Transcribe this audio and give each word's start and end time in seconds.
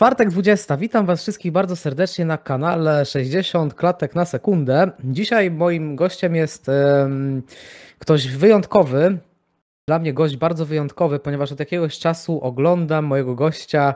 Czwartek 0.00 0.30
20. 0.30 0.76
Witam 0.76 1.06
Was 1.06 1.22
wszystkich 1.22 1.52
bardzo 1.52 1.76
serdecznie 1.76 2.24
na 2.24 2.38
kanale 2.38 3.04
60 3.04 3.74
klatek 3.74 4.14
na 4.14 4.24
sekundę. 4.24 4.90
Dzisiaj 5.04 5.50
moim 5.50 5.96
gościem 5.96 6.34
jest 6.34 6.70
ktoś 7.98 8.28
wyjątkowy. 8.28 9.18
Dla 9.88 9.98
mnie 9.98 10.12
gość 10.12 10.36
bardzo 10.36 10.66
wyjątkowy, 10.66 11.18
ponieważ 11.18 11.52
od 11.52 11.60
jakiegoś 11.60 11.98
czasu 11.98 12.40
oglądam 12.40 13.04
mojego 13.04 13.34
gościa 13.34 13.94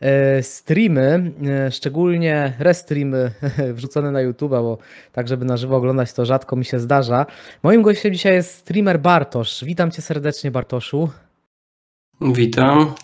e, 0.00 0.42
streamy, 0.42 1.32
e, 1.46 1.70
szczególnie 1.70 2.52
restreamy 2.58 3.30
wrzucone 3.74 4.10
na 4.10 4.20
YouTube, 4.20 4.50
bo 4.50 4.78
tak, 5.12 5.28
żeby 5.28 5.44
na 5.44 5.56
żywo 5.56 5.76
oglądać, 5.76 6.12
to 6.12 6.26
rzadko 6.26 6.56
mi 6.56 6.64
się 6.64 6.78
zdarza. 6.78 7.26
Moim 7.62 7.82
gościem 7.82 8.12
dzisiaj 8.12 8.34
jest 8.34 8.54
streamer 8.54 9.00
Bartosz. 9.00 9.64
Witam 9.64 9.90
Cię 9.90 10.02
serdecznie, 10.02 10.50
Bartoszu. 10.50 11.10
Witam. 12.20 12.94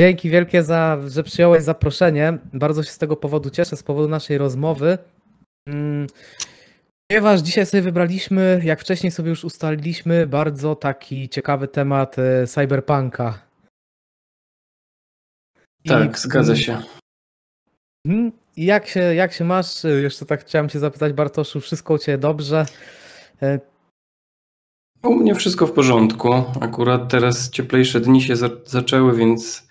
Dzięki 0.00 0.30
wielkie 0.30 0.62
za, 0.62 0.98
że 1.08 1.22
przyjąłeś 1.22 1.62
zaproszenie. 1.62 2.38
Bardzo 2.52 2.82
się 2.82 2.90
z 2.90 2.98
tego 2.98 3.16
powodu 3.16 3.50
cieszę, 3.50 3.76
z 3.76 3.82
powodu 3.82 4.08
naszej 4.08 4.38
rozmowy. 4.38 4.98
Mm, 5.68 6.06
Ponieważ 7.10 7.40
dzisiaj 7.40 7.66
sobie 7.66 7.82
wybraliśmy, 7.82 8.60
jak 8.64 8.80
wcześniej 8.80 9.12
sobie 9.12 9.30
już 9.30 9.44
ustaliliśmy, 9.44 10.26
bardzo 10.26 10.74
taki 10.74 11.28
ciekawy 11.28 11.68
temat 11.68 12.16
e, 12.18 12.46
cyberpunka. 12.46 13.38
I- 15.84 15.88
Tak, 15.88 16.18
zgadza 16.18 16.56
się. 16.56 16.82
Mhm. 18.06 18.32
I 18.56 18.64
jak 18.64 18.86
się, 18.86 19.00
jak 19.00 19.32
się 19.32 19.44
masz? 19.44 19.84
Jeszcze 19.84 20.26
tak 20.26 20.40
chciałem 20.40 20.68
cię 20.68 20.78
zapytać, 20.78 21.12
Bartoszu, 21.12 21.60
wszystko 21.60 21.94
u 21.94 21.98
ciebie 21.98 22.18
dobrze? 22.18 22.66
E, 23.42 23.60
U 25.02 25.14
mnie 25.14 25.34
wszystko 25.34 25.66
w 25.66 25.72
porządku. 25.72 26.32
Akurat 26.60 27.08
teraz 27.10 27.50
cieplejsze 27.50 28.00
dni 28.00 28.22
się 28.22 28.36
za 28.36 28.48
zaczęły, 28.66 29.16
więc 29.16 29.68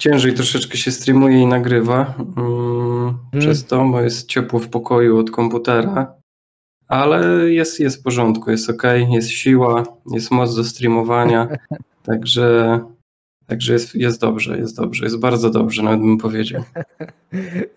ciężej 0.00 0.34
troszeczkę 0.34 0.78
się 0.78 0.90
streamuje 0.90 1.40
i 1.40 1.46
nagrywa. 1.46 2.14
Mm, 2.36 3.18
Przez 3.38 3.64
to, 3.66 3.84
bo 3.84 4.00
jest 4.00 4.28
ciepło 4.28 4.58
w 4.58 4.68
pokoju 4.68 5.18
od 5.18 5.30
komputera. 5.30 6.14
Ale 6.88 7.50
jest, 7.50 7.80
jest 7.80 8.00
w 8.00 8.02
porządku, 8.02 8.50
jest 8.50 8.70
ok, 8.70 8.82
jest 9.10 9.28
siła, 9.28 9.84
jest 10.12 10.30
moc 10.30 10.56
do 10.56 10.64
streamowania. 10.64 11.48
Także, 12.06 12.80
także 13.46 13.72
jest, 13.72 13.94
jest 13.94 14.20
dobrze, 14.20 14.58
jest 14.58 14.76
dobrze, 14.76 15.04
jest 15.04 15.18
bardzo 15.18 15.50
dobrze, 15.50 15.82
nawet 15.82 16.00
bym 16.00 16.18
powiedział. 16.18 16.62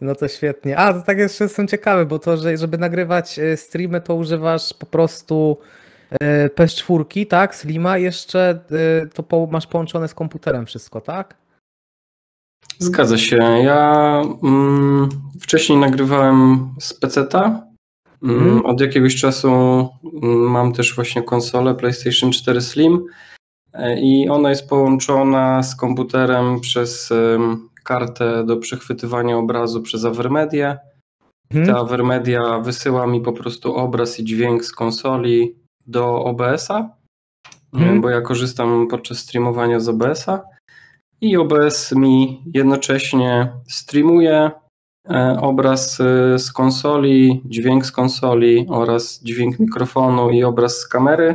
No 0.01 0.15
to 0.15 0.27
świetnie. 0.27 0.77
A, 0.77 0.93
to 0.93 1.01
tak 1.01 1.17
jeszcze 1.17 1.43
jestem 1.43 1.67
ciekawy, 1.67 2.05
bo 2.05 2.19
to, 2.19 2.37
że 2.37 2.57
żeby 2.57 2.77
nagrywać 2.77 3.39
e, 3.39 3.57
streamy, 3.57 4.01
to 4.01 4.15
używasz 4.15 4.73
po 4.73 4.85
prostu 4.85 5.57
e, 6.21 6.49
PS4, 6.49 7.27
tak? 7.27 7.55
Slima, 7.55 7.97
jeszcze 7.97 8.59
e, 9.03 9.07
to 9.07 9.47
masz 9.51 9.67
połączone 9.67 10.07
z 10.07 10.13
komputerem 10.13 10.65
wszystko, 10.65 11.01
tak? 11.01 11.42
Zgadza 12.79 13.17
się. 13.17 13.37
Ja 13.63 14.21
mm, 14.43 15.09
wcześniej 15.41 15.77
nagrywałem 15.77 16.69
z 16.79 16.93
PC-ta. 16.93 17.45
Mm, 18.23 18.35
Mhm. 18.37 18.65
Od 18.65 18.81
jakiegoś 18.81 19.15
czasu 19.15 19.49
mm, 20.23 20.37
mam 20.51 20.73
też 20.73 20.95
właśnie 20.95 21.23
konsolę 21.23 21.75
PlayStation 21.75 22.31
4 22.31 22.61
Slim 22.61 23.05
e, 23.73 23.99
i 24.01 24.29
ona 24.29 24.49
jest 24.49 24.69
połączona 24.69 25.63
z 25.63 25.75
komputerem 25.75 26.59
przez 26.61 27.11
em, 27.11 27.69
kartę 27.83 28.43
do 28.45 28.57
przechwytywania 28.57 29.37
obrazu 29.37 29.81
przez 29.81 30.05
Avermedia. 30.05 30.77
Mhm. 31.51 31.67
Ta 31.67 31.81
Avermedia 31.81 32.59
wysyła 32.59 33.07
mi 33.07 33.21
po 33.21 33.33
prostu 33.33 33.75
obraz 33.75 34.19
i 34.19 34.23
dźwięk 34.23 34.65
z 34.65 34.71
konsoli 34.71 35.55
do 35.87 36.23
OBS-a, 36.23 36.89
Mhm. 37.73 38.01
bo 38.01 38.09
ja 38.09 38.21
korzystam 38.21 38.87
podczas 38.87 39.17
streamowania 39.17 39.79
z 39.79 39.89
OBS-a 39.89 40.43
i 41.23 41.37
OBS 41.37 41.91
mi 41.91 42.41
jednocześnie 42.53 43.51
streamuje 43.67 44.51
e, 45.09 45.37
obraz 45.41 45.99
e, 46.01 46.39
z 46.39 46.51
konsoli, 46.51 47.41
dźwięk 47.45 47.85
z 47.85 47.91
konsoli 47.91 48.65
oraz 48.69 49.23
dźwięk 49.23 49.59
mikrofonu 49.59 50.29
i 50.29 50.43
obraz 50.43 50.77
z 50.77 50.87
kamery. 50.87 51.27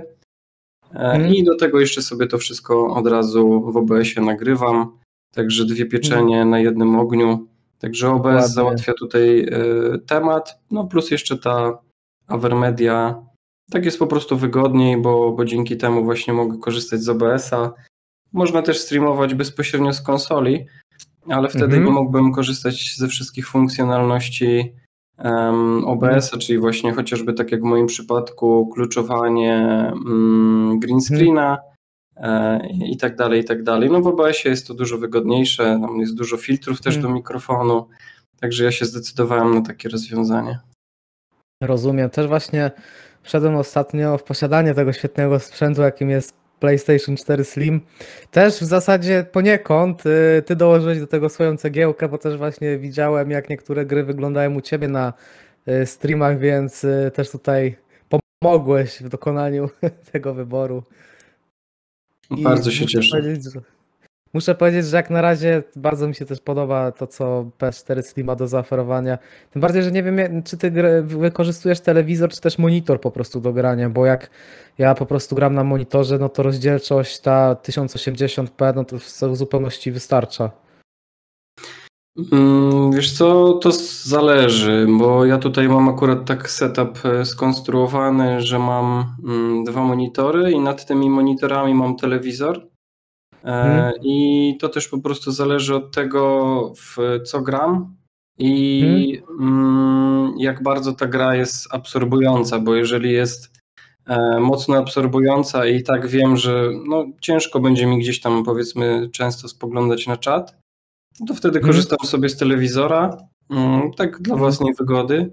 E, 0.95 1.13
Mhm. 1.13 1.35
I 1.35 1.45
do 1.45 1.57
tego 1.57 1.81
jeszcze 1.81 2.03
sobie 2.03 2.27
to 2.27 2.39
wszystko 2.39 2.95
od 2.95 3.07
razu 3.07 3.61
w 3.73 3.77
OBS-ie 3.77 4.27
nagrywam. 4.27 4.99
Także 5.35 5.65
dwie 5.65 5.87
pieczenie 5.87 6.45
na 6.45 6.59
jednym 6.59 6.97
ogniu. 7.01 7.47
Także 7.79 8.11
OBS 8.11 8.25
Ładnie. 8.27 8.49
załatwia 8.49 8.93
tutaj 8.95 9.47
temat, 10.07 10.61
no 10.71 10.85
plus 10.87 11.11
jeszcze 11.11 11.39
ta 11.39 11.79
Avermedia. 12.27 13.23
Tak 13.71 13.85
jest 13.85 13.99
po 13.99 14.07
prostu 14.07 14.37
wygodniej, 14.37 14.97
bo, 14.97 15.33
bo 15.33 15.45
dzięki 15.45 15.77
temu 15.77 16.05
właśnie 16.05 16.35
mogę 16.35 16.59
korzystać 16.59 17.01
z 17.01 17.09
OBS-a. 17.09 17.73
Można 18.33 18.63
też 18.63 18.79
streamować 18.81 19.35
bezpośrednio 19.35 19.93
z 19.93 20.01
konsoli, 20.03 20.67
ale 21.29 21.49
wtedy 21.49 21.65
Mhm. 21.65 21.85
nie 21.85 21.91
mógłbym 21.91 22.33
korzystać 22.33 22.95
ze 22.97 23.09
wszystkich 23.09 23.49
funkcjonalności 23.49 24.73
em, 25.19 25.85
OBS-a, 25.85 26.39
czyli 26.39 26.59
właśnie 26.59 26.93
chociażby 26.93 27.33
tak 27.33 27.53
jak 27.53 27.61
w 27.61 27.65
moim 27.65 27.87
przypadku 27.87 28.71
kluczowanie 28.75 29.55
mm, 30.07 30.79
green 30.81 31.01
screena 31.01 31.59
e, 32.17 32.61
i 32.71 32.97
tak 32.97 33.17
dalej, 33.17 33.41
i 33.41 33.45
tak 33.45 33.63
dalej. 33.63 33.91
No 33.91 34.01
w 34.01 34.07
OBS-ie 34.07 34.51
jest 34.51 34.67
to 34.67 34.75
dużo 34.75 34.99
wygodniejsze, 34.99 35.65
tam 35.65 36.01
jest 36.01 36.15
dużo 36.17 36.37
filtrów 36.37 36.81
też 36.81 36.95
do 36.95 36.99
Mhm. 37.01 37.15
mikrofonu, 37.15 37.89
także 38.41 38.65
ja 38.65 38.73
się 38.73 38.85
zdecydowałem 38.85 39.55
na 39.55 39.61
takie 39.63 39.89
rozwiązanie. 39.89 40.59
Rozumiem. 41.63 42.11
Też 42.11 42.27
właśnie 42.27 42.71
wszedłem 43.23 43.57
ostatnio 43.57 44.19
w 44.19 44.23
posiadanie 44.23 44.75
tego 44.75 44.93
świetnego 44.93 45.39
sprzętu, 45.41 45.83
jakim 45.83 46.11
jest 46.11 46.35
PlayStation 46.61 47.17
4 47.17 47.45
Slim. 47.45 47.81
Też 48.31 48.55
w 48.55 48.65
zasadzie 48.65 49.27
poniekąd 49.33 50.07
y, 50.07 50.43
ty 50.47 50.57
dołożyłeś 50.57 51.01
do 51.01 51.07
tego 51.07 51.29
swoją 51.29 51.57
cegiełkę, 51.57 52.09
bo 52.09 52.19
też 52.19 52.37
właśnie 52.37 52.79
widziałem, 52.79 53.31
jak 53.31 53.49
niektóre 53.51 53.87
gry 53.87 54.05
wyglądają 54.05 54.55
u 54.55 54.61
ciebie 54.61 54.89
na 54.89 55.13
y, 55.69 55.87
streamach, 55.87 56.39
więc 56.39 56.85
y, 56.85 57.11
też 57.15 57.31
tutaj 57.31 57.77
pomogłeś 58.43 59.03
w 59.03 59.09
dokonaniu 59.09 59.71
tego 60.13 60.35
wyboru. 60.35 60.83
I 62.31 62.43
Bardzo 62.43 62.71
się 62.71 62.87
cieszę. 62.87 63.23
że- 63.23 63.61
Muszę 64.35 64.55
powiedzieć, 64.55 64.87
że 64.87 64.97
jak 64.97 65.11
na 65.11 65.21
razie 65.21 65.63
bardzo 65.77 66.09
mi 66.09 66.15
się 66.15 66.25
też 66.25 66.41
podoba 66.41 66.93
to, 66.93 67.07
co 67.07 67.51
PS4 67.59 68.03
Slim 68.03 68.27
ma 68.27 68.37
do 68.37 68.49
zaoferowania. 68.49 69.19
Tym 69.51 69.63
bardziej, 69.63 69.83
że 69.83 69.93
nie 69.93 70.03
wiem, 70.03 70.43
czy 70.43 70.57
ty 70.57 70.71
wykorzystujesz 71.03 71.81
telewizor, 71.81 72.31
czy 72.31 72.41
też 72.41 72.59
monitor 72.59 73.01
po 73.01 73.11
prostu 73.11 73.41
do 73.41 73.53
grania, 73.53 73.91
bo 73.91 74.07
jak 74.07 74.31
ja 74.79 74.95
po 74.95 75.07
prostu 75.07 75.35
gram 75.35 75.55
na 75.55 75.65
monitorze, 75.65 76.19
no 76.19 76.29
to 76.29 76.43
rozdzielczość 76.43 77.21
ta 77.21 77.55
1080p, 77.55 78.75
no 78.77 78.85
to 78.85 78.99
w 78.99 79.05
w 79.33 79.37
zupełności 79.37 79.93
wystarcza. 79.93 80.51
Mm, 82.33 82.93
Wiesz 82.93 83.13
co, 83.13 83.53
to 83.53 83.71
zależy, 84.03 84.87
bo 84.99 85.25
ja 85.25 85.39
tutaj 85.39 85.69
mam 85.69 85.89
akurat 85.89 86.25
tak 86.25 86.51
setup 86.51 87.05
e, 87.05 87.25
skonstruowany, 87.25 88.41
że 88.41 88.59
mam 88.59 89.05
mm, 89.25 89.65
dwa 89.65 89.83
monitory 89.85 90.51
i 90.53 90.61
nad 90.61 90.87
tymi 90.87 91.11
monitorami 91.11 91.75
mam 91.75 91.97
telewizor. 91.97 92.69
E, 93.45 93.49
Mhm. 93.49 93.93
I 94.03 94.57
to 94.61 94.69
też 94.69 94.89
po 94.89 94.99
prostu 94.99 95.33
zależy 95.33 95.75
od 95.77 95.95
tego, 95.95 96.73
w 96.77 96.97
co 97.27 97.41
gram 97.41 97.97
i 98.39 99.23
mm, 99.41 100.35
jak 100.39 100.63
bardzo 100.63 100.93
ta 100.93 101.07
gra 101.07 101.35
jest 101.37 101.75
absorbująca, 101.75 102.59
bo 102.59 102.75
jeżeli 102.75 103.13
jest 103.13 103.53
e, 104.07 104.41
mocno 104.41 104.77
absorbująca 104.77 105.67
i 105.67 105.83
tak 105.83 106.07
wiem, 106.07 106.37
że 106.37 106.71
no, 106.89 107.05
ciężko 107.21 107.61
będzie 107.61 107.87
mi 107.87 107.99
gdzieś 107.99 108.21
tam 108.21 108.45
powiedzmy 108.45 109.09
często 109.13 109.49
spoglądać 109.49 110.07
na 110.07 110.17
czat, 110.17 110.57
to 111.29 111.35
wtedy 111.35 111.59
Mhm. 111.59 111.73
korzystam 111.73 111.99
sobie 112.05 112.29
z 112.29 112.37
telewizora, 112.37 113.17
mm, 113.51 113.93
tak 113.93 114.11
dla 114.11 114.35
Mhm. 114.35 114.39
własnej 114.39 114.75
wygody. 114.75 115.33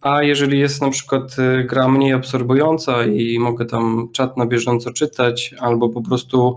A 0.00 0.22
jeżeli 0.22 0.58
jest 0.58 0.80
na 0.82 0.90
przykład 0.90 1.36
y, 1.38 1.64
gra 1.64 1.88
mniej 1.88 2.12
absorbująca 2.12 3.04
i 3.06 3.38
mogę 3.38 3.66
tam 3.66 4.08
czat 4.12 4.36
na 4.36 4.46
bieżąco 4.46 4.92
czytać, 4.92 5.54
albo 5.60 5.88
po 5.88 6.02
prostu 6.02 6.56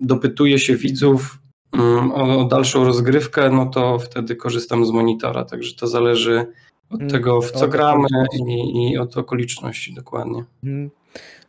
dopytuję 0.00 0.58
się 0.58 0.76
widzów 0.76 1.38
mm, 1.72 2.12
o, 2.12 2.40
o 2.40 2.44
dalszą 2.44 2.84
rozgrywkę, 2.84 3.50
no 3.50 3.66
to 3.66 3.98
wtedy 3.98 4.36
korzystam 4.36 4.86
z 4.86 4.90
monitora. 4.90 5.44
Także 5.44 5.74
to 5.74 5.86
zależy 5.86 6.46
od 6.90 7.00
Mm, 7.00 7.10
tego, 7.10 7.40
w 7.40 7.50
co 7.50 7.68
gramy 7.68 8.08
i, 8.46 8.92
i 8.92 8.98
od 8.98 9.16
okoliczności 9.16 9.94
dokładnie. 9.94 10.44
Mhm. 10.64 10.90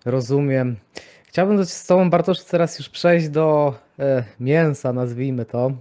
Rozumiem. 0.06 0.75
Chciałbym 1.27 1.65
z 1.65 1.86
Tobą, 1.86 2.09
Bartosz, 2.09 2.44
teraz 2.44 2.80
już 2.80 2.89
przejść 2.89 3.30
do 3.30 3.74
e, 4.00 4.24
mięsa, 4.39 4.94
nazwijmy 4.94 5.45
to, 5.45 5.71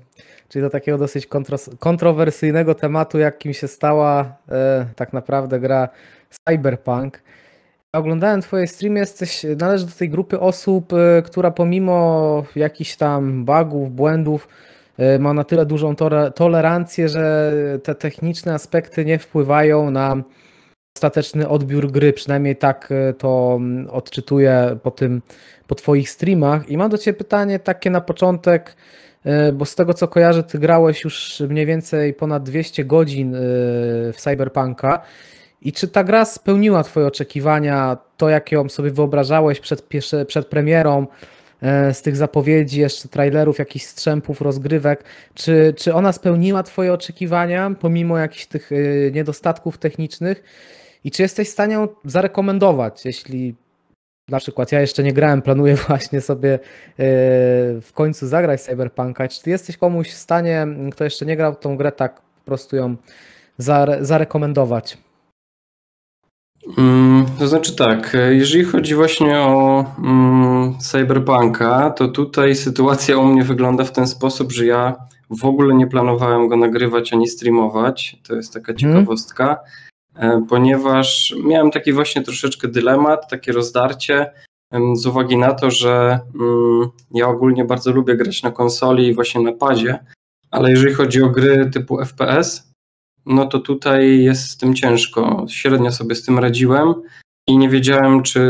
czyli 0.48 0.62
do 0.62 0.70
takiego 0.70 0.98
dosyć 0.98 1.26
kontros- 1.26 1.76
kontrowersyjnego 1.78 2.74
tematu, 2.74 3.18
jakim 3.18 3.54
się 3.54 3.68
stała 3.68 4.36
e, 4.48 4.86
tak 4.96 5.12
naprawdę 5.12 5.60
gra 5.60 5.88
Cyberpunk. 6.48 7.22
Oglądałem 7.92 8.42
Twoje 8.42 8.66
streamy, 8.66 9.00
jesteś, 9.00 9.46
należysz 9.58 9.86
do 9.86 9.98
tej 9.98 10.10
grupy 10.10 10.40
osób, 10.40 10.92
e, 10.92 11.22
która 11.22 11.50
pomimo 11.50 12.44
jakichś 12.56 12.96
tam 12.96 13.44
bugów, 13.44 13.92
błędów, 13.94 14.48
e, 14.98 15.18
ma 15.18 15.34
na 15.34 15.44
tyle 15.44 15.66
dużą 15.66 15.94
tolerancję, 16.34 17.08
że 17.08 17.52
te 17.82 17.94
techniczne 17.94 18.54
aspekty 18.54 19.04
nie 19.04 19.18
wpływają 19.18 19.90
na 19.90 20.22
ostateczny 20.96 21.48
odbiór 21.48 21.90
gry, 21.90 22.12
przynajmniej 22.12 22.56
tak 22.56 22.88
e, 22.92 23.14
to 23.14 23.56
mm, 23.56 23.88
odczytuję 23.90 24.78
po 24.82 24.90
tym, 24.90 25.22
po 25.66 25.74
twoich 25.74 26.10
streamach. 26.10 26.68
I 26.68 26.76
mam 26.76 26.90
do 26.90 26.98
ciebie 26.98 27.18
pytanie 27.18 27.58
takie 27.58 27.90
na 27.90 28.00
początek, 28.00 28.76
bo 29.52 29.64
z 29.64 29.74
tego 29.74 29.94
co 29.94 30.08
kojarzę, 30.08 30.42
ty 30.42 30.58
grałeś 30.58 31.04
już 31.04 31.42
mniej 31.48 31.66
więcej 31.66 32.14
ponad 32.14 32.42
200 32.42 32.84
godzin 32.84 33.34
w 34.12 34.16
Cyberpunka. 34.16 35.02
I 35.62 35.72
czy 35.72 35.88
ta 35.88 36.04
gra 36.04 36.24
spełniła 36.24 36.84
Twoje 36.84 37.06
oczekiwania, 37.06 37.98
to 38.16 38.28
jak 38.28 38.52
ją 38.52 38.68
sobie 38.68 38.90
wyobrażałeś 38.90 39.60
przed, 39.60 39.88
przed 40.26 40.46
premierą, 40.46 41.06
e, 41.62 41.94
z 41.94 42.02
tych 42.02 42.16
zapowiedzi, 42.16 42.80
jeszcze 42.80 43.08
trailerów, 43.08 43.58
jakichś 43.58 43.84
strzępów, 43.84 44.40
rozgrywek, 44.40 45.04
czy, 45.34 45.74
czy 45.76 45.94
ona 45.94 46.12
spełniła 46.12 46.62
Twoje 46.62 46.92
oczekiwania, 46.92 47.70
pomimo 47.80 48.18
jakichś 48.18 48.46
tych 48.46 48.70
niedostatków 49.12 49.78
technicznych? 49.78 50.42
I 51.04 51.10
czy 51.10 51.22
jesteś 51.22 51.48
w 51.48 51.52
stanie 51.52 51.74
ją 51.74 51.88
zarekomendować, 52.04 53.04
jeśli 53.04 53.54
na 54.28 54.38
przykład 54.38 54.72
ja 54.72 54.80
jeszcze 54.80 55.02
nie 55.02 55.12
grałem, 55.12 55.42
planuję 55.42 55.74
właśnie 55.88 56.20
sobie 56.20 56.54
e, 56.54 56.58
w 57.80 57.90
końcu 57.94 58.26
zagrać 58.26 58.62
Cyberpunka. 58.62 59.28
Czy 59.28 59.42
ty 59.42 59.50
jesteś 59.50 59.76
komuś 59.76 60.10
w 60.10 60.16
stanie, 60.16 60.66
kto 60.92 61.04
jeszcze 61.04 61.26
nie 61.26 61.36
grał 61.36 61.54
tą 61.54 61.76
grę, 61.76 61.92
tak 61.92 62.20
po 62.20 62.44
prostu 62.44 62.76
ją 62.76 62.96
zare 63.58 64.04
zarekomendować? 64.04 64.98
Mm, 66.78 67.26
to 67.38 67.48
znaczy 67.48 67.76
tak, 67.76 68.16
jeżeli 68.30 68.64
chodzi 68.64 68.94
właśnie 68.94 69.38
o 69.38 69.84
mm, 69.98 70.78
Cyberpunka, 70.78 71.90
to 71.90 72.08
tutaj 72.08 72.54
sytuacja 72.54 73.18
u 73.18 73.26
mnie 73.26 73.44
wygląda 73.44 73.84
w 73.84 73.92
ten 73.92 74.06
sposób, 74.06 74.52
że 74.52 74.66
ja 74.66 74.96
w 75.30 75.44
ogóle 75.44 75.74
nie 75.74 75.86
planowałem 75.86 76.48
go 76.48 76.56
nagrywać 76.56 77.12
ani 77.12 77.28
streamować. 77.28 78.16
To 78.28 78.34
jest 78.34 78.54
taka 78.54 78.72
mhm. 78.72 78.92
ciekawostka. 78.92 79.58
E, 80.16 80.44
ponieważ 80.48 81.34
miałem 81.44 81.70
taki 81.70 81.92
właśnie 81.92 82.22
troszeczkę 82.22 82.68
dylemat, 82.68 83.30
takie 83.30 83.52
rozdarcie 83.52 84.32
z 84.94 85.06
uwagi 85.06 85.36
na 85.36 85.54
to, 85.54 85.70
że 85.70 86.20
mm, 86.40 86.88
ja 87.14 87.28
ogólnie 87.28 87.64
bardzo 87.64 87.92
lubię 87.92 88.16
grać 88.16 88.42
na 88.42 88.50
konsoli 88.50 89.06
i 89.06 89.14
właśnie 89.14 89.40
na 89.40 89.52
padzie, 89.52 89.98
ale 90.50 90.70
jeżeli 90.70 90.94
chodzi 90.94 91.22
o 91.22 91.28
gry 91.28 91.70
typu 91.70 92.04
FPS, 92.04 92.69
no 93.26 93.46
to 93.46 93.58
tutaj 93.58 94.22
jest 94.22 94.50
z 94.50 94.56
tym 94.56 94.74
ciężko. 94.74 95.46
Średnio 95.48 95.92
sobie 95.92 96.14
z 96.14 96.24
tym 96.24 96.38
radziłem 96.38 96.94
i 97.46 97.58
nie 97.58 97.68
wiedziałem, 97.68 98.22
czy 98.22 98.40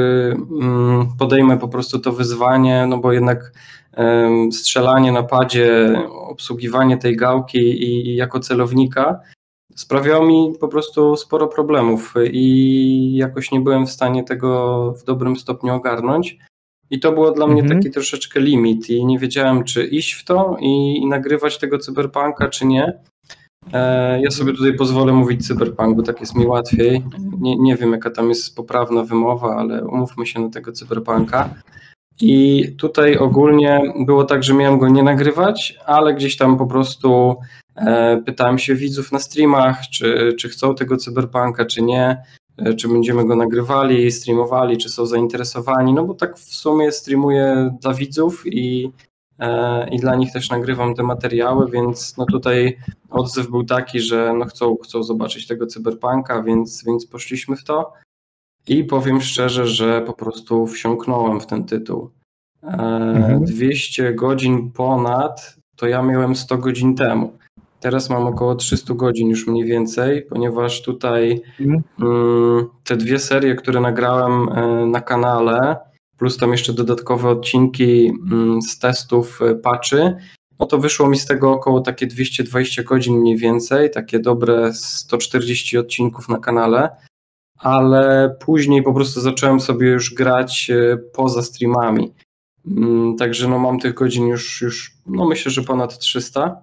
mm, 0.61 1.09
podejmę 1.19 1.59
po 1.59 1.69
prostu 1.69 1.99
to 1.99 2.13
wyzwanie, 2.13 2.87
no 2.87 2.99
bo 2.99 3.13
jednak 3.13 3.53
strzelanie 4.53 5.13
na 5.13 5.23
padzie, 5.23 5.95
obsługiwanie 6.09 6.97
tej 6.97 7.17
gałki 7.17 7.59
i 7.59 8.17
jako 8.17 8.41
celownika 8.41 9.21
sprawiało 9.77 10.27
mi 10.27 10.55
po 10.61 10.69
prostu 10.69 11.17
sporo 11.17 11.49
problemów 11.49 12.15
i 12.33 13.17
jakoś 13.17 13.53
nie 13.53 13.61
byłem 13.61 13.87
w 13.87 13.91
stanie 13.91 14.25
tego 14.25 14.93
w 14.93 15.05
dobrym 15.05 15.37
stopniu 15.37 15.75
ogarnąć. 15.75 16.39
I 16.91 17.01
to 17.01 17.13
było 17.13 17.31
dla 17.31 17.47
mnie 17.47 17.63
mhm. 17.63 17.81
taki 17.81 17.91
troszeczkę 17.95 18.41
limit 18.41 18.91
i 18.91 19.07
nie 19.07 19.19
wiedziałem, 19.19 19.65
czy 19.65 19.87
iść 19.87 20.13
w 20.13 20.25
to 20.25 20.57
i, 20.61 20.97
i 20.97 21.07
nagrywać 21.07 21.59
tego 21.59 21.79
cyberpunka, 21.79 22.49
czy 22.49 22.67
nie. 22.67 23.03
E, 23.73 24.21
ja 24.21 24.31
sobie 24.31 24.53
tutaj 24.53 24.75
pozwolę 24.75 25.13
mówić 25.13 25.47
cyberpunk, 25.47 25.97
bo 25.97 26.03
tak 26.03 26.21
jest 26.21 26.35
mi 26.35 26.47
łatwiej. 26.47 27.05
Nie, 27.41 27.57
nie 27.57 27.77
wiem, 27.77 27.93
jaka 27.93 28.11
tam 28.11 28.29
jest 28.29 28.57
poprawna 28.57 29.05
wymowa, 29.05 29.57
ale 29.57 29.85
umówmy 29.85 30.27
się 30.27 30.41
na 30.41 30.49
tego 30.49 30.73
cyberpunka. 30.73 31.55
I 32.21 32.65
tutaj 32.79 33.17
ogólnie 33.17 33.81
było 34.07 34.25
tak, 34.25 34.45
że 34.45 34.55
miałem 34.55 34.79
go 34.79 34.89
nie 34.89 35.03
nagrywać, 35.03 35.79
ale 35.87 36.15
gdzieś 36.15 36.37
tam 36.37 36.59
po 36.59 36.67
prostu 36.67 37.37
E, 37.77 38.23
pytałem 38.27 38.59
się 38.59 38.75
widzów 38.75 39.13
na 39.13 39.19
streamach, 39.19 39.89
czy, 39.89 40.35
czy 40.39 40.49
chcą 40.49 40.75
tego 40.75 40.97
cyberpunka, 40.97 41.65
czy 41.65 41.83
nie, 41.83 42.23
e, 42.59 42.75
czy 42.75 42.89
będziemy 42.89 43.25
go 43.25 43.37
nagrywali, 43.37 44.13
streamowali, 44.13 44.79
czy 44.79 44.89
są 44.89 45.07
zainteresowani, 45.07 45.95
no 45.95 46.05
bo 46.05 46.15
tak 46.15 46.39
w 46.39 46.55
sumie 46.55 46.93
streamuję 46.93 47.77
dla 47.81 47.95
widzów 47.95 48.43
i, 48.47 48.91
i 49.91 49.99
dla 49.99 50.15
nich 50.15 50.33
też 50.33 50.51
nagrywam 50.51 50.95
te 50.95 51.03
materiały, 51.03 51.71
więc 51.71 52.17
no 52.17 52.27
tutaj 52.27 52.79
odzew 53.11 53.51
był 53.51 53.65
taki, 53.65 54.01
że 54.01 54.35
no 54.39 54.45
chcą, 54.45 54.77
chcą 54.85 55.03
zobaczyć 55.03 55.47
tego 55.47 55.67
cyberpunka, 55.67 56.43
więc, 56.43 56.85
więc 56.85 57.07
poszliśmy 57.07 57.57
w 57.57 57.65
to. 57.65 57.93
I 58.69 58.85
powiem 58.85 59.21
szczerze, 59.21 59.67
że 59.67 60.01
po 60.01 60.13
prostu 60.13 60.67
wsiąknąłem 60.67 61.41
w 61.41 61.47
ten 61.47 61.65
tytuł. 61.65 62.11
Mhm. 62.63 63.45
200 63.45 64.15
godzin 64.15 64.71
ponad 64.71 65.61
to 65.77 65.87
ja 65.87 66.03
miałem 66.03 66.37
100 66.37 66.59
godzin 66.59 66.95
temu. 66.95 67.33
Teraz 67.81 68.11
mam 68.11 68.27
około 68.27 68.55
300 68.55 68.95
godzin 68.95 69.29
już 69.31 69.47
mniej 69.47 69.65
więcej, 69.65 70.23
ponieważ 70.23 70.83
tutaj 70.83 71.43
mhm. 71.61 71.83
mm, 72.01 72.69
te 72.85 72.97
dwie 72.97 73.19
serie, 73.19 73.55
które 73.55 73.81
nagrałem 73.81 74.49
e, 74.49 74.87
na 74.87 75.01
kanale, 75.01 75.77
plus 76.21 76.37
tam 76.37 76.53
jeszcze 76.53 76.73
dodatkowe 76.73 77.29
odcinki 77.29 78.07
mm, 78.09 78.63
z 78.63 78.79
testów 78.79 79.43
e, 79.43 79.55
patchy, 79.55 80.17
no 80.59 80.67
to 80.67 80.79
wyszło 80.79 81.09
mi 81.09 81.19
z 81.19 81.27
tego 81.27 81.53
około 81.53 81.81
takie 81.81 82.07
220 82.07 82.83
godzin 82.83 83.19
mniej 83.19 83.37
więcej, 83.37 83.91
takie 83.91 84.19
dobre 84.19 84.73
140 84.75 85.79
odcinków 85.79 86.29
na 86.29 86.39
kanale, 86.39 86.91
ale 87.59 88.37
później 88.41 88.83
po 88.83 88.95
prostu 88.95 89.21
zacząłem 89.21 89.61
sobie 89.61 89.89
już 89.89 90.15
grać 90.15 90.71
e, 90.71 90.97
poza 90.97 91.43
streamami. 91.43 92.15
Mm, 92.67 93.17
także 93.17 93.49
no 93.49 93.59
mam 93.59 93.79
tych 93.79 93.95
godzin 93.95 94.29
już, 94.29 94.61
już 94.61 94.93
no 95.07 95.29
myślę, 95.29 95.51
że 95.51 95.63
ponad 95.63 95.99
300. 95.99 96.57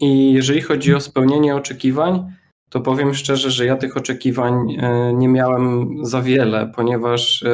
I 0.00 0.32
jeżeli 0.32 0.60
chodzi 0.60 0.94
o 0.94 1.00
spełnienie 1.00 1.56
oczekiwań, 1.56 2.32
to 2.70 2.80
powiem 2.80 3.14
szczerze, 3.14 3.50
że 3.50 3.66
ja 3.66 3.76
tych 3.76 3.96
oczekiwań 3.96 4.76
e, 4.78 5.12
nie 5.14 5.28
miałem 5.28 5.96
za 6.06 6.22
wiele, 6.22 6.72
ponieważ 6.76 7.44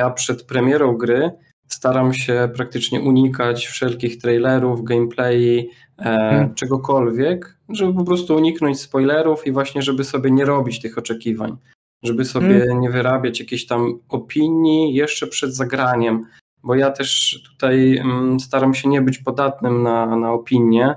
ja 0.00 0.10
przed 0.10 0.42
premierą 0.42 0.96
gry 0.96 1.30
staram 1.68 2.14
się 2.14 2.48
praktycznie 2.56 3.00
unikać 3.00 3.66
wszelkich 3.66 4.18
trailerów, 4.18 4.84
gameplayi, 4.84 5.70
hmm. 5.98 6.54
czegokolwiek, 6.54 7.58
żeby 7.68 7.94
po 7.94 8.04
prostu 8.04 8.36
uniknąć 8.36 8.80
spoilerów 8.80 9.46
i 9.46 9.52
właśnie, 9.52 9.82
żeby 9.82 10.04
sobie 10.04 10.30
nie 10.30 10.44
robić 10.44 10.80
tych 10.80 10.98
oczekiwań, 10.98 11.56
żeby 12.02 12.24
sobie 12.24 12.58
hmm. 12.58 12.80
nie 12.80 12.90
wyrabiać 12.90 13.40
jakiejś 13.40 13.66
tam 13.66 13.98
opinii 14.08 14.94
jeszcze 14.94 15.26
przed 15.26 15.54
zagraniem, 15.54 16.26
bo 16.62 16.74
ja 16.74 16.90
też 16.90 17.40
tutaj 17.52 17.96
mm, 17.96 18.40
staram 18.40 18.74
się 18.74 18.88
nie 18.88 19.02
być 19.02 19.18
podatnym 19.18 19.82
na, 19.82 20.16
na 20.16 20.32
opinie, 20.32 20.94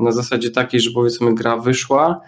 na 0.00 0.12
zasadzie 0.12 0.50
takiej, 0.50 0.80
że 0.80 0.90
powiedzmy 0.90 1.34
gra 1.34 1.56
wyszła, 1.56 2.20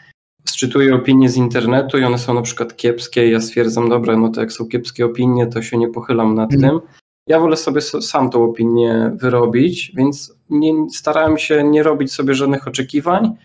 sczytuję 0.50 0.94
opinie 0.94 1.28
z 1.28 1.36
internetu 1.36 1.98
i 1.98 2.04
one 2.04 2.18
są 2.18 2.34
na 2.34 2.42
przykład 2.42 2.76
kiepskie 2.76 3.30
ja 3.30 3.40
stwierdzam, 3.40 3.88
dobra, 3.88 4.16
no 4.16 4.28
to 4.28 4.40
jak 4.40 4.52
są 4.52 4.66
kiepskie 4.66 5.06
opinie, 5.06 5.46
to 5.46 5.62
się 5.62 5.78
nie 5.78 5.88
pochylam 5.88 6.34
nad 6.34 6.54
mm. 6.54 6.70
tym. 6.70 6.80
Ja 7.28 7.40
wolę 7.40 7.56
sobie 7.56 7.80
sam 7.80 8.30
tą 8.30 8.44
opinię 8.44 9.10
wyrobić, 9.14 9.92
więc 9.96 10.34
nie, 10.50 10.72
starałem 10.90 11.38
się 11.38 11.64
nie 11.64 11.82
robić 11.82 12.12
sobie 12.12 12.34
żadnych 12.34 12.68
oczekiwań 12.68 13.36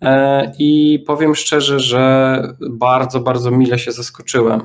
e, 0.00 0.52
i 0.58 0.98
powiem 1.06 1.34
szczerze, 1.34 1.80
że 1.80 2.42
bardzo, 2.70 3.20
bardzo 3.20 3.50
mile 3.50 3.78
się 3.78 3.92
zaskoczyłem, 3.92 4.60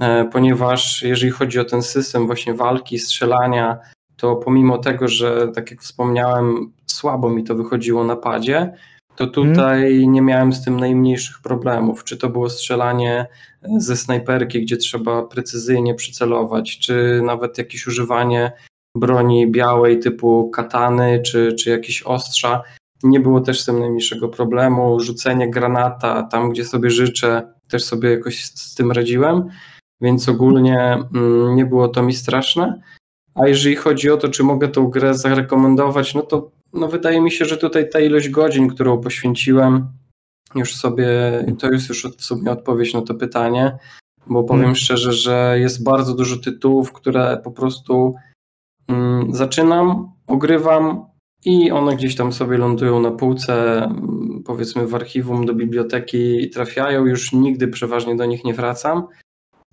e, 0.00 0.24
ponieważ 0.24 1.02
jeżeli 1.02 1.32
chodzi 1.32 1.60
o 1.60 1.64
ten 1.64 1.82
system 1.82 2.26
właśnie 2.26 2.54
walki, 2.54 2.98
strzelania, 2.98 3.78
to 4.16 4.36
pomimo 4.36 4.78
tego, 4.78 5.08
że 5.08 5.48
tak 5.48 5.70
jak 5.70 5.82
wspomniałem, 5.82 6.72
słabo 6.86 7.30
mi 7.30 7.44
to 7.44 7.54
wychodziło 7.54 8.04
na 8.04 8.16
padzie, 8.16 8.72
to 9.16 9.26
tutaj 9.26 9.80
hmm. 9.80 10.12
nie 10.12 10.22
miałem 10.22 10.52
z 10.52 10.64
tym 10.64 10.80
najmniejszych 10.80 11.40
problemów. 11.42 12.04
Czy 12.04 12.16
to 12.16 12.28
było 12.28 12.50
strzelanie 12.50 13.26
ze 13.78 13.96
snajperki, 13.96 14.62
gdzie 14.62 14.76
trzeba 14.76 15.22
precyzyjnie 15.22 15.94
przycelować, 15.94 16.78
czy 16.78 17.22
nawet 17.24 17.58
jakieś 17.58 17.86
używanie 17.86 18.52
broni 18.96 19.50
białej 19.50 19.98
typu 19.98 20.50
katany, 20.50 21.22
czy, 21.22 21.52
czy 21.52 21.70
jakieś 21.70 22.02
ostrza. 22.02 22.62
Nie 23.02 23.20
było 23.20 23.40
też 23.40 23.60
z 23.60 23.64
tym 23.64 23.78
najmniejszego 23.78 24.28
problemu. 24.28 25.00
Rzucenie 25.00 25.50
granata 25.50 26.22
tam, 26.22 26.50
gdzie 26.50 26.64
sobie 26.64 26.90
życzę, 26.90 27.52
też 27.68 27.84
sobie 27.84 28.10
jakoś 28.10 28.44
z 28.44 28.74
tym 28.74 28.92
radziłem, 28.92 29.48
więc 30.00 30.28
ogólnie 30.28 30.98
mm, 31.14 31.56
nie 31.56 31.66
było 31.66 31.88
to 31.88 32.02
mi 32.02 32.12
straszne. 32.12 32.80
A 33.34 33.48
jeżeli 33.48 33.76
chodzi 33.76 34.10
o 34.10 34.16
to, 34.16 34.28
czy 34.28 34.42
mogę 34.42 34.68
tą 34.68 34.86
grę 34.86 35.14
zarekomendować, 35.14 36.14
no 36.14 36.22
to 36.22 36.50
no 36.74 36.88
wydaje 36.88 37.20
mi 37.20 37.30
się, 37.30 37.44
że 37.44 37.56
tutaj 37.56 37.90
ta 37.90 38.00
ilość 38.00 38.28
godzin, 38.28 38.68
którą 38.68 39.00
poświęciłem, 39.00 39.88
już 40.54 40.76
sobie, 40.76 41.08
to 41.58 41.72
jest 41.72 41.88
już 41.88 42.06
w 42.06 42.24
sumie 42.24 42.50
odpowiedź 42.50 42.94
na 42.94 43.02
to 43.02 43.14
pytanie, 43.14 43.78
bo 44.26 44.44
powiem 44.44 44.60
hmm. 44.60 44.76
szczerze, 44.76 45.12
że 45.12 45.56
jest 45.58 45.84
bardzo 45.84 46.14
dużo 46.14 46.36
tytułów, 46.36 46.92
które 46.92 47.40
po 47.44 47.50
prostu 47.50 48.14
mm, 48.88 49.34
zaczynam, 49.34 50.12
ogrywam 50.26 51.04
i 51.44 51.70
one 51.70 51.96
gdzieś 51.96 52.16
tam 52.16 52.32
sobie 52.32 52.58
lądują 52.58 53.00
na 53.00 53.10
półce, 53.10 53.84
mm, 53.84 54.42
powiedzmy 54.44 54.86
w 54.86 54.94
archiwum 54.94 55.46
do 55.46 55.54
biblioteki 55.54 56.42
i 56.42 56.50
trafiają, 56.50 57.06
już 57.06 57.32
nigdy 57.32 57.68
przeważnie 57.68 58.16
do 58.16 58.26
nich 58.26 58.44
nie 58.44 58.54
wracam. 58.54 59.06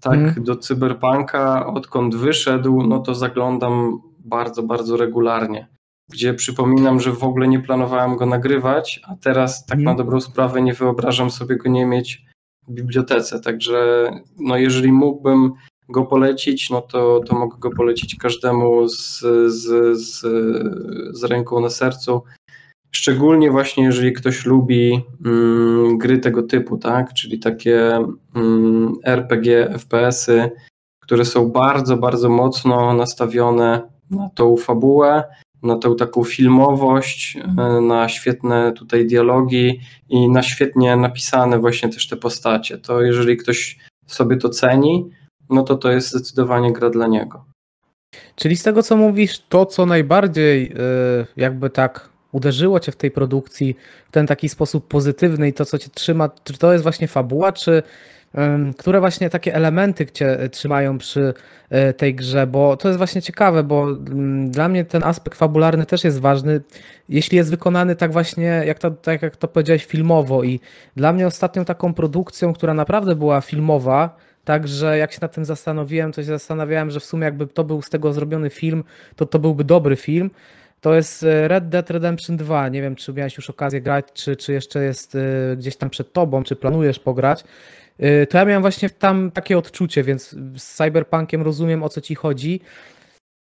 Tak, 0.01 0.19
hmm. 0.19 0.43
do 0.43 0.55
Cyberpunka, 0.55 1.67
odkąd 1.67 2.15
wyszedł, 2.15 2.83
no 2.83 2.99
to 2.99 3.15
zaglądam 3.15 4.01
bardzo, 4.19 4.63
bardzo 4.63 4.97
regularnie. 4.97 5.67
Gdzie 6.11 6.33
przypominam, 6.33 6.99
że 6.99 7.11
w 7.11 7.23
ogóle 7.23 7.47
nie 7.47 7.59
planowałem 7.59 8.15
go 8.15 8.25
nagrywać, 8.25 9.01
a 9.03 9.15
teraz 9.15 9.65
tak 9.65 9.77
hmm. 9.77 9.85
na 9.85 9.95
dobrą 9.95 10.21
sprawę 10.21 10.61
nie 10.61 10.73
wyobrażam 10.73 11.31
sobie 11.31 11.57
go 11.57 11.69
nie 11.69 11.85
mieć 11.85 12.25
w 12.67 12.71
bibliotece. 12.71 13.39
Także 13.39 14.09
no 14.39 14.57
jeżeli 14.57 14.91
mógłbym 14.91 15.53
go 15.89 16.05
polecić, 16.05 16.69
no 16.69 16.81
to, 16.81 17.19
to 17.19 17.35
mogę 17.35 17.57
go 17.59 17.71
polecić 17.71 18.15
każdemu 18.15 18.89
z, 18.89 19.19
z, 19.47 19.97
z, 19.97 20.19
z 21.17 21.23
ręką 21.23 21.59
na 21.59 21.69
sercu. 21.69 22.23
Szczególnie 22.91 23.51
właśnie, 23.51 23.83
jeżeli 23.83 24.13
ktoś 24.13 24.45
lubi 24.45 25.01
mm, 25.25 25.97
gry 25.97 26.17
tego 26.17 26.43
typu, 26.43 26.77
tak? 26.77 27.13
Czyli 27.13 27.39
takie 27.39 28.05
mm, 28.35 28.93
RPG, 29.03 29.69
FPS-y, 29.79 30.49
które 31.03 31.25
są 31.25 31.49
bardzo, 31.49 31.97
bardzo 31.97 32.29
mocno 32.29 32.93
nastawione 32.93 33.81
na 34.09 34.29
tą 34.29 34.57
fabułę, 34.57 35.23
na 35.63 35.75
tą 35.75 35.95
taką 35.95 36.23
filmowość, 36.23 37.37
e, 37.37 37.81
na 37.81 38.09
świetne 38.09 38.71
tutaj 38.71 39.05
dialogi 39.05 39.79
i 40.09 40.29
na 40.29 40.43
świetnie 40.43 40.95
napisane 40.95 41.59
właśnie 41.59 41.89
też 41.89 42.07
te 42.07 42.17
postacie. 42.17 42.77
To 42.77 43.01
jeżeli 43.01 43.37
ktoś 43.37 43.77
sobie 44.07 44.37
to 44.37 44.49
ceni, 44.49 45.09
no 45.49 45.63
to 45.63 45.75
to 45.75 45.91
jest 45.91 46.09
zdecydowanie 46.09 46.73
gra 46.73 46.89
dla 46.89 47.07
niego. 47.07 47.45
Czyli 48.35 48.57
z 48.57 48.63
tego 48.63 48.83
co 48.83 48.97
mówisz, 48.97 49.39
to 49.49 49.65
co 49.65 49.85
najbardziej 49.85 50.65
e, 50.65 50.75
jakby 51.37 51.69
tak 51.69 52.09
uderzyło 52.31 52.79
cię 52.79 52.91
w 52.91 52.95
tej 52.95 53.11
produkcji 53.11 53.75
w 54.07 54.11
ten 54.11 54.27
taki 54.27 54.49
sposób 54.49 54.87
pozytywny 54.87 55.47
i 55.47 55.53
to 55.53 55.65
co 55.65 55.77
cię 55.77 55.89
trzyma, 55.93 56.29
czy 56.43 56.57
to 56.57 56.71
jest 56.71 56.83
właśnie 56.83 57.07
fabuła, 57.07 57.51
czy 57.51 57.83
które 58.77 58.99
właśnie 58.99 59.29
takie 59.29 59.55
elementy 59.55 60.05
cię 60.05 60.39
e, 60.39 60.49
trzymają 60.49 60.97
przy 60.97 61.33
e, 61.69 61.93
tej 61.93 62.15
grze, 62.15 62.47
bo 62.47 62.77
to 62.77 62.87
jest 62.87 62.97
właśnie 62.97 63.21
ciekawe, 63.21 63.63
bo 63.63 63.83
mm, 63.83 64.51
dla 64.51 64.67
mnie 64.67 64.85
ten 64.85 65.03
aspekt 65.03 65.37
fabularny 65.37 65.85
też 65.85 66.03
jest 66.03 66.19
ważny, 66.19 66.61
jeśli 67.09 67.37
jest 67.37 67.49
wykonany 67.49 67.95
tak 67.95 68.11
właśnie, 68.11 68.63
jak 68.65 68.79
to, 68.79 68.91
tak 68.91 69.21
jak 69.21 69.35
to 69.35 69.47
powiedziałeś, 69.47 69.85
filmowo 69.85 70.43
i 70.43 70.59
dla 70.95 71.13
mnie 71.13 71.27
ostatnią 71.27 71.65
taką 71.65 71.93
produkcją, 71.93 72.53
która 72.53 72.73
naprawdę 72.73 73.15
była 73.15 73.41
filmowa, 73.41 74.17
Także 74.45 74.97
jak 74.97 75.11
się 75.11 75.17
nad 75.21 75.33
tym 75.33 75.45
zastanowiłem, 75.45 76.11
to 76.11 76.21
się 76.21 76.27
zastanawiałem, 76.27 76.91
że 76.91 76.99
w 76.99 77.03
sumie 77.05 77.25
jakby 77.25 77.47
to 77.47 77.63
był 77.63 77.81
z 77.81 77.89
tego 77.89 78.13
zrobiony 78.13 78.49
film, 78.49 78.83
to 79.15 79.25
to 79.25 79.39
byłby 79.39 79.63
dobry 79.63 79.95
film. 79.95 80.31
To 80.81 80.93
jest 80.93 81.23
e, 81.23 81.47
Red 81.47 81.69
Dead 81.69 81.89
Redemption 81.89 82.37
2. 82.37 82.69
Nie 82.69 82.81
wiem, 82.81 82.95
czy 82.95 83.13
miałeś 83.13 83.37
już 83.37 83.49
okazję 83.49 83.81
grać, 83.81 84.05
czy, 84.13 84.35
czy 84.35 84.53
jeszcze 84.53 84.83
jest 84.83 85.17
gdzieś 85.57 85.77
tam 85.77 85.89
przed 85.89 86.13
tobą, 86.13 86.43
czy 86.43 86.55
planujesz 86.55 86.99
pograć. 86.99 87.43
Y, 87.99 88.27
to 88.27 88.37
ja 88.37 88.45
miałem 88.45 88.61
właśnie 88.61 88.89
tam 88.89 89.31
takie 89.31 89.57
odczucie, 89.57 90.03
więc 90.03 90.35
z 90.57 90.75
Cyberpunkiem 90.75 91.41
rozumiem 91.41 91.83
o 91.83 91.89
co 91.89 92.01
ci 92.01 92.15
chodzi. 92.15 92.61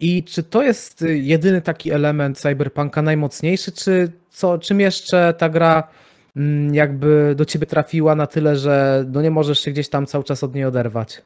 I 0.00 0.24
czy 0.24 0.42
to 0.42 0.62
jest 0.62 1.04
jedyny 1.08 1.62
taki 1.62 1.92
element 1.92 2.38
Cyberpunka 2.38 3.02
najmocniejszy, 3.02 3.72
czy 3.72 4.12
co, 4.30 4.58
czym 4.58 4.80
jeszcze 4.80 5.34
ta 5.38 5.48
gra 5.48 5.88
mm, 6.36 6.74
jakby 6.74 7.34
do 7.36 7.44
ciebie 7.44 7.66
trafiła 7.66 8.14
na 8.14 8.26
tyle, 8.26 8.56
że 8.56 9.04
no 9.12 9.22
nie 9.22 9.30
możesz 9.30 9.60
się 9.60 9.70
gdzieś 9.70 9.88
tam 9.88 10.06
cały 10.06 10.24
czas 10.24 10.44
od 10.44 10.54
niej 10.54 10.64
oderwać? 10.64 11.22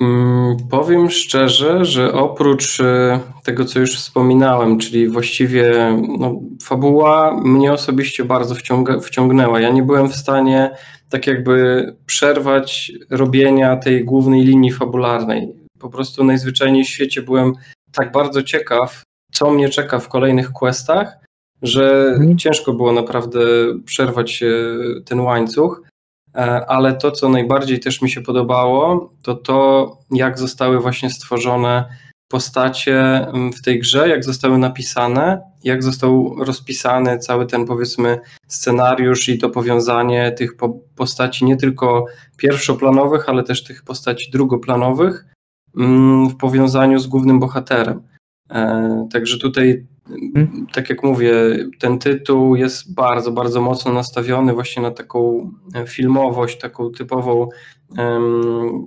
Mm, 0.00 0.56
powiem 0.70 1.10
szczerze, 1.10 1.84
że 1.84 2.12
oprócz 2.12 2.80
e, 2.80 3.20
tego, 3.42 3.64
co 3.64 3.80
już 3.80 3.96
wspominałem, 3.96 4.78
czyli 4.78 5.08
właściwie 5.08 5.96
no, 6.18 6.40
fabuła 6.62 7.40
mnie 7.44 7.72
osobiście 7.72 8.24
bardzo 8.24 8.54
wciąga, 8.54 9.00
wciągnęła. 9.00 9.60
Ja 9.60 9.70
nie 9.70 9.82
byłem 9.82 10.08
w 10.08 10.16
stanie 10.16 10.70
tak 11.10 11.26
jakby 11.26 11.86
przerwać 12.06 12.92
robienia 13.10 13.76
tej 13.76 14.04
głównej 14.04 14.44
linii 14.44 14.72
fabularnej. 14.72 15.52
Po 15.78 15.90
prostu 15.90 16.24
najzwyczajniej 16.24 16.84
w 16.84 16.88
świecie 16.88 17.22
byłem 17.22 17.52
tak 17.92 18.12
bardzo 18.12 18.42
ciekaw, 18.42 19.02
co 19.32 19.50
mnie 19.50 19.68
czeka 19.68 19.98
w 19.98 20.08
kolejnych 20.08 20.52
questach, 20.52 21.18
że 21.62 22.14
hmm. 22.16 22.38
ciężko 22.38 22.72
było 22.72 22.92
naprawdę 22.92 23.40
przerwać 23.84 24.42
e, 24.42 24.46
ten 25.04 25.20
łańcuch. 25.20 25.82
E, 26.34 26.66
ale 26.66 26.92
to, 26.92 27.10
co 27.10 27.28
najbardziej 27.28 27.80
też 27.80 28.02
mi 28.02 28.10
się 28.10 28.20
podobało, 28.20 29.12
to 29.22 29.34
to, 29.34 29.98
jak 30.10 30.38
zostały 30.38 30.80
właśnie 30.80 31.10
stworzone 31.10 31.84
postacie 32.28 33.28
mm, 33.28 33.52
w 33.52 33.62
tej 33.62 33.78
grze, 33.78 34.08
jak 34.08 34.24
zostały 34.24 34.58
napisane, 34.58 35.42
jak 35.64 35.82
został 35.82 36.44
rozpisany 36.44 37.18
cały 37.18 37.46
ten 37.46 37.66
powiedzmy 37.66 38.20
scenariusz 38.48 39.28
i 39.28 39.38
to 39.38 39.50
powiązanie 39.50 40.32
tych 40.32 40.52
postaci 40.96 41.44
nie 41.44 41.56
tylko 41.56 42.04
pierwszoplanowych, 42.36 43.28
ale 43.28 43.42
też 43.42 43.64
tych 43.64 43.84
postaci 43.84 44.30
drugoplanowych 44.30 45.26
mm, 45.76 46.28
w 46.28 46.36
powiązaniu 46.36 46.98
z 46.98 47.06
głównym 47.06 47.40
bohaterem. 47.40 48.02
E, 48.50 49.08
także 49.12 49.38
tutaj? 49.38 49.86
Tak 50.72 50.90
jak 50.90 51.02
mówię, 51.02 51.32
ten 51.78 51.98
tytuł 51.98 52.56
jest 52.56 52.94
bardzo, 52.94 53.32
bardzo 53.32 53.60
mocno 53.60 53.92
nastawiony 53.92 54.52
właśnie 54.52 54.82
na 54.82 54.90
taką 54.90 55.50
e, 55.74 55.86
filmowość, 55.86 56.58
taką 56.58 56.90
typową, 56.90 57.48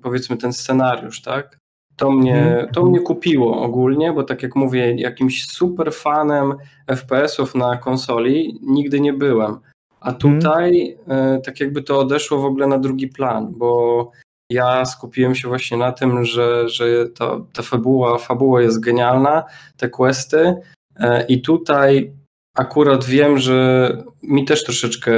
powiedzmy, 0.03 0.37
ten 0.37 0.53
scenariusz, 0.53 1.21
tak? 1.21 1.57
To 1.95 2.11
mnie, 2.11 2.33
hmm. 2.33 2.67
to 2.69 2.85
mnie 2.85 2.99
kupiło 2.99 3.61
ogólnie, 3.61 4.13
bo 4.13 4.23
tak 4.23 4.43
jak 4.43 4.55
mówię, 4.55 4.95
jakimś 4.95 5.45
super 5.45 5.93
fanem 5.93 6.53
FPS-ów 6.87 7.55
na 7.55 7.77
konsoli 7.77 8.59
nigdy 8.61 8.99
nie 8.99 9.13
byłem. 9.13 9.59
A 9.99 10.05
hmm. 10.05 10.19
tutaj 10.19 10.97
tak 11.45 11.59
jakby 11.59 11.83
to 11.83 11.99
odeszło 11.99 12.39
w 12.39 12.45
ogóle 12.45 12.67
na 12.67 12.77
drugi 12.77 13.07
plan, 13.07 13.53
bo 13.57 14.11
ja 14.49 14.85
skupiłem 14.85 15.35
się 15.35 15.47
właśnie 15.47 15.77
na 15.77 15.91
tym, 15.91 16.25
że, 16.25 16.69
że 16.69 17.09
ta, 17.09 17.39
ta 17.53 17.61
fabuła, 17.63 18.17
fabuła 18.17 18.61
jest 18.61 18.79
genialna, 18.79 19.43
te 19.77 19.89
questy, 19.89 20.55
E, 20.55 20.82
I 21.27 21.41
tutaj 21.41 22.13
akurat 22.55 23.05
wiem, 23.05 23.37
że 23.37 23.89
mi 24.23 24.45
też 24.45 24.63
troszeczkę 24.63 25.11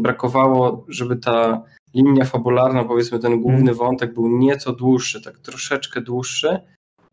brakowało, 0.00 0.84
żeby 0.88 1.16
ta 1.16 1.62
linia 1.94 2.24
fabularna, 2.24 2.84
powiedzmy 2.84 3.18
ten 3.18 3.40
główny 3.40 3.60
mm. 3.60 3.74
wątek 3.74 4.14
był 4.14 4.28
nieco 4.28 4.72
dłuższy, 4.72 5.22
tak 5.22 5.38
troszeczkę 5.38 6.00
dłuższy. 6.00 6.58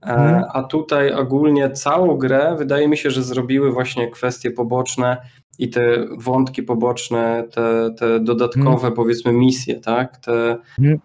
Mm. 0.01 0.43
A 0.53 0.63
tutaj 0.63 1.13
ogólnie 1.13 1.69
całą 1.69 2.17
grę 2.17 2.55
wydaje 2.57 2.87
mi 2.87 2.97
się, 2.97 3.11
że 3.11 3.23
zrobiły 3.23 3.71
właśnie 3.71 4.11
kwestie 4.11 4.51
poboczne 4.51 5.17
i 5.59 5.69
te 5.69 6.05
wątki 6.17 6.63
poboczne, 6.63 7.43
te, 7.51 7.89
te 7.97 8.19
dodatkowe 8.19 8.87
mm. 8.87 8.93
powiedzmy 8.93 9.33
misje, 9.33 9.79
tak? 9.79 10.17
Te, 10.17 10.57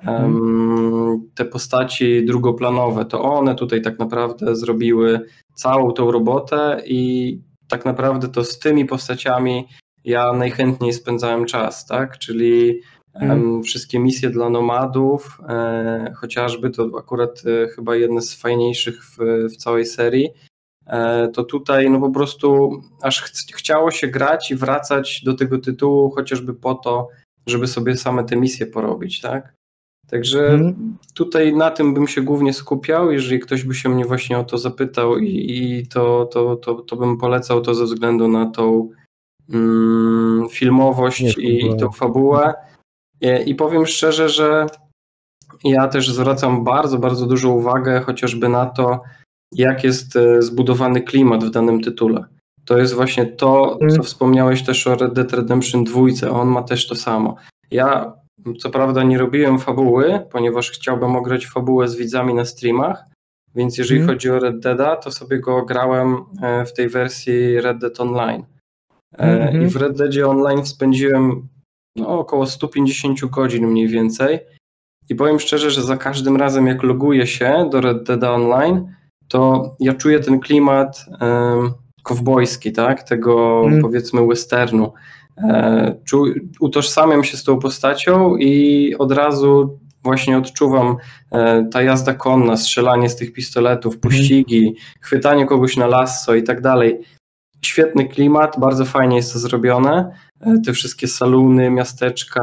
um, 0.07 1.31
te 1.35 1.45
postaci 1.45 2.25
drugoplanowe, 2.25 3.05
to 3.05 3.23
one 3.23 3.55
tutaj 3.55 3.83
tak 3.83 3.99
naprawdę 3.99 4.57
zrobiły 4.57 5.21
całą 5.57 5.93
tą 5.93 6.11
robotę 6.11 6.83
i 6.87 7.41
tak 7.69 7.85
naprawdę 7.85 8.29
to 8.29 8.45
z 8.45 8.59
tymi 8.59 8.85
postaciami 8.85 9.69
ja 10.05 10.33
najchętniej 10.33 10.93
spędzałem 10.93 11.45
czas, 11.45 11.87
tak? 11.87 12.19
Czyli 12.19 12.81
mm. 13.15 13.63
wszystkie 13.63 13.99
misje 13.99 14.31
dla 14.31 14.51
nomadów, 14.51 15.39
e, 15.49 16.13
chociażby 16.17 16.71
to 16.71 16.91
akurat 16.99 17.43
e, 17.47 17.69
chyba 17.69 17.97
jedne 17.97 18.23
z 18.23 18.35
fajniejszych 18.35 19.05
w, 19.05 19.19
w 19.53 19.57
całej 19.57 19.87
serii. 19.87 20.29
E, 20.87 21.29
to 21.29 21.45
tutaj 21.45 21.91
no 21.91 22.01
po 22.01 22.11
prostu 22.11 22.71
aż 23.03 23.23
ch 23.23 23.31
chciało 23.55 23.91
się 23.91 24.07
grać 24.07 24.51
i 24.51 24.57
wracać 24.57 25.23
do 25.25 25.35
tego 25.35 25.59
tytułu 25.59 26.11
chociażby 26.11 26.55
po 26.55 26.75
to, 26.75 27.09
żeby 27.47 27.67
sobie 27.67 27.97
same 27.97 28.25
te 28.25 28.37
misje 28.37 28.67
porobić, 28.67 29.21
tak? 29.21 29.56
Także 30.11 30.49
hmm. 30.49 30.97
tutaj 31.15 31.57
na 31.57 31.71
tym 31.71 31.95
bym 31.95 32.07
się 32.07 32.23
głównie 32.23 32.53
skupiał. 32.53 33.13
Jeżeli 33.13 33.41
ktoś 33.41 33.65
by 33.65 33.75
się 33.75 33.89
mnie 33.89 34.05
właśnie 34.05 34.39
o 34.39 34.45
to 34.45 34.59
zapytał, 34.59 35.19
i, 35.19 35.29
i 35.29 35.87
to, 35.87 36.27
to, 36.33 36.57
to, 36.57 36.75
to 36.75 36.97
bym 36.97 37.19
polecał 37.19 37.61
to 37.61 37.75
ze 37.75 37.85
względu 37.85 38.29
na 38.29 38.51
tą 38.51 38.91
mm, 39.53 40.49
filmowość 40.51 41.39
i, 41.39 41.67
i 41.67 41.77
tą 41.77 41.91
fabułę. 41.91 42.55
I, 43.21 43.51
I 43.51 43.55
powiem 43.55 43.87
szczerze, 43.87 44.29
że 44.29 44.67
ja 45.65 45.89
też 45.89 46.11
zwracam 46.11 46.65
bardzo, 46.65 46.99
bardzo 46.99 47.27
dużą 47.27 47.53
uwagę 47.53 48.01
chociażby 48.01 48.49
na 48.49 48.67
to, 48.67 49.01
jak 49.53 49.85
jest 49.85 50.17
e, 50.17 50.43
zbudowany 50.43 51.01
klimat 51.01 51.45
w 51.45 51.51
danym 51.51 51.81
tytule. 51.81 52.25
To 52.65 52.79
jest 52.79 52.95
właśnie 52.95 53.27
to, 53.27 53.73
co 53.73 53.79
hmm. 53.79 54.03
wspomniałeś 54.03 54.63
też 54.63 54.87
o 54.87 54.95
Red 54.95 55.13
Dead 55.13 55.33
Redemption 55.33 55.85
2. 55.85 56.31
On 56.31 56.49
ma 56.49 56.63
też 56.63 56.89
to 56.89 56.95
samo. 56.95 57.37
Ja 57.71 58.13
co 58.59 58.71
prawda 58.71 59.03
nie 59.03 59.19
robiłem 59.19 59.59
fabuły, 59.59 60.21
ponieważ 60.31 60.71
chciałbym 60.71 61.17
ograć 61.17 61.47
fabułę 61.47 61.89
z 61.89 61.97
widzami 61.97 62.35
na 62.35 62.45
streamach, 62.45 63.05
więc 63.55 63.79
jeżeli 63.79 64.01
mm. 64.01 64.09
chodzi 64.09 64.31
o 64.31 64.39
Red 64.39 64.61
Deada, 64.61 64.97
to 64.97 65.11
sobie 65.11 65.41
go 65.41 65.65
grałem 65.65 66.17
e, 66.43 66.65
w 66.65 66.73
tej 66.73 66.89
wersji 66.89 67.61
Red 67.61 67.79
Dead 67.79 68.01
Online. 68.01 68.45
Mm 69.19 69.55
-hmm. 69.55 69.63
I 69.63 69.67
w 69.67 69.77
Red 69.77 69.97
Deadzie 69.97 70.29
Online 70.29 70.67
spędziłem 70.67 71.49
no, 71.97 72.09
około 72.09 72.47
150 72.47 73.21
godzin 73.21 73.67
mniej 73.67 73.89
więcej. 73.89 74.39
I 75.09 75.15
powiem 75.15 75.41
szczerze, 75.41 75.71
że 75.71 75.83
za 75.83 75.97
każdym 75.97 76.37
razem 76.37 76.67
jak 76.67 76.83
loguję 76.83 77.27
się 77.27 77.69
do 77.73 77.81
Red 77.81 78.03
Dead 78.03 78.25
Online, 78.25 78.95
to 79.29 79.71
ja 79.81 79.95
czuję 79.95 80.21
ten 80.21 80.41
klimat 80.41 81.07
um, 81.21 81.73
kowbojski, 82.03 82.73
tak? 82.73 83.03
Tego 83.03 83.63
mm. 83.67 83.83
powiedzmy 83.83 84.27
westernu. 84.27 84.93
E, 85.39 85.97
czu, 86.05 86.25
utożsamiam 86.61 87.25
się 87.25 87.37
z 87.37 87.45
tą 87.45 87.59
postacią 87.59 88.37
i 88.37 88.95
od 88.99 89.13
razu 89.13 89.79
właśnie 90.03 90.39
odczuwam 90.39 90.97
e, 91.33 91.65
ta 91.73 91.83
jazda 91.83 92.15
konna, 92.15 92.57
strzelanie 92.57 93.09
z 93.09 93.17
tych 93.17 93.33
pistoletów, 93.33 93.95
mhm. 93.95 94.01
pościgi, 94.13 94.75
chwytanie 95.01 95.47
kogoś 95.47 95.77
na 95.77 95.87
lasso 95.87 96.35
i 96.35 96.43
tak 96.43 96.61
dalej. 96.61 97.01
świetny 97.63 98.09
klimat, 98.09 98.61
bardzo 98.61 98.85
fajnie 98.85 99.17
jest 99.17 99.33
to 99.33 99.39
zrobione. 99.39 100.13
E, 100.41 100.59
te 100.67 100.73
wszystkie 100.73 101.09
saluny, 101.09 101.71
miasteczka 101.71 102.43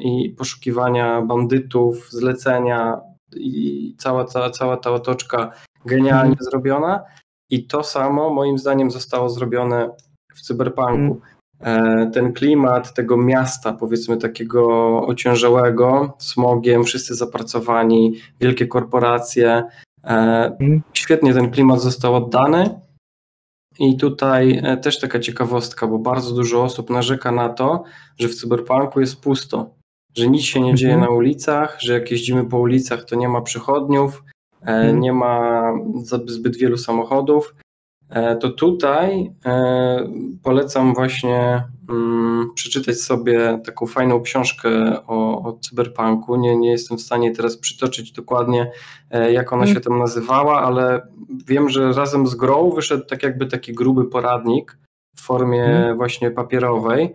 i 0.00 0.34
poszukiwania 0.38 1.22
bandytów, 1.22 2.10
zlecenia 2.10 3.00
i 3.36 3.94
cała, 3.98 4.24
cała, 4.24 4.50
cała 4.50 4.76
ta 4.76 4.90
otoczka 4.90 5.52
genialnie 5.86 6.30
Mhm. 6.30 6.50
zrobiona. 6.50 7.02
I 7.50 7.66
to 7.66 7.82
samo 7.82 8.30
moim 8.30 8.58
zdaniem 8.58 8.90
zostało 8.90 9.28
zrobione 9.28 9.90
w 10.34 10.40
cyberpunku. 10.40 11.20
E, 11.60 12.10
Ten 12.14 12.32
klimat 12.32 12.94
tego 12.94 13.16
miasta, 13.16 13.72
powiedzmy 13.72 14.16
takiego 14.16 14.62
ociężałego, 15.06 16.16
smogiem, 16.18 16.84
wszyscy 16.84 17.14
zapracowani, 17.14 18.14
wielkie 18.40 18.66
korporacje. 18.66 19.62
e, 20.04 20.08
Mhm. 20.60 20.82
Świetnie 20.92 21.34
ten 21.34 21.50
klimat 21.50 21.80
został 21.80 22.14
oddany. 22.14 22.80
I 23.78 23.96
tutaj 23.96 24.60
e, 24.64 24.76
też 24.76 25.00
taka 25.00 25.18
ciekawostka, 25.20 25.86
bo 25.86 25.98
bardzo 25.98 26.34
dużo 26.34 26.62
osób 26.62 26.90
narzeka 26.90 27.32
na 27.32 27.48
to, 27.48 27.84
że 28.18 28.28
w 28.28 28.34
cyberpunku 28.34 29.00
jest 29.00 29.20
pusto, 29.20 29.70
że 30.16 30.28
nic 30.28 30.42
się 30.42 30.60
nie 30.60 30.74
dzieje 30.74 30.94
Mhm. 30.94 31.10
na 31.10 31.16
ulicach, 31.16 31.76
że 31.80 31.92
jak 31.92 32.10
jeździmy 32.10 32.44
po 32.44 32.58
ulicach, 32.58 33.04
to 33.04 33.16
nie 33.16 33.28
ma 33.28 33.40
przychodniów, 33.40 34.22
Mhm. 34.60 35.00
nie 35.00 35.12
ma 35.12 35.62
zbyt 36.26 36.56
wielu 36.56 36.76
samochodów. 36.78 37.54
E, 38.10 38.36
To 38.36 38.48
tutaj 38.50 39.32
e, 39.46 40.08
polecam 40.42 40.94
właśnie 40.94 41.64
mm, 41.90 42.50
przeczytać 42.54 42.96
sobie 43.00 43.60
taką 43.64 43.86
fajną 43.86 44.20
książkę 44.22 44.70
o, 45.06 45.42
o 45.48 45.58
cyberpunku. 45.60 46.36
Nie, 46.36 46.56
nie 46.56 46.70
jestem 46.70 46.98
w 46.98 47.02
stanie 47.02 47.34
teraz 47.34 47.56
przytoczyć 47.56 48.12
dokładnie, 48.12 48.70
e, 49.10 49.32
jak 49.32 49.52
ona 49.52 49.62
Mhm. 49.62 49.74
się 49.76 49.80
tam 49.84 49.98
nazywała, 49.98 50.60
ale 50.62 51.00
wiem, 51.46 51.68
że 51.68 51.92
razem 51.92 52.26
z 52.26 52.34
grą 52.34 52.70
wyszedł 52.70 53.04
tak 53.04 53.22
jakby 53.22 53.46
taki 53.46 53.72
gruby 53.74 54.04
poradnik 54.04 54.78
w 55.16 55.20
formie 55.20 55.64
Mhm. 55.64 55.96
właśnie 55.96 56.30
papierowej. 56.30 57.14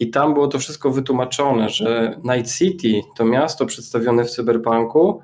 I 0.00 0.10
tam 0.10 0.34
było 0.34 0.48
to 0.48 0.58
wszystko 0.58 0.90
wytłumaczone, 0.90 1.68
że 1.68 2.20
Night 2.24 2.52
City, 2.58 3.00
to 3.16 3.24
miasto 3.24 3.66
przedstawione 3.66 4.24
w 4.24 4.30
cyberpunku, 4.30 5.20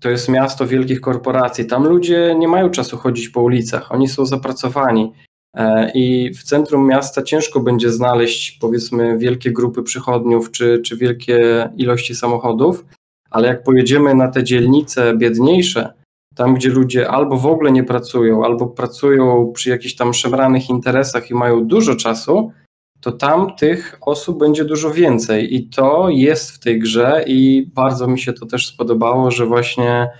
to 0.00 0.10
jest 0.10 0.28
miasto 0.28 0.66
wielkich 0.66 1.00
korporacji. 1.00 1.66
Tam 1.66 1.86
ludzie 1.86 2.34
nie 2.38 2.48
mają 2.48 2.70
czasu 2.70 2.96
chodzić 2.96 3.28
po 3.28 3.42
ulicach, 3.42 3.92
oni 3.92 4.08
są 4.08 4.26
zapracowani. 4.26 5.12
E, 5.54 5.90
I 5.94 6.34
w 6.34 6.42
centrum 6.42 6.86
miasta 6.86 7.22
ciężko 7.22 7.60
będzie 7.60 7.92
znaleźć, 7.92 8.58
powiedzmy, 8.60 9.18
wielkie 9.18 9.52
grupy 9.52 9.82
przychodniów 9.82 10.50
czy, 10.50 10.80
czy 10.84 10.96
wielkie 10.96 11.68
ilości 11.76 12.14
samochodów, 12.14 12.84
ale 13.30 13.48
jak 13.48 13.62
pojedziemy 13.62 14.14
na 14.14 14.28
te 14.28 14.44
dzielnice 14.44 15.16
biedniejsze, 15.16 15.92
tam 16.34 16.54
gdzie 16.54 16.68
ludzie 16.68 17.10
albo 17.10 17.36
w 17.36 17.46
ogóle 17.46 17.72
nie 17.72 17.84
pracują, 17.84 18.44
albo 18.44 18.66
pracują 18.66 19.52
przy 19.54 19.70
jakichś 19.70 19.94
tam 19.94 20.14
szemranych 20.14 20.70
interesach 20.70 21.30
i 21.30 21.34
mają 21.34 21.64
dużo 21.64 21.96
czasu, 21.96 22.52
to 23.00 23.12
tam 23.12 23.56
tych 23.56 23.98
osób 24.00 24.38
będzie 24.38 24.64
dużo 24.64 24.90
więcej. 24.90 25.54
I 25.54 25.68
to 25.68 26.08
jest 26.08 26.50
w 26.50 26.58
tej 26.58 26.78
grze, 26.78 27.24
i 27.26 27.70
bardzo 27.74 28.06
mi 28.06 28.18
się 28.18 28.32
to 28.32 28.46
też 28.46 28.66
spodobało, 28.66 29.30
że 29.30 29.46
właśnie 29.46 30.10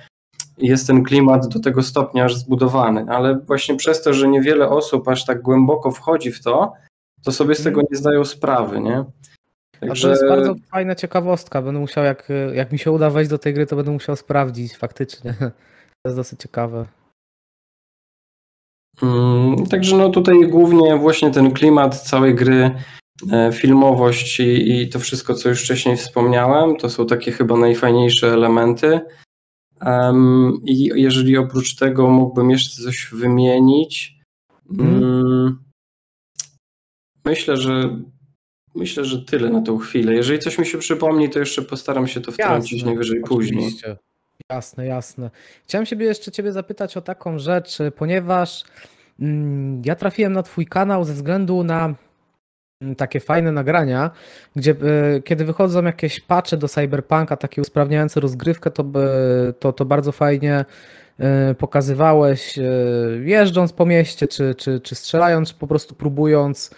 jest 0.58 0.86
ten 0.86 1.04
klimat 1.04 1.48
do 1.48 1.60
tego 1.60 1.82
stopnia 1.82 2.24
aż 2.24 2.36
zbudowany. 2.36 3.06
Ale 3.08 3.38
właśnie 3.38 3.76
przez 3.76 4.02
to, 4.02 4.14
że 4.14 4.28
niewiele 4.28 4.68
osób 4.68 5.08
aż 5.08 5.24
tak 5.24 5.42
głęboko 5.42 5.90
wchodzi 5.90 6.32
w 6.32 6.42
to, 6.42 6.72
to 7.24 7.32
sobie 7.32 7.54
z 7.54 7.62
tego 7.62 7.80
nie 7.90 7.96
zdają 7.96 8.24
sprawy, 8.24 8.80
nie? 8.80 9.04
A 9.82 9.94
to 10.02 10.10
jest 10.10 10.28
bardzo 10.28 10.54
fajna 10.70 10.94
ciekawostka. 10.94 11.62
Będę 11.62 11.80
musiał, 11.80 12.04
jak, 12.04 12.28
jak 12.54 12.72
mi 12.72 12.78
się 12.78 12.92
uda 12.92 13.10
wejść 13.10 13.30
do 13.30 13.38
tej 13.38 13.54
gry, 13.54 13.66
to 13.66 13.76
będę 13.76 13.90
musiał 13.90 14.16
sprawdzić 14.16 14.76
faktycznie. 14.76 15.34
To 16.02 16.08
jest 16.08 16.16
dosyć 16.16 16.40
ciekawe. 16.40 16.86
Mm, 19.02 19.66
Także 19.66 19.96
no 19.96 20.08
tutaj 20.08 20.48
głównie 20.48 20.96
właśnie 20.96 21.30
ten 21.30 21.50
klimat 21.50 22.00
całej 22.00 22.34
gry, 22.34 22.70
e, 23.32 23.52
filmowość 23.52 24.40
i, 24.40 24.72
i 24.72 24.88
to 24.88 24.98
wszystko, 24.98 25.34
co 25.34 25.48
już 25.48 25.62
wcześniej 25.62 25.96
wspomniałem, 25.96 26.76
to 26.76 26.90
są 26.90 27.06
takie 27.06 27.32
chyba 27.32 27.56
najfajniejsze 27.56 28.32
elementy. 28.32 29.00
Em, 29.80 30.52
I 30.64 30.90
jeżeli 30.94 31.36
oprócz 31.36 31.76
tego 31.76 32.10
mógłbym 32.10 32.50
jeszcze 32.50 32.82
coś 32.82 33.08
wymienić, 33.12 34.18
mm, 34.78 35.58
myślę, 37.24 37.56
że 37.56 37.98
myślę, 38.74 39.04
że 39.04 39.24
tyle 39.24 39.50
na 39.50 39.62
tą 39.62 39.78
chwilę. 39.78 40.14
Jeżeli 40.14 40.38
coś 40.38 40.58
mi 40.58 40.66
się 40.66 40.78
przypomni, 40.78 41.30
to 41.30 41.38
jeszcze 41.38 41.62
postaram 41.62 42.06
się 42.06 42.20
to 42.20 42.32
wtrącić 42.32 42.72
Jasne, 42.72 42.86
najwyżej 42.86 43.20
później. 43.20 43.72
Jasne, 44.50 44.86
jasne. 44.86 45.30
Chciałem 45.64 45.86
się 45.86 45.96
jeszcze 45.96 46.32
ciebie 46.32 46.52
zapytać 46.52 46.96
o 46.96 47.00
taką 47.00 47.38
rzecz, 47.38 47.78
ponieważ 47.96 48.64
mm, 49.20 49.82
ja 49.84 49.94
trafiłem 49.94 50.32
na 50.32 50.42
twój 50.42 50.66
kanał 50.66 51.04
ze 51.04 51.14
względu 51.14 51.64
na 51.64 51.94
mm, 52.82 52.96
takie 52.96 53.20
fajne 53.20 53.52
nagrania, 53.52 54.10
gdzie 54.56 54.70
e, 54.70 55.22
kiedy 55.22 55.44
wychodzą 55.44 55.84
jakieś 55.84 56.20
patche 56.20 56.56
do 56.56 56.68
Cyberpunka, 56.68 57.36
takie 57.36 57.62
usprawniające 57.62 58.20
rozgrywkę, 58.20 58.70
to, 58.70 58.84
to, 59.58 59.72
to 59.72 59.84
bardzo 59.84 60.12
fajnie 60.12 60.64
e, 61.18 61.54
pokazywałeś, 61.54 62.58
jeżdżąc 63.24 63.72
po 63.72 63.86
mieście, 63.86 64.28
czy, 64.28 64.54
czy, 64.54 64.80
czy 64.80 64.94
strzelając, 64.94 65.48
czy 65.48 65.54
po 65.54 65.66
prostu 65.66 65.94
próbując 65.94 66.70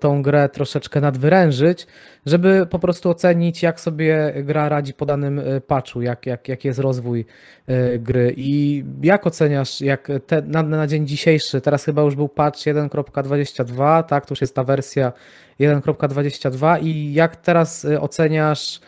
tą 0.00 0.22
grę 0.22 0.48
troszeczkę 0.48 1.00
nadwyrężyć, 1.00 1.86
żeby 2.26 2.66
po 2.70 2.78
prostu 2.78 3.10
ocenić, 3.10 3.62
jak 3.62 3.80
sobie 3.80 4.32
gra 4.44 4.68
radzi 4.68 4.94
po 4.94 5.06
danym 5.06 5.38
e, 5.38 5.60
patchu, 5.60 6.02
jak, 6.02 6.26
jak, 6.26 6.48
jaki 6.48 6.68
jest 6.68 6.80
rozwój 6.80 7.26
e, 7.66 7.98
gry. 7.98 8.34
I 8.36 8.84
jak 9.02 9.26
oceniasz, 9.26 9.80
jak 9.80 10.08
te, 10.26 10.42
na, 10.42 10.62
na 10.62 10.86
dzień 10.86 11.06
dzisiejszy, 11.06 11.60
teraz 11.60 11.84
chyba 11.84 12.02
już 12.02 12.16
był 12.16 12.28
patch 12.28 12.58
1.22, 12.58 14.02
tak, 14.04 14.26
to 14.26 14.32
już 14.32 14.40
jest 14.40 14.54
ta 14.54 14.64
wersja 14.64 15.12
1.22 15.60 16.82
i 16.82 17.12
jak 17.12 17.36
teraz 17.36 17.84
e, 17.84 18.00
oceniasz 18.00 18.80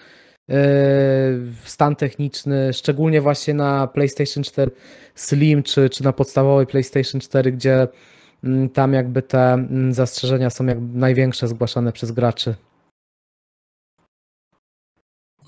e, 0.51 0.55
stan 1.65 1.97
techniczny, 1.97 2.73
szczególnie 2.73 3.21
właśnie 3.21 3.55
na 3.55 3.87
PlayStation 3.87 4.45
4 4.45 4.71
Slim, 5.15 5.63
czy, 5.63 5.91
czy 5.91 6.05
na 6.05 6.13
podstawowej 6.13 6.67
PlayStation 6.67 7.21
4, 7.21 7.53
gdzie 7.53 7.89
tam 8.73 8.93
jakby 8.93 9.23
te 9.23 9.53
mm, 9.53 9.93
zastrzeżenia 9.93 10.51
są 10.51 10.67
jak 10.67 10.79
największe 10.81 11.49
zgłaszane 11.49 11.93
przez 11.93 12.13
graczy. 12.13 12.55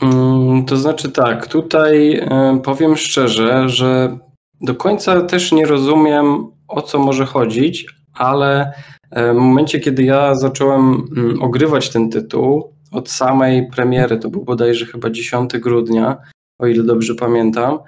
Mm, 0.02 0.64
To 0.64 0.76
znaczy 0.76 1.11
tak, 1.11 1.46
tutaj 1.46 2.22
powiem 2.64 2.96
szczerze, 2.96 3.68
że 3.68 4.18
do 4.61 4.74
końca 4.74 5.20
też 5.20 5.52
nie 5.52 5.66
rozumiem 5.66 6.46
o 6.68 6.82
co 6.82 6.98
może 6.98 7.26
chodzić, 7.26 7.87
ale 8.14 8.72
w 9.12 9.35
momencie, 9.35 9.80
kiedy 9.80 10.02
ja 10.02 10.35
zacząłem 10.35 11.09
mm, 11.16 11.42
ogrywać 11.42 11.90
ten 11.90 12.11
tytuł, 12.11 12.76
od 12.92 13.11
samej 13.11 13.68
premiery, 13.68 14.18
to 14.18 14.30
był 14.30 14.44
bodajże 14.44 14.87
chyba 14.87 15.11
10 15.11 15.59
grudnia, 15.59 16.16
o 16.59 16.66
ile 16.66 16.82
dobrze 16.82 17.14
pamiętam, 17.14 17.78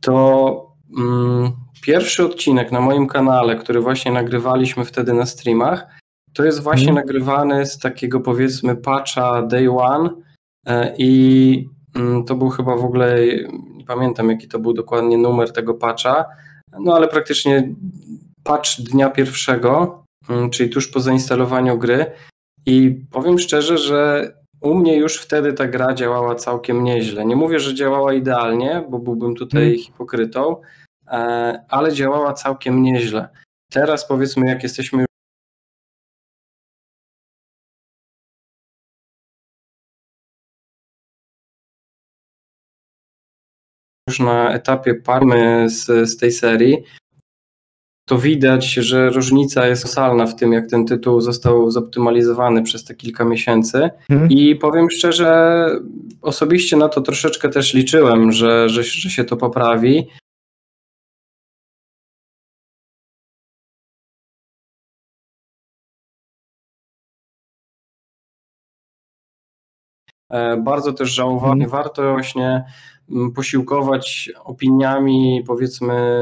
to 0.00 0.74
mm, 0.98 1.52
pierwszy 1.82 2.24
odcinek 2.24 2.72
na 2.72 2.80
moim 2.80 3.06
kanale, 3.06 3.56
który 3.56 3.80
właśnie 3.80 4.12
nagrywaliśmy 4.12 4.84
wtedy 4.84 5.12
na 5.12 5.26
streamach, 5.26 5.86
to 6.34 6.44
jest 6.44 6.62
właśnie 6.62 6.88
Mhm. 6.88 7.06
nagrywany 7.06 7.66
z 7.66 7.78
takiego 7.78 8.20
powiedzmy 8.20 8.76
patcha 8.76 9.42
day 9.42 9.70
one, 9.70 10.10
E, 10.66 10.94
I 10.98 11.68
mm, 11.96 12.24
to 12.24 12.34
był 12.34 12.48
chyba 12.48 12.76
w 12.76 12.84
ogóle, 12.84 13.16
nie 13.76 13.84
pamiętam 13.84 14.30
jaki 14.30 14.48
to 14.48 14.58
był 14.58 14.72
dokładnie 14.72 15.18
numer 15.18 15.52
tego 15.52 15.74
patcha, 15.74 16.24
no 16.80 16.94
ale 16.94 17.08
praktycznie 17.08 17.74
patch 18.44 18.70
dnia 18.80 19.10
pierwszego, 19.10 20.02
mm, 20.28 20.50
czyli 20.50 20.70
tuż 20.70 20.88
po 20.88 21.00
zainstalowaniu 21.00 21.78
gry. 21.78 22.06
I 22.66 23.00
powiem 23.10 23.38
szczerze, 23.38 23.78
że 23.78 24.32
u 24.60 24.74
mnie 24.74 24.96
już 24.96 25.16
wtedy 25.16 25.52
ta 25.52 25.66
gra 25.66 25.94
działała 25.94 26.34
całkiem 26.34 26.84
nieźle. 26.84 27.24
Nie 27.26 27.36
mówię, 27.36 27.60
że 27.60 27.74
działała 27.74 28.12
idealnie, 28.14 28.84
bo 28.90 28.98
byłbym 28.98 29.34
tutaj 29.34 29.62
Mm. 29.66 29.78
hipokrytą, 29.78 30.56
ale 31.68 31.92
działała 31.92 32.32
całkiem 32.32 32.82
nieźle. 32.82 33.28
Teraz 33.72 34.08
powiedzmy, 34.08 34.46
jak 34.46 34.62
jesteśmy 34.62 35.04
już 44.08 44.20
na 44.20 44.52
etapie 44.52 44.94
parmy 44.94 45.70
z, 45.70 46.10
z 46.10 46.16
tej 46.16 46.32
serii, 46.32 46.84
to 48.10 48.18
widać, 48.18 48.72
że 48.72 49.10
różnica 49.10 49.66
jest 49.66 49.82
kolosalna 49.82 50.26
w 50.26 50.36
tym, 50.36 50.52
jak 50.52 50.66
ten 50.66 50.86
tytuł 50.86 51.20
został 51.20 51.70
zoptymalizowany 51.70 52.62
przez 52.62 52.84
te 52.84 52.94
kilka 52.94 53.24
miesięcy. 53.24 53.90
Mhm. 54.08 54.30
I 54.30 54.56
powiem 54.56 54.90
szczerze, 54.90 55.66
osobiście 56.22 56.76
na 56.76 56.88
to 56.88 57.00
troszeczkę 57.00 57.48
też 57.48 57.74
liczyłem, 57.74 58.32
że, 58.32 58.68
że, 58.68 58.82
że 58.82 59.10
się 59.10 59.24
to 59.24 59.36
poprawi. 59.36 60.06
Bardzo 70.58 70.92
też 70.92 71.10
żałowałem, 71.10 71.62
Mhm. 71.62 71.70
warto 71.70 72.12
właśnie 72.12 72.64
mm, 73.10 73.32
posiłkować 73.32 74.30
opiniami, 74.44 75.44
powiedzmy, 75.46 76.20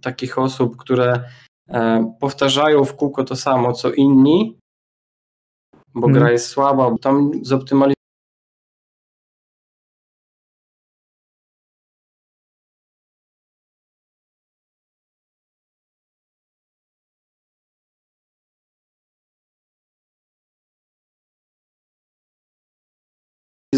takich 0.00 0.38
osób, 0.38 0.76
które 0.76 1.24
e, 1.68 2.12
powtarzają 2.20 2.84
w 2.84 2.96
kółko 2.96 3.24
to 3.24 3.36
samo, 3.36 3.72
co 3.72 3.92
inni, 3.92 4.58
bo 5.94 6.06
Mhm. 6.06 6.12
gra 6.12 6.32
jest 6.32 6.46
słaba, 6.46 6.90
bo 6.90 6.98
tam 6.98 7.30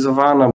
zoptymalizowana 0.04 0.50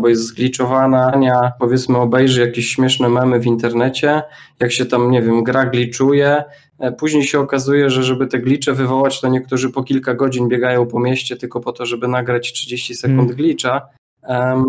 bo 0.00 0.08
jest 0.08 0.22
zgliczowana, 0.22 1.12
Ania, 1.12 1.52
powiedzmy 1.58 1.98
obejrzy 1.98 2.40
jakieś 2.40 2.68
śmieszne 2.70 3.08
memy 3.08 3.40
w 3.40 3.46
internecie, 3.46 4.22
jak 4.60 4.72
się 4.72 4.86
tam, 4.86 5.10
nie 5.10 5.22
wiem, 5.22 5.44
gra 5.44 5.66
gliczuje, 5.66 6.44
e, 6.78 6.92
później 6.92 7.24
się 7.24 7.40
okazuje, 7.40 7.90
że 7.90 8.02
żeby 8.02 8.26
te 8.26 8.38
glicze 8.38 8.72
wywołać, 8.72 9.20
to 9.20 9.28
niektórzy 9.28 9.70
po 9.70 9.82
kilka 9.82 10.14
godzin 10.14 10.48
biegają 10.48 10.86
po 10.86 11.00
mieście 11.00 11.36
tylko 11.36 11.60
po 11.60 11.72
to, 11.72 11.86
żeby 11.86 12.08
nagrać 12.08 12.52
30 12.52 12.94
sekund 12.94 13.20
Mm. 13.20 13.36
glicza. 13.36 13.88
Em, 14.22 14.64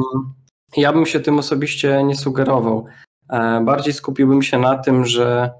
ja 0.77 0.93
bym 0.93 1.05
się 1.05 1.19
tym 1.19 1.39
osobiście 1.39 2.03
nie 2.03 2.15
sugerował. 2.15 2.85
E, 3.29 3.61
Bardziej 3.65 3.93
skupiłbym 3.93 4.41
się 4.41 4.59
na 4.59 4.77
tym, 4.77 5.05
że 5.05 5.51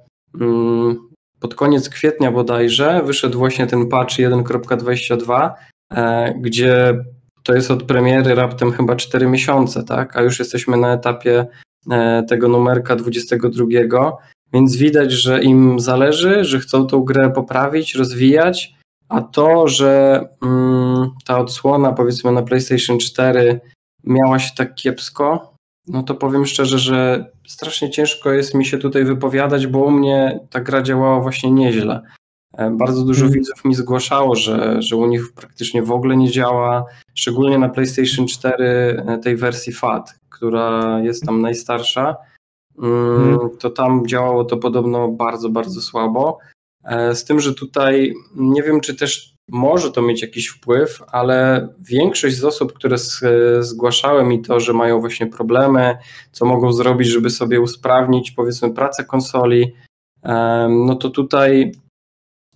mm, 0.42 1.07
pod 1.40 1.56
koniec 1.56 1.90
kwietnia 1.90 2.32
bodajże 2.32 3.02
wyszedł 3.06 3.38
właśnie 3.38 3.68
ten 3.68 3.88
patch 3.88 4.16
1.22, 4.16 5.52
e, 5.94 6.34
gdzie 6.40 7.04
to 7.44 7.54
jest 7.54 7.72
od 7.72 7.84
premiery 7.84 8.36
raptem 8.36 8.72
chyba 8.72 8.96
4 8.96 9.28
miesiące, 9.28 9.84
tak? 9.84 10.18
A 10.18 10.22
już 10.22 10.40
jesteśmy 10.40 10.78
na 10.78 10.94
etapie 10.94 11.48
e, 11.92 12.24
tego 12.24 12.48
numerka 12.48 12.96
22, 12.96 14.18
więc 14.54 14.76
widać, 14.76 15.12
że 15.12 15.44
im 15.44 15.80
zależy, 15.80 16.46
że 16.46 16.60
chcą 16.60 16.88
tą 16.88 17.04
grę 17.04 17.32
poprawić, 17.36 17.96
rozwijać, 17.96 18.74
a 19.10 19.22
to, 19.22 19.68
że 19.68 20.22
mm, 20.44 21.10
ta 21.26 21.40
odsłona 21.40 21.94
powiedzmy 21.94 22.32
na 22.32 22.42
PlayStation 22.42 23.00
4 23.00 23.60
miała 24.04 24.40
się 24.40 24.52
tak 24.58 24.76
kiepsko, 24.76 25.57
no 25.88 26.04
to 26.04 26.16
powiem 26.16 26.46
szczerze, 26.46 26.80
że 26.80 27.26
strasznie 27.48 27.90
ciężko 27.90 28.32
jest 28.32 28.54
mi 28.54 28.66
się 28.66 28.78
tutaj 28.78 29.06
wypowiadać, 29.06 29.68
bo 29.68 29.80
u 29.80 29.92
mnie 29.92 30.40
ta 30.50 30.60
gra 30.62 30.82
działała 30.82 31.20
właśnie 31.20 31.52
nieźle. 31.52 32.02
E, 32.58 32.72
Bardzo 32.72 33.04
dużo 33.06 33.26
Mhm. 33.26 33.34
widzów 33.34 33.66
mi 33.66 33.76
zgłaszało, 33.76 34.36
że, 34.36 34.82
że 34.82 34.96
u 34.96 35.06
nich 35.08 35.34
praktycznie 35.36 35.84
w 35.84 35.92
ogóle 35.92 36.18
nie 36.18 36.32
działa, 36.32 36.86
szczególnie 37.16 37.58
na 37.58 37.70
PlayStation 37.70 38.28
4 38.28 38.64
e, 39.08 39.18
tej 39.18 39.36
wersji 39.36 39.74
FAT, 39.74 40.14
która 40.30 41.00
jest 41.00 41.26
tam 41.26 41.42
najstarsza. 41.42 42.16
Mm, 42.84 43.24
Mhm. 43.32 43.50
To 43.60 43.70
tam 43.70 44.08
działało 44.08 44.44
to 44.46 44.58
podobno 44.58 45.08
bardzo, 45.08 45.50
bardzo 45.50 45.82
słabo. 45.82 46.38
E, 46.88 47.16
Z 47.16 47.26
tym, 47.26 47.40
że 47.40 47.54
tutaj 47.54 48.14
nie 48.36 48.64
wiem, 48.64 48.82
czy 48.82 48.96
też 48.96 49.34
może 49.50 49.92
to 49.92 50.02
mieć 50.02 50.22
jakiś 50.22 50.48
wpływ, 50.48 51.04
ale 51.12 51.68
większość 51.80 52.36
z 52.38 52.44
osób, 52.44 52.74
które 52.74 52.98
zgłaszały 53.60 54.24
mi 54.24 54.42
to, 54.42 54.60
że 54.60 54.74
mają 54.74 55.00
właśnie 55.00 55.28
problemy, 55.28 55.98
co 56.32 56.46
mogą 56.46 56.72
zrobić, 56.72 57.08
żeby 57.08 57.30
sobie 57.30 57.62
usprawnić 57.62 58.32
powiedzmy 58.32 58.74
pracę 58.74 59.04
konsoli, 59.06 59.74
em, 60.24 60.86
no 60.86 60.96
to 60.96 61.10
tutaj 61.10 61.72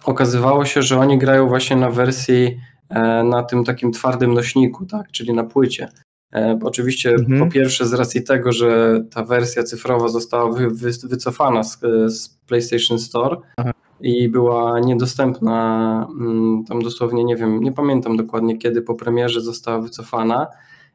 okazywało 0.04 0.65
się, 0.65 0.82
że 0.82 1.00
oni 1.00 1.17
grają 1.17 1.48
właśnie 1.48 1.76
na 1.76 1.89
wersji 1.89 2.58
e, 2.89 3.24
na 3.24 3.44
tym 3.44 3.63
takim 3.63 3.91
twardym 3.91 4.34
nośniku, 4.34 4.86
tak, 4.86 5.12
czyli 5.12 5.34
na 5.34 5.44
płycie. 5.44 5.89
E, 6.36 6.60
Oczywiście 6.63 7.10
Mhm. 7.12 7.39
po 7.39 7.52
pierwsze 7.54 7.86
z 7.86 7.94
racji 7.94 8.24
tego, 8.24 8.52
że 8.52 9.00
ta 9.12 9.24
wersja 9.26 9.63
cyfrowa 9.63 10.08
została 10.08 10.52
wy, 10.52 10.70
wy, 10.70 10.91
wycofana 11.04 11.63
z, 11.63 11.80
z 12.08 12.30
PlayStation 12.48 13.00
Store 13.00 13.38
Aha. 13.58 13.72
I 14.02 14.30
była 14.30 14.80
niedostępna 14.80 16.08
mm, 16.20 16.64
tam 16.66 16.82
dosłownie, 16.82 17.24
nie 17.24 17.36
wiem, 17.36 17.64
nie 17.64 17.72
pamiętam 17.72 18.18
dokładnie 18.18 18.58
kiedy 18.58 18.82
po 18.82 18.96
premierze 18.96 19.42
została 19.42 19.80
wycofana, 19.80 20.48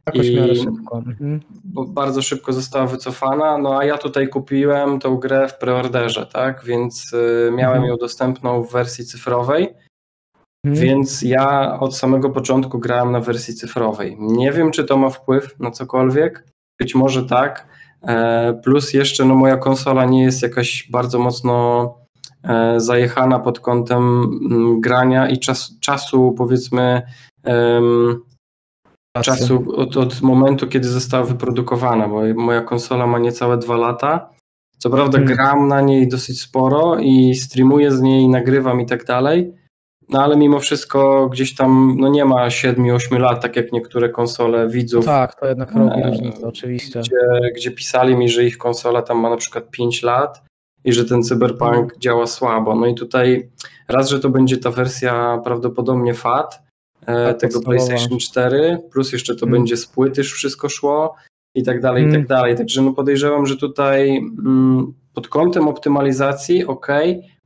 Jakoś 0.06 0.26
I- 0.28 0.56
szybko. 0.56 0.96
Mhm. 1.06 1.40
bardzo 1.88 2.22
szybko 2.22 2.52
została 2.52 2.86
wycofana, 2.86 3.58
no 3.58 3.78
a 3.78 3.84
ja 3.84 3.98
tutaj 3.98 4.28
kupiłem 4.28 4.98
tą 4.98 5.16
grę 5.16 5.48
w 5.48 5.58
preorderze, 5.58 6.26
tak, 6.26 6.64
więc 6.64 7.12
y, 7.12 7.50
miałem 7.54 7.76
Mhm. 7.76 7.84
ją 7.90 7.96
dostępną 7.96 8.62
w 8.62 8.72
wersji 8.72 9.04
cyfrowej, 9.04 9.68
Mhm. 10.66 10.84
więc 10.86 11.22
ja 11.22 11.78
od 11.80 11.96
samego 11.96 12.30
początku 12.30 12.78
grałem 12.78 13.12
na 13.12 13.20
wersji 13.20 13.54
cyfrowej. 13.54 14.16
Nie 14.20 14.52
wiem, 14.52 14.70
czy 14.70 14.84
to 14.84 14.96
ma 14.96 15.10
wpływ 15.10 15.58
na 15.60 15.70
cokolwiek. 15.70 16.44
Być 16.80 16.94
może 16.94 17.24
tak. 17.24 17.66
E, 18.02 18.54
Plus 18.64 18.92
jeszcze 18.94 19.24
no, 19.24 19.34
moja 19.34 19.56
konsola 19.56 20.04
nie 20.04 20.22
jest 20.22 20.42
jakaś 20.42 20.90
bardzo 20.90 21.18
mocno 21.18 21.94
zajechana 22.76 23.38
pod 23.38 23.60
kątem 23.60 24.02
mm, 24.50 24.80
grania 24.80 25.28
i 25.28 25.38
czas, 25.38 25.78
czasu, 25.80 26.34
powiedzmy, 26.38 27.02
em, 27.44 28.20
czasu 29.22 29.64
od, 29.76 29.96
od 29.96 30.22
momentu, 30.22 30.66
kiedy 30.66 30.88
została 30.88 31.24
wyprodukowana, 31.24 32.08
bo 32.08 32.22
moja 32.34 32.60
konsola 32.60 33.06
ma 33.06 33.18
niecałe 33.18 33.58
dwa 33.58 33.76
lata. 33.76 34.30
Co 34.78 34.90
prawda 34.90 35.18
Hmm. 35.18 35.34
gram 35.34 35.68
na 35.68 35.80
niej 35.80 36.08
dosyć 36.08 36.40
sporo 36.40 36.96
i 37.00 37.34
streamuję 37.34 37.92
z 37.92 38.00
niej, 38.00 38.28
nagrywam 38.28 38.80
i 38.80 38.86
tak 38.86 39.04
dalej, 39.04 39.52
no 40.08 40.22
ale 40.22 40.36
mimo 40.36 40.58
wszystko 40.60 41.28
gdzieś 41.28 41.54
tam 41.54 41.96
no 41.98 42.08
nie 42.08 42.24
ma 42.24 42.48
7-8 42.48 43.18
lat, 43.18 43.42
tak 43.42 43.56
jak 43.56 43.72
niektóre 43.72 44.08
konsole 44.08 44.68
widzów, 44.68 45.04
Tak, 45.04 45.40
to 45.40 45.46
jednak 45.46 45.72
robi 45.74 46.02
E, 46.02 46.06
różnicę, 46.10 46.46
oczywiście. 46.46 47.00
gdzie, 47.00 47.50
gdzie 47.56 47.70
pisali 47.70 48.16
mi, 48.16 48.28
że 48.28 48.44
ich 48.44 48.58
konsola 48.58 49.02
tam 49.02 49.18
ma 49.18 49.30
na 49.30 49.36
przykład 49.36 49.70
5 49.70 50.02
lat 50.02 50.42
i 50.86 50.92
że 50.92 51.04
ten 51.04 51.22
cyberpunk 51.22 51.74
Hmm. 51.74 51.90
działa 52.00 52.26
słabo. 52.26 52.74
No 52.76 52.86
i 52.86 52.94
tutaj 52.94 53.50
raz, 53.88 54.08
że 54.10 54.20
to 54.20 54.28
będzie 54.30 54.56
ta 54.56 54.70
wersja 54.70 55.38
prawdopodobnie 55.44 56.14
FAT 56.14 56.62
e, 57.06 57.26
Tak, 57.34 57.40
tego. 57.40 57.60
PlayStation 57.60 58.18
4, 58.18 58.78
plus 58.92 59.12
jeszcze 59.12 59.34
to 59.34 59.40
Hmm. 59.46 59.52
będzie 59.60 59.76
z 59.76 59.86
płyty 59.86 60.20
już 60.20 60.32
wszystko 60.32 60.68
szło 60.68 61.14
i 61.54 61.62
tak 61.62 61.80
dalej, 61.80 62.02
i 62.02 62.06
Hmm. 62.06 62.22
tak 62.22 62.28
dalej. 62.28 62.56
Także 62.56 62.82
no 62.82 62.92
podejrzewam, 62.92 63.46
że 63.46 63.56
tutaj 63.56 64.16
mm, 64.16 64.94
pod 65.14 65.28
kątem 65.28 65.68
optymalizacji 65.68 66.64
ok, 66.66 66.86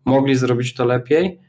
mogli 0.05 0.35
zrobić 0.37 0.75
to 0.75 0.85
lepiej, 0.85 1.41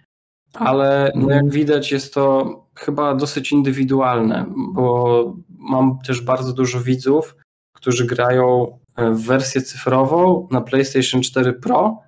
ale 0.53 1.11
no 1.15 1.21
Mhm. 1.21 1.45
jak 1.45 1.53
widać 1.53 1.91
jest 1.91 2.13
to 2.13 2.55
chyba 2.75 3.15
dosyć 3.15 3.51
indywidualne, 3.51 4.45
bo 4.73 5.35
mam 5.49 5.99
też 6.07 6.21
bardzo 6.21 6.53
dużo 6.53 6.79
widzów, 6.81 7.35
którzy 7.75 8.05
grają 8.05 8.77
wersję 8.97 9.61
cyfrową 9.61 10.47
na 10.51 10.61
PlayStation 10.61 11.21
4 11.21 11.53
Pro 11.53 11.99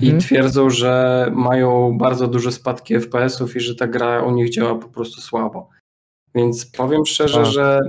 i 0.00 0.04
Mhm. 0.04 0.20
twierdzą, 0.20 0.70
że 0.70 1.26
mają 1.34 1.98
bardzo 1.98 2.26
duże 2.28 2.52
spadki 2.52 2.94
FPS-ów 2.94 3.56
i 3.56 3.60
że 3.60 3.74
ta 3.74 3.86
gra 3.86 4.22
u 4.22 4.30
nich 4.30 4.50
działa 4.50 4.74
po 4.74 4.88
prostu 4.88 5.20
słabo. 5.20 5.68
Więc 6.34 6.66
powiem 6.66 7.06
szczerze, 7.06 7.42
Tak. 7.42 7.46
że 7.52 7.80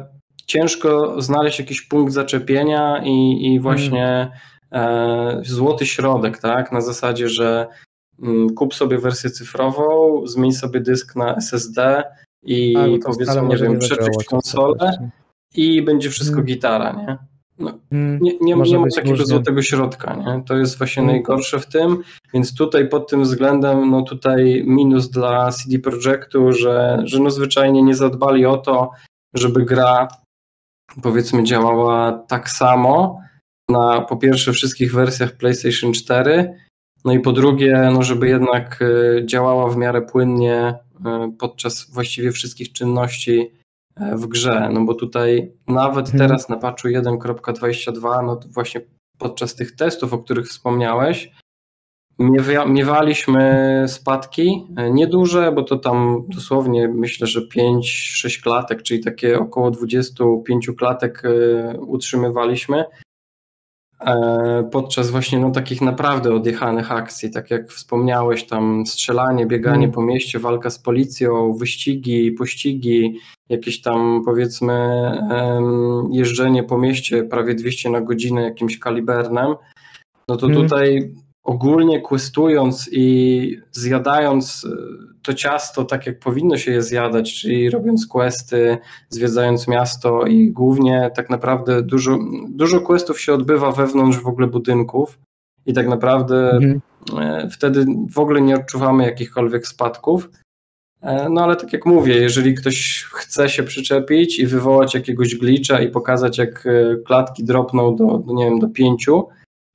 ciężko 0.46 1.22
znaleźć 1.22 1.60
jakiś 1.60 1.82
punkt 1.82 2.14
zaczepienia 2.14 3.02
i, 3.06 3.46
i 3.54 3.60
właśnie 3.60 4.32
e, 4.72 5.42
złoty 5.46 5.86
środek, 5.86 6.38
tak? 6.38 6.72
Na 6.72 6.82
zasadzie, 6.82 7.30
że 7.30 7.68
mm, 8.24 8.50
kup 8.56 8.74
sobie 8.76 8.98
wersję 8.98 9.30
cyfrową, 9.30 10.22
zmień 10.28 10.52
sobie 10.52 10.80
dysk 10.80 11.16
na 11.16 11.36
SSD 11.36 12.04
i 12.44 12.74
Tak, 12.74 12.86
to 12.86 13.14
wcale 13.14 13.42
powiedzmy, 13.42 13.48
nie 13.48 13.58
wiem, 13.72 13.80
przeczyść 13.80 14.24
konsolę 14.30 15.10
i 15.56 15.82
będzie 15.82 16.10
wszystko 16.10 16.36
Mm. 16.36 16.46
gitara, 16.46 16.92
nie? 16.92 17.18
Mm. 17.92 18.20
Nie, 18.22 18.32
nie, 18.42 18.56
Może 18.56 18.72
nie 18.72 18.80
ma 18.80 18.88
takiego 18.96 19.10
różnie. 19.12 19.26
złotego 19.26 19.62
środka, 19.62 20.16
nie? 20.16 20.44
To 20.46 20.58
jest 20.58 20.78
właśnie 20.78 21.04
Mm. 21.04 21.16
najgorsze 21.16 21.60
w 21.60 21.66
tym, 21.66 22.04
więc 22.34 22.56
tutaj 22.56 22.90
pod 22.90 23.10
tym 23.10 23.24
względem, 23.24 23.90
no 23.92 24.02
tutaj 24.02 24.64
minus 24.68 25.10
dla 25.10 25.52
CD 25.52 25.80
Projektu, 25.80 26.52
że, 26.54 26.98
że 27.04 27.20
no 27.20 27.30
zwyczajnie 27.32 27.84
nie 27.84 27.96
zadbali 27.96 28.46
o 28.46 28.58
to, 28.58 28.92
żeby 29.34 29.66
gra 29.66 30.08
powiedzmy 31.04 31.44
działała 31.44 32.12
tak 32.28 32.50
samo 32.50 33.20
na 33.70 34.02
po 34.02 34.18
pierwsze 34.18 34.52
wszystkich 34.54 34.94
wersjach 34.94 35.32
PlayStation 35.32 35.94
4, 35.94 36.54
no 37.06 37.14
i 37.14 37.20
po 37.20 37.32
drugie, 37.32 37.90
no 37.94 38.04
żeby 38.04 38.28
jednak 38.28 38.82
y, 38.82 39.24
działała 39.26 39.70
w 39.70 39.78
miarę 39.78 40.02
płynnie 40.02 40.74
y, 41.00 41.04
podczas 41.40 41.90
właściwie 41.92 42.32
wszystkich 42.32 42.72
czynności 42.74 43.52
w 44.16 44.28
grze, 44.28 44.70
no 44.74 44.86
bo 44.86 44.94
tutaj 44.94 45.52
nawet 45.68 46.06
Mhm. 46.06 46.18
teraz 46.30 46.50
na 46.50 46.58
patchu 46.58 46.88
1.22, 46.88 48.24
no 48.26 48.36
to 48.36 48.48
właśnie 48.50 48.82
podczas 49.18 49.56
tych 49.56 49.76
testów, 49.76 50.14
o 50.14 50.18
których 50.18 50.48
wspomniałeś, 50.48 51.32
miewa- 52.20 52.66
miewaliśmy 52.70 53.84
spadki, 53.88 54.68
e, 54.78 54.92
nieduże, 54.92 55.52
bo 55.52 55.64
to 55.64 55.78
tam 55.78 56.24
dosłownie 56.28 56.88
myślę, 56.88 57.28
że 57.28 57.42
5-6 57.48 58.42
klatek, 58.42 58.84
czyli 58.84 59.04
takie 59.04 59.40
około 59.40 59.72
25 59.72 60.74
klatek 60.78 61.24
e, 61.26 61.78
utrzymywaliśmy, 61.80 62.80
e, 62.80 62.86
podczas 64.72 65.10
właśnie 65.10 65.40
no, 65.40 65.52
takich 65.52 65.82
naprawdę 65.82 66.34
odjechanych 66.36 66.92
akcji, 66.92 67.32
tak 67.32 67.52
jak 67.52 67.72
wspomniałeś, 67.72 68.48
tam 68.48 68.86
strzelanie, 68.86 69.46
bieganie 69.46 69.84
Mm. 69.84 69.92
po 69.92 70.02
mieście, 70.02 70.40
walka 70.40 70.70
z 70.70 70.80
policją, 70.80 71.54
wyścigi, 71.54 72.32
pościgi, 72.32 73.20
jakieś 73.50 73.82
tam 73.82 74.22
powiedzmy 74.26 74.74
jeżdżenie 76.12 76.64
po 76.64 76.78
mieście 76.78 77.24
prawie 77.24 77.56
200 77.56 77.90
na 77.90 78.02
godzinę 78.02 78.42
jakimś 78.42 78.80
kalibernem, 78.80 79.56
no 80.30 80.38
to 80.38 80.48
Mm. 80.48 80.62
tutaj 80.62 81.14
ogólnie 81.44 82.02
questując 82.02 82.90
i 82.92 83.58
zjadając 83.72 84.66
e, 84.66 84.70
to 85.28 85.34
ciasto 85.34 85.86
tak 85.86 86.08
jak 86.08 86.20
powinno 86.20 86.58
się 86.58 86.72
je 86.72 86.82
zjadać, 86.82 87.42
czyli 87.42 87.70
robiąc 87.70 88.08
questy, 88.08 88.78
zwiedzając 89.10 89.68
miasto 89.68 90.26
i 90.26 90.52
głównie 90.52 91.12
tak 91.16 91.30
naprawdę 91.30 91.82
dużo, 91.82 92.20
dużo 92.50 92.82
questów 92.82 93.22
się 93.22 93.34
odbywa 93.34 93.72
wewnątrz 93.72 94.18
w 94.18 94.28
ogóle 94.28 94.48
budynków 94.48 95.20
i 95.66 95.74
tak 95.74 95.88
naprawdę 95.88 96.52
Mhm. 96.52 96.82
e, 97.20 97.50
wtedy 97.50 97.86
w 98.12 98.20
ogóle 98.20 98.42
nie 98.42 98.56
odczuwamy 98.56 99.04
jakichkolwiek 99.06 99.68
spadków. 99.68 100.30
E, 101.02 101.30
No 101.30 101.44
ale 101.44 101.56
tak 101.56 101.74
jak 101.74 101.86
mówię, 101.86 102.16
jeżeli 102.16 102.54
ktoś 102.54 103.04
chce 103.14 103.50
się 103.50 103.64
przyczepić 103.64 104.40
i 104.40 104.48
wywołać 104.48 104.94
jakiegoś 104.96 105.36
glitcha 105.36 105.82
i 105.82 105.90
pokazać 105.90 106.38
jak 106.38 106.66
e, 106.68 106.96
klatki 107.06 107.44
dropną 107.44 107.96
do, 107.96 108.18
do 108.18 108.34
nie 108.34 108.46
wiem, 108.46 108.60
do 108.60 108.68
pięciu, 108.70 109.28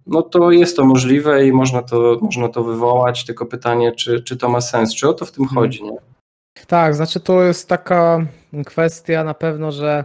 no 0.06 0.22
to 0.22 0.50
jest 0.50 0.76
to 0.76 0.84
możliwe 0.84 1.46
i 1.46 1.52
można 1.52 1.82
to, 1.82 2.18
można 2.22 2.48
to 2.48 2.64
wywołać, 2.64 3.24
tylko 3.24 3.46
pytanie, 3.46 3.92
czy, 3.92 4.22
czy 4.22 4.36
to 4.36 4.48
ma 4.48 4.60
sens, 4.60 4.94
czy 4.94 5.08
o 5.08 5.14
to 5.14 5.24
w 5.24 5.32
tym 5.32 5.46
chodzi, 5.46 5.84
nie? 5.84 5.96
Tak, 6.66 6.94
znaczy 6.94 7.20
to 7.20 7.42
jest 7.42 7.68
taka 7.68 8.26
kwestia 8.66 9.24
na 9.24 9.34
pewno, 9.34 9.72
że 9.72 10.04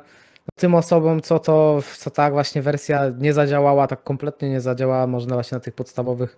tym 0.56 0.76
osobom, 0.76 1.22
co 1.22 1.40
to, 1.40 1.80
co 1.98 2.10
tak 2.10 2.34
właśnie 2.34 2.62
wersja 2.62 3.02
nie 3.20 3.34
zadziałała, 3.34 3.88
tak 3.88 4.04
kompletnie 4.04 4.50
nie 4.50 4.62
zadziałała, 4.62 5.08
można 5.08 5.36
właśnie 5.36 5.56
na 5.56 5.60
tych 5.60 5.74
podstawowych 5.74 6.38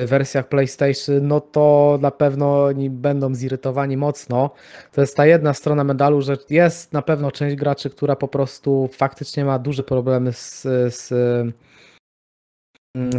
wersjach 0.00 0.48
PlayStation, 0.48 1.28
no 1.28 1.40
to 1.40 1.98
na 2.00 2.10
pewno 2.10 2.64
oni 2.64 2.90
będą 2.90 3.34
zirytowani 3.34 3.96
mocno. 3.96 4.50
To 4.92 5.00
jest 5.00 5.16
ta 5.16 5.26
jedna 5.26 5.54
strona 5.54 5.84
medalu, 5.84 6.22
że 6.22 6.36
jest 6.50 6.92
na 6.92 7.02
pewno 7.02 7.30
część 7.30 7.56
graczy, 7.56 7.90
która 7.90 8.16
po 8.16 8.28
prostu 8.28 8.88
faktycznie 8.92 9.44
ma 9.44 9.58
duże 9.58 9.82
problemy 9.82 10.32
z, 10.32 10.62
z, 10.94 11.12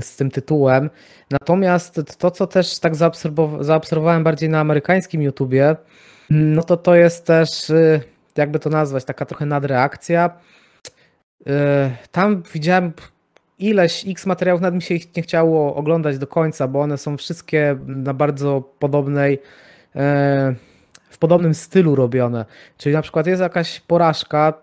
z 0.01 0.15
tym 0.15 0.31
tytułem. 0.31 0.89
Natomiast 1.31 2.01
to, 2.17 2.31
co 2.31 2.47
też 2.47 2.79
tak 2.79 2.95
zaobserwow- 2.95 3.63
zaobserwowałem 3.63 4.23
bardziej 4.23 4.49
na 4.49 4.59
amerykańskim 4.59 5.21
YouTubie, 5.21 5.75
no 6.29 6.63
to 6.63 6.77
to 6.77 6.95
jest 6.95 7.25
też, 7.25 7.69
y, 7.69 8.01
jakby 8.37 8.59
to 8.59 8.69
nazwać, 8.69 9.05
taka 9.05 9.25
trochę 9.25 9.45
nadreakcja. 9.45 10.29
Y, 11.41 11.51
Tam 12.11 12.43
widziałem 12.53 12.93
ileś 13.59 14.05
x 14.07 14.25
materiałów, 14.25 14.61
nawet 14.61 14.75
mi 14.75 14.81
się 14.81 14.95
ich 14.95 15.15
nie 15.15 15.23
chciało 15.23 15.75
oglądać 15.75 16.17
do 16.17 16.27
końca, 16.27 16.67
bo 16.67 16.81
one 16.81 16.97
są 16.97 17.17
wszystkie 17.17 17.77
na 17.85 18.13
bardzo 18.13 18.61
podobnej, 18.79 19.39
e, 19.95 20.55
w 21.09 21.17
podobnym 21.17 21.53
stylu 21.53 21.95
robione. 21.95 22.45
Czyli 22.77 22.95
na 22.95 23.01
przykład 23.01 23.27
jest 23.27 23.41
jakaś 23.41 23.79
porażka 23.79 24.53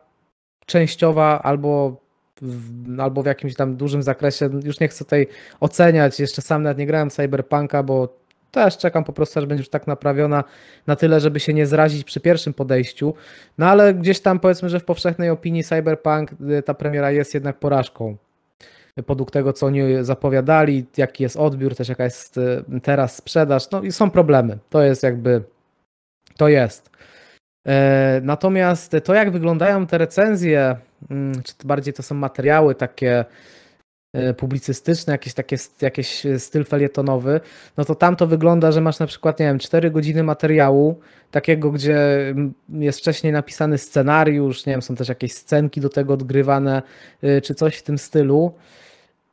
częściowa 0.66 1.42
albo 1.42 2.00
w, 2.42 3.00
albo 3.00 3.22
w 3.22 3.26
jakimś 3.26 3.54
tam 3.54 3.76
dużym 3.76 4.02
zakresie. 4.02 4.50
Już 4.64 4.80
nie 4.80 4.88
chcę 4.88 5.04
tutaj 5.04 5.26
oceniać, 5.60 6.20
jeszcze 6.20 6.42
sam 6.42 6.62
nawet 6.62 6.78
nie 6.78 6.86
grałem 6.86 7.10
Cyberpunka, 7.10 7.82
bo 7.82 8.18
też 8.50 8.78
czekam 8.78 9.04
po 9.04 9.12
prostu, 9.12 9.38
aż 9.38 9.46
będzie 9.46 9.60
już 9.60 9.68
tak 9.68 9.86
naprawiona 9.86 10.44
na 10.86 10.96
tyle, 10.96 11.20
żeby 11.20 11.40
się 11.40 11.54
nie 11.54 11.66
zrazić 11.66 12.04
przy 12.04 12.20
pierwszym 12.20 12.54
podejściu. 12.54 13.14
No 13.58 13.66
ale 13.66 13.94
gdzieś 13.94 14.20
tam 14.20 14.40
powiedzmy, 14.40 14.68
że 14.68 14.80
w 14.80 14.84
powszechnej 14.84 15.30
opinii 15.30 15.64
Cyberpunk 15.64 16.30
y, 16.32 16.62
ta 16.62 16.74
premiera 16.74 17.10
jest 17.10 17.34
jednak 17.34 17.58
porażką. 17.58 18.16
Podług 19.06 19.30
tego, 19.30 19.52
co 19.52 19.66
oni 19.66 19.80
zapowiadali, 20.00 20.86
jaki 20.96 21.22
jest 21.22 21.36
odbiór, 21.36 21.76
też 21.76 21.88
jaka 21.88 22.04
jest 22.04 22.36
y, 22.36 22.64
teraz 22.82 23.16
sprzedaż. 23.16 23.70
No 23.70 23.82
i 23.82 23.92
są 23.92 24.10
problemy. 24.10 24.58
To 24.70 24.82
jest 24.82 25.02
jakby. 25.02 25.42
To 26.36 26.48
jest. 26.48 26.90
E, 27.66 28.20
Natomiast 28.24 28.96
to, 29.04 29.14
jak 29.14 29.30
wyglądają 29.30 29.86
te 29.86 29.98
recenzje, 29.98 30.76
mm, 31.10 31.42
czy 31.42 31.54
bardziej 31.64 31.94
to 31.94 32.02
są 32.02 32.14
materiały 32.14 32.74
takie 32.74 33.24
e, 34.12 34.34
publicystyczne, 34.34 35.12
jakieś 35.12 35.34
takie 35.34 35.56
jakieś 35.80 36.22
styl 36.38 36.64
felietonowy, 36.64 37.40
no 37.76 37.84
to 37.84 37.94
tam 37.94 38.16
to 38.16 38.26
wygląda, 38.26 38.72
że 38.72 38.80
masz 38.80 38.98
na 38.98 39.06
przykład, 39.06 39.40
nie 39.40 39.46
wiem, 39.46 39.58
4 39.58 39.90
godziny 39.90 40.22
materiału, 40.22 41.00
takiego, 41.30 41.70
gdzie 41.70 41.98
jest 42.68 42.98
wcześniej 42.98 43.32
napisany 43.32 43.78
scenariusz, 43.78 44.66
nie 44.66 44.72
wiem, 44.72 44.82
są 44.82 44.94
też 44.96 45.08
jakieś 45.08 45.32
scenki 45.32 45.80
do 45.80 45.88
tego 45.88 46.14
odgrywane, 46.14 46.82
y, 47.24 47.40
czy 47.42 47.54
coś 47.54 47.76
w 47.76 47.82
tym 47.82 47.98
stylu. 47.98 48.54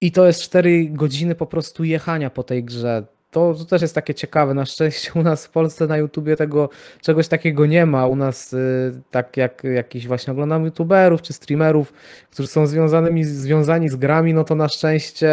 I 0.02 0.12
to 0.12 0.28
jest 0.28 0.42
4 0.42 0.90
godziny 0.90 1.36
po 1.36 1.46
prostu 1.46 1.84
jechania 1.84 2.30
po 2.30 2.44
tej 2.44 2.64
grze. 2.64 3.04
To, 3.36 3.54
to 3.54 3.66
też 3.66 3.82
jest 3.82 3.96
takie 3.96 4.14
ciekawe. 4.14 4.54
Na 4.54 4.66
szczęście 4.66 5.12
u 5.16 5.24
nas 5.24 5.46
w 5.46 5.50
Polsce 5.50 5.88
na 5.88 5.98
YouTubie 5.98 6.36
tego 6.36 6.70
czegoś 7.02 7.28
takiego 7.28 7.66
nie 7.66 7.86
ma. 7.86 8.08
U 8.08 8.16
nas 8.16 8.54
y, 8.54 9.02
tak 9.12 9.38
jak 9.38 9.64
jakiś 9.64 10.08
właśnie 10.08 10.34
oglądam 10.34 10.66
YouTuberów 10.66 11.22
czy 11.22 11.34
streamerów, 11.34 11.94
którzy 12.32 12.48
są 12.48 12.68
związanymi, 12.68 13.24
związani 13.24 13.90
z 13.90 13.96
grami, 13.96 14.34
no 14.34 14.44
to 14.44 14.56
na 14.56 14.70
szczęście 14.70 15.32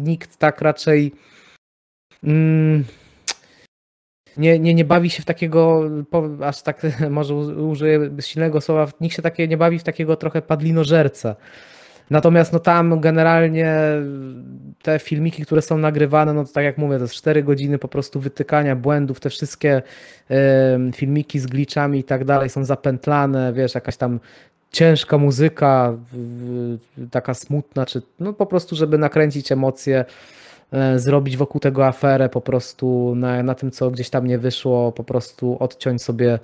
nikt 0.00 0.36
tak 0.36 0.60
raczej 0.60 1.12
mm, 2.24 2.84
nie, 4.36 4.58
nie, 4.58 4.74
nie 4.74 4.84
bawi 4.84 5.10
się 5.10 5.22
w 5.22 5.26
takiego, 5.26 5.82
aż 6.44 6.62
tak 6.62 6.82
może 7.10 7.34
użyję 7.34 8.10
silnego 8.20 8.60
słowa, 8.60 8.88
nikt 9.00 9.16
się 9.16 9.22
takie 9.22 9.48
nie 9.48 9.56
bawi 9.56 9.78
w 9.78 9.82
takiego 9.82 10.16
trochę 10.16 10.42
padlinożercę. 10.42 11.36
Natomiast 12.10 12.52
no 12.52 12.58
tam 12.58 13.00
generalnie 13.00 13.76
te 14.82 14.98
filmiki, 14.98 15.42
które 15.46 15.62
są 15.62 15.78
nagrywane, 15.78 16.32
no 16.34 16.44
to 16.44 16.52
tak 16.52 16.64
jak 16.64 16.78
mówię, 16.78 16.96
to 16.96 17.04
jest 17.04 17.14
4 17.14 17.42
godziny 17.42 17.78
po 17.78 17.88
prostu 17.88 18.20
wytykania 18.20 18.76
błędów, 18.76 19.20
te 19.20 19.30
wszystkie 19.30 19.82
em, 20.28 20.92
filmiki 20.92 21.38
z 21.38 21.46
glitchami 21.46 21.98
i 21.98 22.04
tak 22.04 22.24
dalej 22.24 22.48
są 22.50 22.64
zapętlane, 22.64 23.52
wiesz, 23.52 23.74
jakaś 23.74 23.96
tam 23.96 24.20
ciężka 24.72 25.18
muzyka, 25.18 25.92
w- 26.12 26.76
taka 27.10 27.34
smutna, 27.34 27.86
czy 27.86 28.02
no 28.20 28.32
po 28.32 28.46
prostu, 28.46 28.76
żeby 28.76 28.98
nakręcić 28.98 29.52
emocje, 29.52 30.04
e, 30.72 30.98
zrobić 30.98 31.36
wokół 31.36 31.60
tego 31.60 31.86
aferę, 31.86 32.28
po 32.28 32.40
prostu 32.40 33.12
na, 33.16 33.42
na 33.42 33.54
tym, 33.54 33.70
co 33.70 33.90
gdzieś 33.90 34.10
tam 34.10 34.26
nie 34.26 34.38
wyszło, 34.38 34.92
po 34.92 35.04
prostu 35.04 35.56
odciąć 35.60 36.02
sobie 36.02 36.38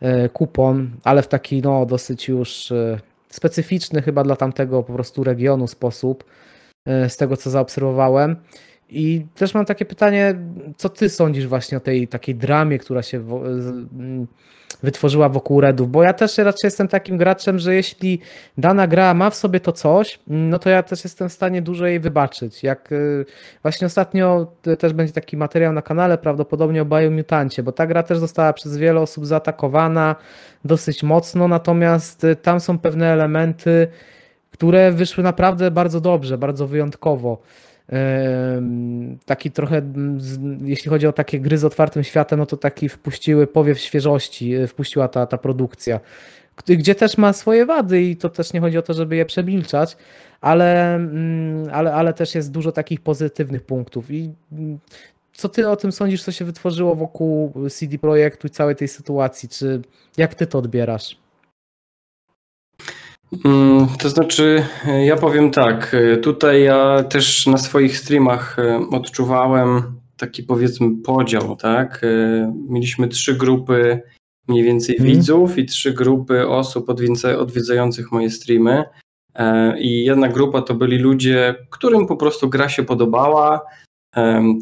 e, 0.00 0.28
kupon, 0.28 0.90
ale 1.04 1.22
w 1.22 1.28
taki 1.28 1.62
no 1.62 1.86
dosyć 1.86 2.28
już 2.28 2.72
e, 2.72 2.98
specyficzny 3.30 4.02
chyba 4.02 4.24
dla 4.24 4.36
tamtego 4.36 4.82
po 4.82 4.92
prostu 4.92 5.24
regionu 5.24 5.66
sposób, 5.66 6.24
e, 6.86 7.10
z 7.10 7.16
tego 7.16 7.36
co 7.36 7.50
zaobserwowałem. 7.50 8.36
I 8.90 9.26
też 9.34 9.54
mam 9.54 9.64
takie 9.64 9.84
pytanie, 9.84 10.34
co 10.76 10.88
ty 10.88 11.08
sądzisz 11.08 11.46
właśnie 11.46 11.78
o 11.78 11.80
tej 11.80 12.08
takiej 12.08 12.34
dramie, 12.34 12.78
która 12.78 13.02
się 13.02 13.24
wytworzyła 14.82 15.28
wokół 15.28 15.60
Redów? 15.60 15.90
Bo 15.90 16.02
ja 16.02 16.12
też 16.12 16.38
raczej 16.38 16.60
jestem 16.64 16.88
takim 16.88 17.18
graczem, 17.18 17.58
że 17.58 17.74
jeśli 17.74 18.20
dana 18.58 18.86
gra 18.86 19.14
ma 19.14 19.30
w 19.30 19.34
sobie 19.34 19.60
to 19.60 19.72
coś, 19.72 20.18
no 20.26 20.58
to 20.58 20.70
ja 20.70 20.82
też 20.82 21.04
jestem 21.04 21.28
w 21.28 21.32
stanie 21.32 21.62
dużo 21.62 21.86
jej 21.86 22.00
wybaczyć. 22.00 22.62
Jak 22.62 22.92
y, 22.92 23.24
właśnie 23.62 23.86
ostatnio 23.86 24.46
y, 24.66 24.76
też 24.76 24.92
będzie 24.92 25.12
taki 25.12 25.36
materiał 25.36 25.72
na 25.72 25.82
kanale, 25.82 26.18
prawdopodobnie 26.18 26.82
o 26.82 26.84
Biomutancie, 26.84 27.62
bo 27.62 27.72
ta 27.72 27.86
gra 27.86 28.02
też 28.02 28.18
została 28.18 28.52
przez 28.52 28.76
wiele 28.76 29.00
osób 29.00 29.26
zaatakowana 29.26 30.16
dosyć 30.64 31.02
mocno, 31.02 31.48
natomiast 31.48 32.24
y, 32.24 32.36
tam 32.36 32.60
są 32.60 32.78
pewne 32.78 33.06
elementy, 33.06 33.88
które 34.50 34.92
wyszły 34.92 35.24
naprawdę 35.24 35.70
bardzo 35.70 36.00
dobrze, 36.00 36.38
bardzo 36.38 36.66
wyjątkowo. 36.66 37.38
Taki 39.26 39.50
trochę, 39.50 39.82
jeśli 40.60 40.90
chodzi 40.90 41.06
o 41.06 41.12
takie 41.12 41.40
gry 41.40 41.58
z 41.58 41.64
otwartym 41.64 42.04
światem, 42.04 42.38
no 42.38 42.46
to 42.46 42.56
taki 42.56 42.88
wpuściły 42.88 43.46
powiew 43.46 43.78
świeżości, 43.78 44.56
y, 44.56 44.66
wpuściła 44.66 45.08
ta, 45.08 45.26
ta 45.26 45.38
produkcja, 45.38 46.00
gdzie 46.66 46.94
też 46.94 47.18
ma 47.18 47.32
swoje 47.32 47.66
wady 47.66 48.02
i 48.02 48.16
to 48.16 48.28
też 48.28 48.52
nie 48.52 48.60
chodzi 48.60 48.78
o 48.78 48.82
to, 48.82 48.94
żeby 48.94 49.16
je 49.16 49.26
przemilczać, 49.26 49.96
ale, 50.40 50.94
mm, 50.94 51.68
ale, 51.72 51.94
ale 51.94 52.14
też 52.14 52.34
jest 52.34 52.52
dużo 52.52 52.72
takich 52.72 53.00
pozytywnych 53.00 53.62
punktów. 53.62 54.10
I 54.10 54.32
mm, 54.52 54.78
co 55.32 55.48
ty 55.48 55.68
o 55.68 55.76
tym 55.76 55.92
sądzisz, 55.92 56.22
co 56.22 56.32
się 56.32 56.44
wytworzyło 56.44 56.94
wokół 56.94 57.52
CD 57.70 57.98
Projektu 57.98 58.46
i 58.46 58.50
całej 58.50 58.76
tej 58.76 58.88
sytuacji? 58.88 59.48
Czy 59.48 59.82
jak 60.16 60.34
ty 60.34 60.46
to 60.46 60.58
odbierasz? 60.58 61.16
Mm, 63.44 63.86
To 63.98 64.08
znaczy, 64.08 64.64
e, 64.86 65.04
ja 65.04 65.16
powiem 65.16 65.50
tak, 65.50 65.94
e, 65.94 66.16
tutaj 66.16 66.62
ja 66.62 67.02
też 67.02 67.46
na 67.46 67.58
swoich 67.58 67.98
streamach 67.98 68.58
e, 68.58 68.80
odczuwałem 68.90 69.82
taki 70.16 70.42
powiedzmy 70.42 70.90
podział, 71.04 71.56
tak? 71.56 72.00
Mieliśmy 72.68 73.08
trzy 73.08 73.34
grupy 73.34 74.00
mniej 74.48 74.64
więcej 74.64 74.96
Mhm. 74.96 75.14
widzów 75.14 75.58
i 75.58 75.66
trzy 75.66 75.92
grupy 75.92 76.48
osób 76.48 76.88
odwiedza- 76.88 77.36
odwiedzających 77.36 78.12
moje 78.12 78.30
streamy. 78.30 78.84
I 79.78 80.04
jedna 80.04 80.28
grupa 80.28 80.62
to 80.62 80.74
byli 80.74 80.98
ludzie, 80.98 81.54
którym 81.70 82.06
po 82.06 82.16
prostu 82.16 82.48
gra 82.48 82.68
się 82.68 82.82
podobała, 82.82 83.60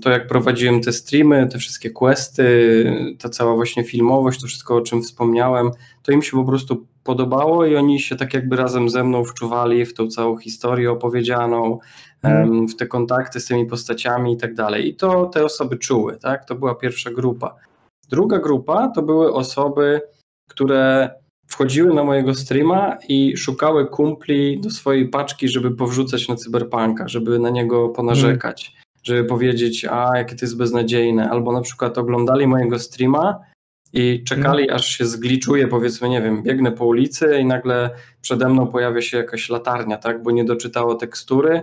to 0.03 0.11
jak 0.11 0.27
prowadziłem 0.27 0.81
te 0.81 0.93
streamy, 0.93 1.49
te 1.53 1.59
wszystkie 1.59 1.91
questy, 1.91 2.45
ta 3.19 3.29
cała 3.29 3.55
właśnie 3.55 3.85
filmowość, 3.85 4.41
to 4.41 4.47
wszystko 4.47 4.77
o 4.77 4.81
czym 4.81 5.03
wspomniałem, 5.03 5.71
to 6.03 6.13
im 6.13 6.23
się 6.23 6.31
po 6.33 6.45
prostu 6.45 6.87
podobało 7.07 7.67
i 7.67 7.77
oni 7.77 8.01
się 8.01 8.17
tak 8.17 8.35
jakby 8.35 8.57
razem 8.57 8.89
ze 8.89 9.05
mną 9.05 9.25
wczuwali 9.25 9.87
w 9.87 9.95
tą 9.95 10.09
całą 10.09 10.37
historię 10.37 10.91
opowiedzianą, 10.91 11.79
mm. 12.23 12.69
w 12.69 12.77
te 12.77 12.87
kontakty 12.87 13.41
z 13.41 13.47
tymi 13.47 13.67
postaciami 13.67 14.33
i 14.33 14.37
tak 14.37 14.55
dalej. 14.55 14.89
I 14.89 14.95
to 14.95 15.27
te 15.27 15.45
osoby 15.45 15.77
czuły, 15.77 16.17
tak? 16.17 16.45
To 16.45 16.55
była 16.55 16.75
pierwsza 16.75 17.11
grupa. 17.11 17.55
Druga 18.09 18.39
grupa 18.39 18.89
to 18.89 19.03
były 19.03 19.33
osoby, 19.33 20.01
które 20.49 21.11
wchodziły 21.47 21.95
na 21.95 22.05
mojego 22.05 22.35
streama 22.35 22.97
i 23.09 23.37
szukały 23.37 23.87
kumpli 23.87 24.61
do 24.61 24.71
swojej 24.71 25.09
paczki, 25.09 25.49
żeby 25.49 25.71
powrzucać 25.71 26.29
na 26.29 26.37
cyberpunka, 26.37 27.09
żeby 27.09 27.39
na 27.39 27.51
niego 27.51 27.89
ponarzekać, 27.89 28.73
mm. 28.75 28.83
żeby 29.03 29.25
powiedzieć, 29.25 29.85
a 29.85 30.19
jakie 30.19 30.37
to 30.37 30.45
jest 30.45 30.57
beznadziejne, 30.57 31.31
albo 31.31 31.53
na 31.53 31.61
przykład 31.61 31.99
oglądali 31.99 32.47
mojego 32.47 32.79
streama 32.79 33.39
i 33.97 34.25
czekali, 34.25 34.63
mm. 34.63 34.77
aż 34.77 34.87
się 34.87 35.07
zgliczuje, 35.07 35.69
powiedzmy, 35.69 36.09
nie 36.09 36.23
wiem, 36.23 36.43
biegnę 36.43 36.73
po 36.73 36.87
ulicy 36.87 37.39
i 37.41 37.45
nagle 37.45 37.91
przede 38.21 38.49
mną 38.49 38.67
pojawia 38.67 39.03
się 39.03 39.17
jakaś 39.17 39.49
latarnia, 39.49 39.97
tak, 39.97 40.23
bo 40.23 40.31
nie 40.31 40.45
doczytało 40.45 40.95
tekstury 40.95 41.63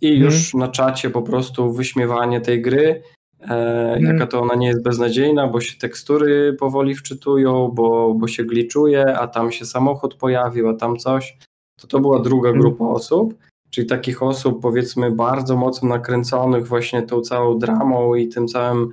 i 0.00 0.08
mm. 0.08 0.22
już 0.22 0.54
na 0.54 0.68
czacie 0.68 1.10
po 1.10 1.22
prostu 1.22 1.72
wyśmiewanie 1.72 2.40
tej 2.40 2.62
gry 2.62 3.02
E, 3.40 3.98
jaka 4.00 4.26
to 4.26 4.40
ona 4.40 4.54
nie 4.54 4.66
jest 4.66 4.82
beznadziejna, 4.82 5.46
bo 5.46 5.60
się 5.60 5.78
tekstury 5.78 6.52
powoli 6.52 6.94
wczytują, 6.94 7.68
bo, 7.68 8.14
bo 8.14 8.28
się 8.28 8.44
gliczuje, 8.44 9.18
a 9.18 9.28
tam 9.28 9.52
się 9.52 9.64
samochód 9.64 10.14
pojawił, 10.14 10.68
a 10.68 10.74
tam 10.74 10.96
coś. 10.96 11.38
To 11.80 11.86
to 11.86 12.00
była 12.00 12.20
druga 12.20 12.48
mhm. 12.48 12.60
grupa 12.60 12.84
osób, 12.84 13.34
czyli 13.70 13.86
takich 13.86 14.22
osób 14.22 14.62
powiedzmy 14.62 15.10
bardzo 15.10 15.56
mocno 15.56 15.88
nakręconych 15.88 16.66
właśnie 16.66 17.02
tą 17.02 17.20
całą 17.20 17.58
dramą 17.58 18.14
i 18.14 18.28
tym 18.28 18.48
całym 18.48 18.92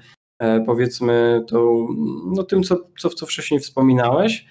powiedzmy 0.65 1.43
tą, 1.47 1.87
no 2.35 2.43
tym, 2.43 2.63
co, 2.63 2.77
co, 2.99 3.09
co 3.09 3.25
wcześniej 3.25 3.59
wspominałeś, 3.59 4.45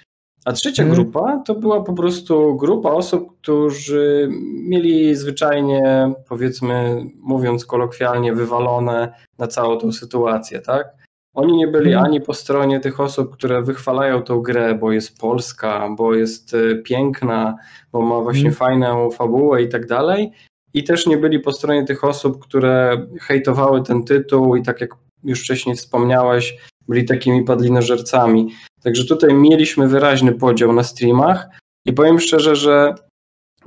a 0.44 0.52
trzecia 0.52 0.82
hmm. 0.82 0.94
grupa 0.94 1.42
to 1.46 1.54
była 1.54 1.82
po 1.82 1.92
prostu 1.92 2.56
grupa 2.56 2.90
osób, 2.90 3.40
którzy 3.40 4.28
mieli 4.68 5.14
zwyczajnie, 5.14 6.12
powiedzmy, 6.28 7.04
mówiąc 7.16 7.66
kolokwialnie, 7.66 8.34
wywalone 8.34 9.14
na 9.38 9.46
całą 9.46 9.78
tą 9.78 9.92
sytuację, 9.92 10.60
tak? 10.60 10.86
Oni 11.34 11.56
nie 11.56 11.68
byli 11.68 11.92
hmm. 11.92 12.04
ani 12.04 12.20
po 12.20 12.34
stronie 12.34 12.80
tych 12.80 13.00
osób, 13.00 13.34
które 13.34 13.62
wychwalają 13.62 14.22
tą 14.22 14.40
grę, 14.40 14.74
bo 14.74 14.92
jest 14.92 15.18
polska, 15.18 15.88
bo 15.96 16.14
jest 16.14 16.54
e, 16.54 16.76
piękna, 16.76 17.56
bo 17.92 18.02
ma 18.02 18.20
właśnie 18.20 18.50
hmm. 18.50 18.56
fajną 18.56 19.10
fabułę 19.10 19.62
i 19.62 19.68
tak 19.68 19.86
dalej. 19.86 20.32
I 20.74 20.84
też 20.84 21.06
nie 21.06 21.16
byli 21.16 21.40
po 21.40 21.52
stronie 21.52 21.84
tych 21.84 22.04
osób, 22.04 22.42
które 22.42 23.06
hejtowały 23.20 23.82
ten 23.82 24.04
tytuł 24.04 24.56
i 24.56 24.62
tak 24.62 24.80
jak 24.80 25.03
już 25.24 25.40
wcześniej 25.40 25.76
wspomniałeś, 25.76 26.56
byli 26.88 27.04
takimi 27.04 27.44
padlinożercami. 27.44 28.50
Także 28.82 29.04
tutaj 29.04 29.34
mieliśmy 29.34 29.88
wyraźny 29.88 30.32
podział 30.32 30.72
na 30.72 30.82
streamach 30.82 31.46
i 31.84 31.92
powiem 31.92 32.20
szczerze, 32.20 32.56
że 32.56 32.94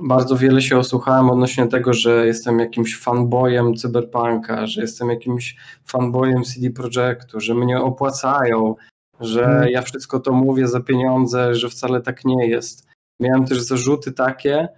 bardzo 0.00 0.36
wiele 0.36 0.62
się 0.62 0.78
osłuchałem 0.78 1.30
odnośnie 1.30 1.66
tego, 1.66 1.92
że 1.92 2.26
jestem 2.26 2.58
jakimś 2.58 2.98
fanboyem 2.98 3.74
Cyberpunka, 3.74 4.66
że 4.66 4.80
jestem 4.80 5.08
jakimś 5.08 5.56
fanboyem 5.84 6.44
CD 6.44 6.70
Projektu, 6.70 7.40
że 7.40 7.54
mnie 7.54 7.80
opłacają, 7.80 8.74
że 9.20 9.44
hmm. 9.44 9.68
ja 9.68 9.82
wszystko 9.82 10.20
to 10.20 10.32
mówię 10.32 10.68
za 10.68 10.80
pieniądze, 10.80 11.54
że 11.54 11.68
wcale 11.68 12.00
tak 12.00 12.24
nie 12.24 12.48
jest. 12.48 12.86
Miałem 13.20 13.46
też 13.46 13.60
zarzuty 13.60 14.12
takie, 14.12 14.68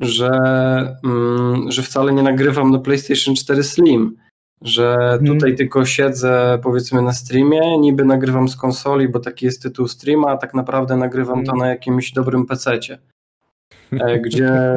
że, 0.00 0.30
mm, 1.04 1.72
że 1.72 1.82
wcale 1.82 2.12
nie 2.12 2.22
nagrywam 2.22 2.70
na 2.70 2.78
PlayStation 2.78 3.34
4 3.34 3.62
Slim, 3.62 4.16
że 4.64 4.94
mhm. 4.94 5.26
tutaj 5.26 5.54
tylko 5.54 5.84
siedzę 5.84 6.58
powiedzmy 6.62 7.02
na 7.02 7.12
streamie, 7.12 7.78
niby 7.78 8.04
nagrywam 8.04 8.48
z 8.48 8.56
konsoli, 8.56 9.08
bo 9.08 9.20
taki 9.20 9.46
jest 9.46 9.62
tytuł 9.62 9.88
streama, 9.88 10.30
a 10.30 10.36
tak 10.36 10.54
naprawdę 10.54 10.96
nagrywam 10.96 11.44
to 11.44 11.52
mhm. 11.52 11.58
na 11.58 11.68
jakimś 11.68 12.12
dobrym 12.12 12.46
pececie. 12.46 12.98
E, 13.92 14.18
gdzie 14.26 14.74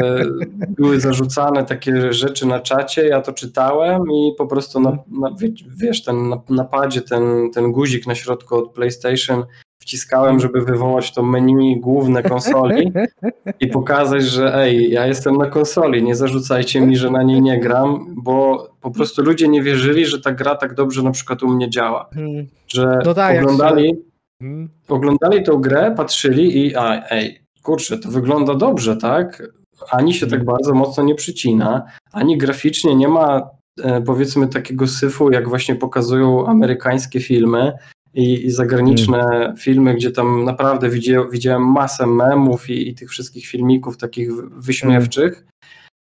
były 0.69 1.00
zarzucane 1.00 1.65
takie 1.65 2.13
rzeczy 2.13 2.48
na 2.48 2.60
czacie, 2.60 3.08
ja 3.08 3.21
to 3.21 3.34
czytałem 3.34 4.12
i 4.12 4.34
po 4.38 4.48
prostu 4.48 4.80
na, 4.80 4.98
na 5.08 5.36
wiesz, 5.78 6.04
ten 6.04 6.30
na, 6.30 6.41
napadzie 6.50 7.02
ten, 7.02 7.52
ten 7.54 7.71
guzik 7.71 8.08
na 8.08 8.15
środku 8.15 8.56
od 8.56 8.71
PlayStation 8.71 9.45
wciskałem, 9.86 10.39
żeby 10.39 10.62
wywołać 10.62 11.13
to 11.13 11.24
menu 11.24 11.80
główne 11.80 12.24
konsoli 12.24 12.91
i 13.62 13.67
pokazać, 13.67 14.24
że 14.24 14.56
ej, 14.56 14.91
ja 14.91 15.08
jestem 15.08 15.38
na 15.38 15.45
konsoli, 15.45 16.04
nie 16.04 16.15
zarzucajcie 16.15 16.82
mi, 16.82 16.98
że 16.98 17.12
na 17.12 17.24
niej 17.24 17.41
nie 17.41 17.60
gram, 17.60 18.15
bo 18.17 18.67
po 18.82 18.91
prostu 18.91 19.21
ludzie 19.21 19.48
nie 19.48 19.63
wierzyli, 19.63 20.06
że 20.06 20.21
ta 20.21 20.32
gra 20.32 20.56
tak 20.56 20.74
dobrze 20.74 21.04
na 21.04 21.12
przykład 21.12 21.43
u 21.43 21.48
mnie 21.48 21.69
działa. 21.69 22.10
Hmm. 22.13 22.48
Że 22.67 23.00
no 23.06 23.13
tak, 23.13 23.38
oglądali, 23.39 23.89
się... 23.89 23.95
Hmm. 24.41 24.69
oglądali 24.89 25.43
tą 25.43 25.58
grę, 25.58 25.93
patrzyli 25.98 26.58
i 26.58 26.76
a, 26.76 27.08
ej, 27.10 27.39
kurczę, 27.63 27.98
to 27.98 28.10
wygląda 28.10 28.56
dobrze, 28.56 28.98
tak? 28.98 29.43
Ani 29.91 30.13
się 30.13 30.28
tak 30.28 30.45
bardzo 30.45 30.74
mocno 30.74 31.04
nie 31.04 31.15
przycina, 31.15 31.86
ani 32.12 32.38
graficznie 32.38 32.95
nie 32.95 33.08
ma 33.08 33.50
e, 33.84 34.02
powiedzmy 34.02 34.48
takiego 34.48 34.88
syfu, 34.88 35.32
jak 35.32 35.50
właśnie 35.50 35.76
pokazują 35.76 36.48
amerykańskie 36.48 37.19
filmy, 37.19 37.74
i, 38.15 38.45
i 38.45 38.51
zagraniczne 38.51 39.17
hmm. 39.17 39.58
filmy, 39.58 39.93
gdzie 39.93 40.12
tam 40.12 40.43
naprawdę 40.43 40.89
widziałem, 40.89 41.30
widziałem 41.30 41.71
masę 41.71 42.08
memów 42.08 42.69
i, 42.69 42.89
i, 42.89 42.95
tych 42.95 43.10
wszystkich 43.10 43.45
filmików 43.45 43.97
takich 43.97 44.30
wyśmiewczych. 44.45 45.34
Hmm. 45.34 45.49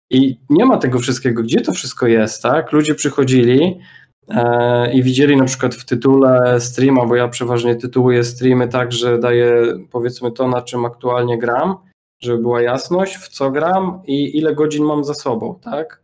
I 0.09 0.39
nie 0.49 0.65
ma 0.65 0.77
tego 0.77 0.99
wszystkiego. 0.99 1.43
Gdzie 1.43 1.61
to 1.61 1.73
wszystko 1.73 2.07
jest, 2.07 2.43
tak? 2.43 2.71
Ludzie 2.71 2.95
przychodzili 2.95 3.79
e, 4.29 4.93
i 4.93 5.03
widzieli 5.03 5.37
na 5.37 5.45
przykład 5.45 5.75
w 5.75 5.85
tytule 5.85 6.61
streama, 6.61 7.05
bo 7.05 7.15
ja 7.15 7.27
przeważnie 7.27 7.75
tytułuję 7.75 8.23
streamy 8.23 8.67
tak, 8.67 8.91
że 8.91 9.19
daję 9.19 9.63
powiedzmy 9.91 10.31
to, 10.31 10.47
na 10.47 10.61
czym 10.61 10.85
aktualnie 10.85 11.37
gram, 11.37 11.75
żeby 12.23 12.37
była 12.37 12.61
jasność, 12.61 13.17
w 13.17 13.27
co 13.27 13.51
gram 13.51 14.01
i 14.07 14.37
ile 14.37 14.55
godzin 14.55 14.83
mam 14.83 15.03
za 15.03 15.13
sobą, 15.13 15.59
tak? 15.63 16.01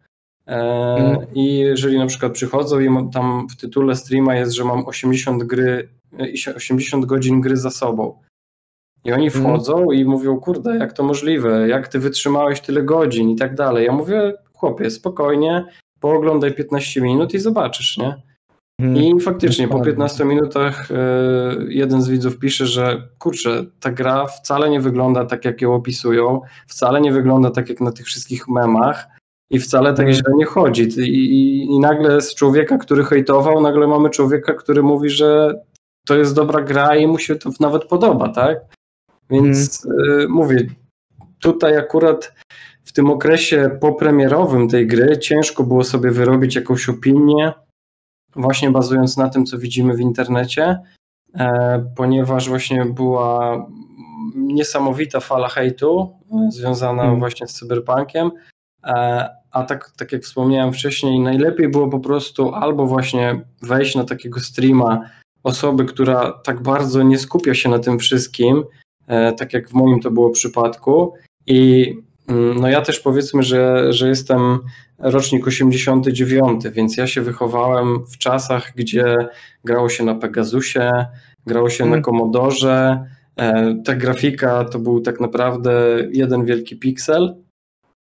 E, 0.47 0.55
hmm. 0.97 1.33
I 1.33 1.57
jeżeli 1.57 1.97
na 1.97 2.05
przykład 2.05 2.31
przychodzą 2.31 2.79
i 2.79 3.09
tam 3.13 3.47
w 3.49 3.55
tytule 3.55 3.95
streama 3.95 4.35
jest, 4.35 4.51
że 4.51 4.63
mam 4.63 4.85
80 4.85 5.43
gry 5.43 5.96
80 6.55 7.05
godzin 7.05 7.41
gry 7.41 7.57
za 7.57 7.69
sobą. 7.69 8.19
I 9.05 9.11
oni 9.11 9.25
mhm. 9.25 9.43
wchodzą 9.43 9.77
mm. 9.77 9.93
i 9.93 10.05
mówią, 10.05 10.39
kurde, 10.39 10.77
jak 10.77 10.93
to 10.93 11.03
możliwe, 11.03 11.67
jak 11.67 11.87
ty 11.87 11.99
wytrzymałeś 11.99 12.61
tyle 12.61 12.83
godzin 12.83 13.29
i 13.29 13.35
tak 13.35 13.55
dalej. 13.55 13.85
Ja 13.85 13.91
mówię, 13.91 14.33
chłopie, 14.53 14.89
spokojnie, 14.89 15.65
pooglądaj 15.99 16.53
15 16.53 17.01
minut 17.01 17.33
i 17.33 17.39
zobaczysz, 17.39 17.97
nie? 17.97 18.21
Mm. 18.81 18.97
I 18.97 19.21
faktycznie 19.21 19.67
po 19.67 19.81
15 19.81 20.25
minutach 20.25 20.91
e, 20.91 20.95
jeden 21.67 22.01
z 22.01 22.09
widzów 22.09 22.39
pisze, 22.39 22.65
że 22.65 23.07
kurczę, 23.19 23.65
ta 23.79 23.91
gra 23.91 24.25
wcale 24.25 24.69
nie 24.69 24.81
wygląda 24.81 25.25
tak, 25.25 25.45
jak 25.45 25.61
ją 25.61 25.73
opisują, 25.73 26.41
wcale 26.67 27.01
nie 27.01 27.11
wygląda 27.11 27.51
tak, 27.51 27.69
jak 27.69 27.81
na 27.81 27.91
tych 27.91 28.05
wszystkich 28.05 28.47
memach 28.47 29.07
i 29.49 29.59
wcale 29.59 29.89
tak 29.89 30.07
mhm. 30.07 30.13
źle 30.13 30.33
nie 30.37 30.45
chodzi. 30.45 30.83
I, 30.83 31.09
i, 31.09 31.65
I 31.65 31.79
nagle 31.79 32.21
z 32.21 32.35
człowieka, 32.35 32.77
który 32.77 33.03
hejtował, 33.03 33.61
nagle 33.61 33.87
mamy 33.87 34.09
człowieka, 34.09 34.53
który 34.53 34.83
mówi, 34.83 35.09
że 35.09 35.59
to 36.07 36.15
jest 36.15 36.35
dobra 36.35 36.61
gra 36.61 36.95
i 36.95 37.07
mu 37.07 37.19
się 37.19 37.35
to 37.35 37.49
nawet 37.59 37.85
podoba, 37.85 38.29
tak? 38.29 38.57
Więc 39.29 39.83
hmm. 39.83 40.21
y, 40.21 40.27
mówię, 40.27 40.67
tutaj 41.39 41.77
akurat 41.77 42.33
w 42.83 42.93
tym 42.93 43.09
okresie 43.09 43.77
popremierowym 43.81 44.69
tej 44.69 44.87
gry 44.87 45.17
ciężko 45.17 45.63
było 45.63 45.83
sobie 45.83 46.11
wyrobić 46.11 46.55
jakąś 46.55 46.89
opinię, 46.89 47.53
właśnie 48.35 48.71
bazując 48.71 49.17
na 49.17 49.29
tym, 49.29 49.45
co 49.45 49.57
widzimy 49.57 49.95
w 49.95 49.99
internecie, 49.99 50.79
e, 51.33 51.85
ponieważ 51.95 52.49
właśnie 52.49 52.85
była 52.85 53.65
niesamowita 54.35 55.19
fala 55.19 55.49
hejtu 55.49 56.15
e, 56.31 56.51
związana 56.51 57.01
hmm. 57.01 57.19
właśnie 57.19 57.47
z 57.47 57.53
cyberpunkiem, 57.53 58.31
e, 58.83 59.29
a 59.51 59.63
tak, 59.63 59.91
tak 59.97 60.11
jak 60.11 60.23
wspomniałem 60.23 60.73
wcześniej, 60.73 61.19
najlepiej 61.19 61.69
było 61.69 61.87
po 61.87 61.99
prostu 61.99 62.53
albo 62.53 62.85
właśnie 62.85 63.41
wejść 63.61 63.95
na 63.95 64.03
takiego 64.03 64.39
streama 64.39 65.09
osoby, 65.47 65.85
która 65.85 66.31
tak 66.43 66.61
bardzo 66.61 67.03
nie 67.03 67.19
skupia 67.19 67.53
się 67.53 67.69
na 67.69 67.79
tym 67.79 67.99
wszystkim, 67.99 68.63
e, 69.07 69.33
tak 69.33 69.53
jak 69.53 69.69
w 69.69 69.73
moim 69.73 69.99
to 69.99 70.11
było 70.11 70.29
przypadku. 70.29 71.13
I 71.47 71.93
mm, 72.27 72.59
no 72.59 72.69
ja 72.69 72.81
też 72.81 72.99
powiedzmy, 72.99 73.43
że, 73.43 73.93
że 73.93 74.07
jestem 74.07 74.59
rocznik 74.99 75.47
89, 75.47 76.63
więc 76.71 76.97
ja 76.97 77.07
się 77.07 77.21
wychowałem 77.21 78.05
w 78.05 78.17
czasach, 78.17 78.73
gdzie 78.75 79.15
grało 79.63 79.89
się 79.89 80.03
na 80.03 80.15
Pegasusie, 80.15 81.05
grało 81.45 81.69
się 81.69 81.83
hmm. 81.83 81.99
na 81.99 82.03
Commodore. 82.03 83.05
E, 83.39 83.75
ta 83.85 83.95
grafika 83.95 84.65
to 84.65 84.79
był 84.79 85.01
tak 85.01 85.19
naprawdę 85.19 85.97
jeden 86.11 86.45
wielki 86.45 86.75
piksel. 86.79 87.35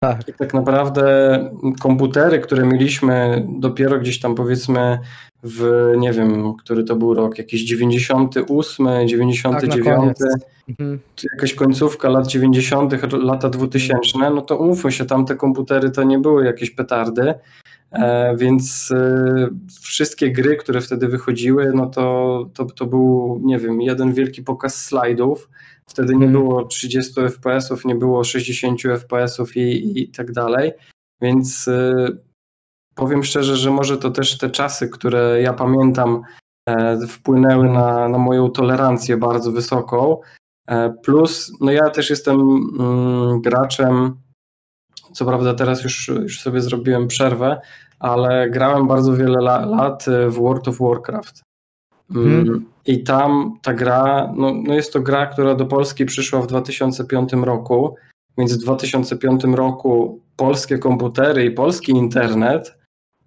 Tak. 0.00 0.28
I 0.28 0.32
tak 0.32 0.54
naprawdę 0.54 1.38
komputery, 1.80 2.38
które 2.38 2.66
mieliśmy 2.66 3.46
dopiero 3.58 3.98
gdzieś 3.98 4.20
tam 4.20 4.34
powiedzmy 4.34 4.98
w, 5.42 5.92
nie 5.96 6.12
wiem, 6.12 6.54
który 6.54 6.84
to 6.84 6.96
był 6.96 7.14
rok, 7.14 7.38
jakiś 7.38 7.64
98, 7.64 8.86
99, 9.06 10.18
tak, 10.18 10.28
mhm. 10.68 11.00
jakaś 11.32 11.54
końcówka 11.54 12.08
lat 12.08 12.26
90., 12.26 13.12
lata 13.12 13.48
2000, 13.48 14.18
no 14.18 14.42
to 14.42 14.56
umówmy 14.56 14.92
się, 14.92 15.04
tamte 15.04 15.36
komputery 15.36 15.90
to 15.90 16.02
nie 16.02 16.18
były 16.18 16.44
jakieś 16.44 16.70
petardy. 16.70 17.34
E, 17.92 18.36
więc 18.36 18.92
e, 18.96 19.48
wszystkie 19.80 20.32
gry, 20.32 20.56
które 20.56 20.80
wtedy 20.80 21.08
wychodziły, 21.08 21.72
no 21.74 21.86
to, 21.86 22.48
to, 22.54 22.64
to 22.64 22.86
był, 22.86 23.40
nie 23.44 23.58
wiem, 23.58 23.80
jeden 23.80 24.12
wielki 24.12 24.42
pokaz 24.42 24.84
slajdów. 24.84 25.48
Wtedy 25.88 26.16
nie 26.16 26.26
Mhm. 26.26 26.32
było 26.32 26.64
30 26.64 27.20
FPS-ów, 27.20 27.84
nie 27.84 27.94
było 27.94 28.24
60 28.24 28.82
FPS-ów 28.82 29.56
i, 29.56 30.00
i 30.02 30.08
tak 30.10 30.32
dalej. 30.32 30.72
Więc 31.22 31.68
e, 31.68 32.08
powiem 32.94 33.24
szczerze, 33.24 33.56
że 33.56 33.70
może 33.70 33.98
to 33.98 34.10
też 34.10 34.38
te 34.38 34.50
czasy, 34.50 34.88
które 34.88 35.42
ja 35.42 35.52
pamiętam, 35.52 36.22
e, 36.68 37.06
wpłynęły 37.06 37.68
na, 37.68 38.08
na 38.08 38.18
moją 38.18 38.50
tolerancję 38.50 39.16
bardzo 39.16 39.52
wysoką. 39.52 40.20
E, 40.68 40.90
Plus, 41.02 41.52
no 41.60 41.72
ja 41.72 41.90
też 41.90 42.10
jestem 42.10 42.40
mm, 42.78 43.40
graczem, 43.40 44.16
co 45.12 45.24
prawda 45.24 45.54
teraz 45.54 45.84
już, 45.84 46.08
już 46.08 46.40
sobie 46.40 46.60
zrobiłem 46.60 47.08
przerwę, 47.08 47.60
ale 47.98 48.50
grałem 48.50 48.86
bardzo 48.86 49.12
wiele 49.16 49.38
la, 49.38 49.66
lat 49.66 50.04
w 50.28 50.34
World 50.34 50.68
of 50.68 50.78
Warcraft. 50.80 51.45
Mm, 52.14 52.40
Mhm. 52.40 52.64
I 52.86 53.02
tam 53.02 53.58
ta 53.62 53.74
gra, 53.74 54.32
no, 54.36 54.52
no 54.64 54.74
jest 54.74 54.92
to 54.92 55.00
gra, 55.00 55.26
która 55.26 55.54
do 55.54 55.66
Polski 55.66 56.04
przyszła 56.04 56.40
w 56.42 56.46
2005 56.46 57.32
roku, 57.32 57.94
więc 58.38 58.52
w 58.54 58.58
2005 58.62 59.44
roku 59.44 60.20
polskie 60.36 60.78
komputery 60.78 61.44
i 61.44 61.50
polski 61.50 61.92
internet, 61.92 62.78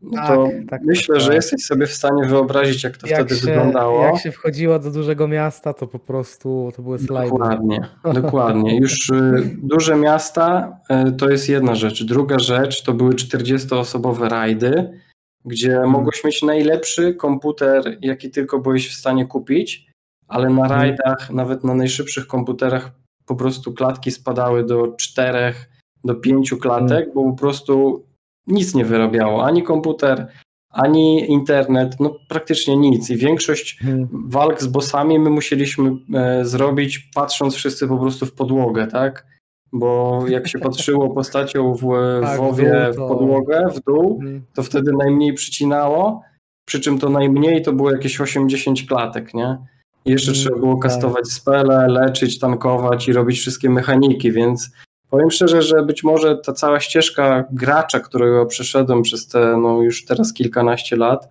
no 0.02 0.12
Tak, 0.22 0.28
to 0.28 0.48
tak, 0.70 0.82
myślę, 0.86 1.14
tak, 1.16 1.22
że 1.22 1.28
tak. 1.28 1.36
jesteś 1.36 1.66
sobie 1.66 1.88
w 1.88 1.94
stanie 1.94 2.26
wyobrazić, 2.26 2.84
jak 2.84 2.98
to 2.98 3.08
Jak 3.08 3.20
wtedy 3.20 3.36
się, 3.42 3.46
wyglądało. 3.48 4.04
jak 4.06 4.18
się 4.22 4.32
wchodziło 4.32 4.80
do 4.80 4.92
dużego 4.92 5.28
miasta, 5.28 5.74
to 5.74 5.88
po 5.88 6.00
prostu 6.00 6.72
to 6.76 6.82
były 6.82 7.00
slajdy. 7.00 7.32
Dokładnie, 7.32 7.88
dokładnie. 8.22 8.78
Już 8.80 9.10
y, 9.10 9.58
duże 9.64 9.96
miasta 9.96 10.78
y, 11.08 11.12
to 11.12 11.30
jest 11.30 11.50
jedna 11.50 11.76
rzecz. 11.76 12.04
Druga 12.04 12.40
rzecz 12.40 12.84
to 12.84 12.94
były 12.94 13.12
40-osobowe 13.14 14.30
rajdy, 14.30 15.00
gdzie 15.46 15.72
Hmm. 15.72 15.90
mogłeś 15.90 16.24
mieć 16.24 16.44
najlepszy 16.44 17.14
komputer, 17.14 17.98
jaki 18.02 18.30
tylko 18.32 18.60
byłeś 18.60 18.90
w 18.90 19.00
stanie 19.00 19.26
kupić, 19.26 19.88
ale 20.28 20.50
na 20.50 20.62
Mhm. 20.64 20.82
rajdach, 20.82 21.30
nawet 21.30 21.64
na 21.64 21.74
najszybszych 21.76 22.28
komputerach, 22.28 22.92
po 23.26 23.36
prostu 23.36 23.74
klatki 23.74 24.12
spadały 24.12 24.66
do 24.66 24.88
czterech, 24.88 25.70
do 26.04 26.16
pięciu 26.16 26.58
klatek, 26.58 26.90
Hmm. 27.06 27.14
bo 27.14 27.24
po 27.32 27.38
prostu 27.38 28.04
nic 28.48 28.76
nie 28.76 28.86
wyrabiało. 28.86 29.46
Ani 29.46 29.64
komputer, 29.64 30.28
ani 30.72 31.32
internet, 31.32 32.00
no 32.00 32.16
praktycznie 32.30 32.78
nic. 32.78 33.10
I 33.10 33.16
większość 33.18 33.80
Mhm. 33.82 34.08
walk 34.30 34.62
z 34.62 34.68
bossami 34.68 35.20
my 35.20 35.30
musieliśmy 35.30 35.92
e, 36.14 36.46
zrobić, 36.46 37.00
patrząc 37.16 37.56
wszyscy 37.56 37.88
po 37.88 37.98
prostu 37.98 38.26
w 38.26 38.34
podłogę, 38.34 38.88
tak? 38.88 39.26
Bo 39.74 40.20
jak 40.28 40.48
się 40.48 40.60
patrzyło 40.60 41.10
postacią 41.10 41.74
w, 41.74 41.82
Tak, 42.22 42.38
WoWie 42.40 42.90
w 42.94 42.96
podłogę, 42.98 43.68
w 43.76 43.80
dół, 43.84 44.18
Mhm. 44.22 44.42
to 44.54 44.64
wtedy 44.64 44.92
najmniej 44.98 45.34
przycinało, 45.34 46.22
przy 46.66 46.80
czym 46.80 47.00
to 47.00 47.10
najmniej 47.10 47.62
to 47.62 47.74
było 47.74 47.92
jakieś 47.92 48.20
8-10 48.22 48.88
klatek, 48.88 49.34
nie? 49.34 49.58
I 50.06 50.12
jeszcze 50.12 50.32
Mm, 50.32 50.42
trzeba 50.44 50.58
było 50.60 50.74
tak. 50.74 50.82
kastować 50.82 51.28
spele, 51.28 51.88
leczyć, 51.88 52.40
tankować 52.40 53.08
i 53.08 53.14
robić 53.14 53.40
wszystkie 53.40 53.70
mechaniki, 53.70 54.32
więc 54.32 54.72
powiem 55.10 55.32
szczerze, 55.32 55.62
że 55.62 55.84
być 55.84 56.04
może 56.04 56.38
ta 56.38 56.54
cała 56.54 56.80
ścieżka 56.80 57.44
gracza, 57.52 58.00
którą 58.00 58.26
ja 58.26 58.46
przeszedłem 58.46 59.02
przez 59.02 59.28
te 59.28 59.58
no 59.58 59.82
już 59.82 60.06
teraz 60.06 60.34
kilkanaście 60.34 60.96
lat, 60.96 61.30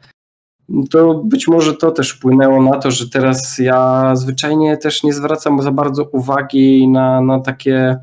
to 0.91 1.15
być 1.15 1.49
może 1.49 1.75
to 1.75 1.91
też 1.91 2.11
wpłynęło 2.11 2.63
na 2.63 2.79
to, 2.79 2.91
że 2.91 3.09
teraz 3.11 3.59
ja 3.59 4.11
zwyczajnie 4.17 4.77
też 4.77 5.03
nie 5.03 5.13
zwracam 5.13 5.63
za 5.63 5.71
bardzo 5.73 6.05
uwagi 6.05 6.89
na, 6.89 7.21
na 7.21 7.41
takie 7.41 7.99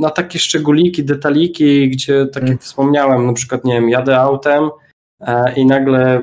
na 0.00 0.10
takie 0.10 0.38
szczególiki, 0.38 1.04
detaliki, 1.04 1.90
gdzie 1.90 2.26
tak 2.26 2.42
jak 2.42 2.50
Mm. 2.50 2.58
wspomniałem, 2.58 3.26
na 3.26 3.32
przykład 3.32 3.64
nie 3.64 3.72
wiem, 3.74 3.88
jadę 3.88 4.18
autem 4.18 4.70
e, 5.20 5.54
i 5.54 5.66
nagle 5.66 6.22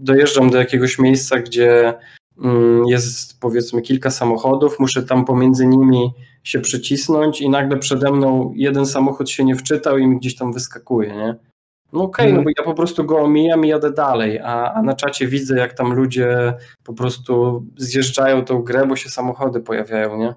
dojeżdżam 0.00 0.50
do 0.50 0.58
jakiegoś 0.58 0.98
miejsca, 0.98 1.38
gdzie 1.38 1.94
mm, 2.44 2.86
jest 2.86 3.40
powiedzmy 3.40 3.82
kilka 3.82 4.10
samochodów, 4.10 4.80
muszę 4.80 5.02
tam 5.02 5.24
pomiędzy 5.24 5.66
nimi 5.66 6.10
się 6.44 6.60
przycisnąć 6.60 7.40
i 7.40 7.48
nagle 7.50 7.76
przede 7.78 8.12
mną 8.12 8.52
jeden 8.56 8.86
samochód 8.86 9.30
się 9.30 9.44
nie 9.44 9.54
wczytał 9.56 9.98
i 9.98 10.06
mi 10.06 10.16
gdzieś 10.18 10.36
tam 10.36 10.52
wyskakuje, 10.52 11.16
nie? 11.16 11.34
No 11.92 12.02
okej, 12.02 12.26
no 12.26 12.32
Mm. 12.32 12.44
bo 12.44 12.50
ja 12.58 12.64
po 12.64 12.74
prostu 12.74 13.04
go 13.04 13.18
omijam 13.18 13.64
i 13.64 13.68
jadę 13.68 13.90
dalej, 13.92 14.38
a, 14.38 14.72
a 14.72 14.82
na 14.82 14.94
czacie 14.94 15.26
widzę, 15.26 15.58
jak 15.58 15.72
tam 15.74 15.92
ludzie 15.92 16.54
po 16.84 16.92
prostu 16.94 17.64
zjeżdżają 17.76 18.44
tą 18.44 18.62
grę, 18.62 18.86
bo 18.86 18.96
się 18.96 19.08
samochody 19.08 19.60
pojawiają, 19.60 20.18
nie? 20.18 20.34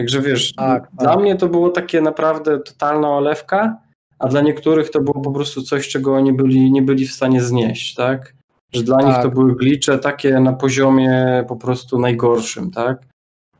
Także 0.00 0.20
wiesz, 0.20 0.52
Tak, 0.54 0.88
dla 1.00 1.10
tak. 1.12 1.20
mnie 1.20 1.36
to 1.36 1.48
było 1.48 1.68
takie 1.70 2.00
naprawdę 2.00 2.58
totalna 2.58 3.08
olewka, 3.08 3.76
a 4.18 4.28
dla 4.28 4.40
niektórych 4.40 4.90
to 4.90 5.00
było 5.00 5.20
po 5.20 5.30
prostu 5.30 5.62
coś, 5.62 5.88
czego 5.88 6.14
oni 6.14 6.32
byli, 6.32 6.72
nie 6.72 6.82
byli 6.82 7.06
w 7.06 7.12
stanie 7.12 7.42
znieść, 7.42 7.94
tak? 7.94 8.34
Że 8.72 8.82
dla 8.82 8.96
nich 8.96 9.14
Tak. 9.14 9.22
to 9.22 9.30
były 9.30 9.56
glicze 9.56 9.98
takie 9.98 10.40
na 10.40 10.52
poziomie 10.52 11.44
po 11.48 11.56
prostu 11.56 11.98
najgorszym, 11.98 12.70
tak? 12.70 13.02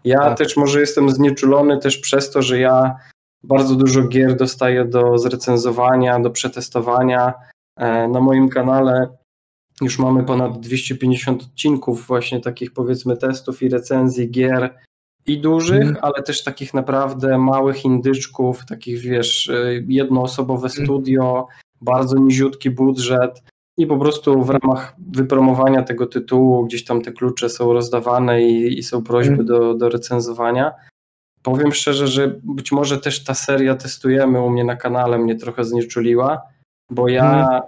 Ja 0.04 0.18
Tak. 0.18 0.38
też 0.38 0.56
może 0.56 0.80
jestem 0.80 1.10
znieczulony 1.10 1.78
też 1.78 1.98
przez 1.98 2.30
to, 2.30 2.42
że 2.42 2.58
ja 2.58 2.96
bardzo 3.44 3.74
dużo 3.74 4.02
gier 4.02 4.36
dostaję 4.36 4.84
do 4.84 5.18
zrecenzowania, 5.18 6.20
do 6.20 6.30
przetestowania. 6.30 7.32
E, 7.76 8.08
Na 8.08 8.20
moim 8.20 8.48
kanale 8.48 9.08
już 9.82 9.98
mamy 9.98 10.24
ponad 10.24 10.60
250 10.60 11.42
odcinków 11.42 12.06
właśnie 12.06 12.40
takich 12.40 12.72
powiedzmy 12.72 13.16
testów 13.16 13.62
i 13.62 13.68
recenzji 13.68 14.30
gier 14.30 14.74
i 15.26 15.38
dużych, 15.40 15.82
Mhm. 15.86 15.96
ale 16.02 16.22
też 16.22 16.44
takich 16.44 16.74
naprawdę 16.74 17.38
małych 17.38 17.84
indyczków, 17.84 18.66
takich 18.66 18.98
wiesz, 19.00 19.46
y, 19.48 19.84
jednoosobowe 19.88 20.66
Mhm. 20.68 20.84
studio, 20.86 21.46
bardzo 21.80 22.18
niziutki 22.18 22.70
budżet 22.70 23.42
i 23.78 23.86
po 23.86 23.96
prostu 23.98 24.42
w 24.42 24.50
ramach 24.50 24.94
wypromowania 25.12 25.82
tego 25.82 26.06
tytułu 26.06 26.64
gdzieś 26.66 26.84
tam 26.84 27.02
te 27.02 27.12
klucze 27.12 27.48
są 27.48 27.72
rozdawane 27.72 28.42
i, 28.42 28.78
i 28.78 28.82
są 28.82 29.04
prośby 29.04 29.30
Mhm. 29.32 29.46
do, 29.48 29.74
do 29.74 29.88
recenzowania. 29.88 30.72
Powiem 31.42 31.72
szczerze, 31.72 32.08
że 32.08 32.40
być 32.42 32.72
może 32.72 32.98
też 32.98 33.24
ta 33.24 33.34
seria 33.34 33.74
testujemy 33.74 34.40
u 34.42 34.50
mnie 34.50 34.64
na 34.64 34.76
kanale 34.76 35.18
mnie 35.18 35.36
trochę 35.36 35.64
znieczuliła, 35.64 36.42
bo 36.90 37.08
ja 37.08 37.60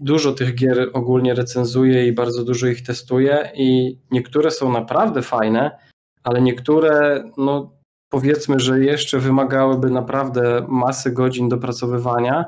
dużo 0.00 0.32
tych 0.32 0.54
gier 0.54 0.90
ogólnie 0.92 1.34
recenzuję 1.34 2.06
i 2.06 2.12
bardzo 2.12 2.44
dużo 2.44 2.66
ich 2.66 2.82
testuję 2.86 3.50
i 3.54 3.98
niektóre 4.10 4.50
są 4.50 4.72
naprawdę 4.72 5.22
fajne, 5.22 5.78
ale 6.24 6.40
niektóre, 6.42 7.24
no 7.36 7.70
powiedzmy, 8.10 8.60
że 8.60 8.80
jeszcze 8.80 9.18
wymagałyby 9.18 9.90
naprawdę 9.90 10.66
masy 10.68 11.10
godzin 11.12 11.48
dopracowywania 11.48 12.44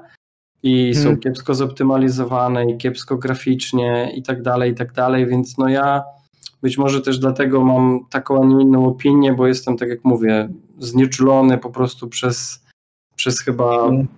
i 0.63 0.95
są 0.95 1.01
Mhm. 1.01 1.19
kiepsko 1.21 1.55
zoptymalizowane 1.55 2.71
i 2.71 2.77
kiepsko 2.79 3.17
graficznie 3.17 4.13
i 4.15 4.23
tak 4.23 4.43
dalej, 4.43 4.73
i 4.73 4.75
tak 4.75 4.93
dalej, 4.93 5.27
więc 5.27 5.59
no 5.59 5.69
ja 5.69 6.03
być 6.63 6.79
może 6.79 7.01
też 7.01 7.19
dlatego 7.19 7.65
mam 7.65 8.01
taką, 8.11 8.43
a 8.43 8.47
nie 8.47 8.63
inną 8.63 8.87
opinię, 8.87 9.33
bo 9.33 9.47
jestem, 9.47 9.77
tak 9.77 9.89
jak 9.89 10.05
mówię, 10.05 10.49
znieczulony 10.79 11.59
po 11.59 11.71
prostu 11.71 12.09
przez, 12.09 12.65
przez 13.17 13.41
chyba 13.41 13.75
Mhm. 13.85 14.09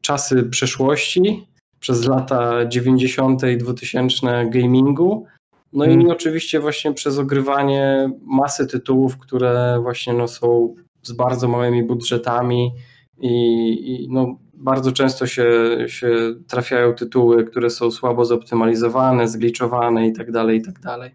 czasy 0.00 0.42
przeszłości, 0.42 1.46
przez 1.80 2.06
lata 2.06 2.66
90. 2.66 3.42
i 3.52 3.56
2000 3.58 4.46
gamingu. 4.50 5.26
No 5.72 5.84
i 5.84 5.92
Mhm. 5.92 6.10
oczywiście 6.10 6.60
właśnie 6.60 6.92
przez 6.92 7.18
ogrywanie 7.18 8.10
masy 8.22 8.66
tytułów, 8.66 9.18
które 9.18 9.78
właśnie 9.82 10.12
no, 10.12 10.28
są 10.28 10.74
z 11.02 11.12
bardzo 11.12 11.48
małymi 11.48 11.82
budżetami 11.82 12.72
i, 13.18 14.04
i 14.04 14.08
no, 14.10 14.38
bardzo 14.54 14.92
często 14.92 15.26
się, 15.26 15.44
się 15.86 16.34
trafiają 16.48 16.94
tytuły, 16.94 17.44
które 17.44 17.70
są 17.70 17.90
słabo 17.90 18.24
zoptymalizowane, 18.24 19.28
zgliczowane 19.28 20.06
i 20.06 20.12
tak 20.12 20.32
dalej, 20.32 20.58
i 20.58 20.62
tak 20.62 20.80
dalej. 20.80 21.14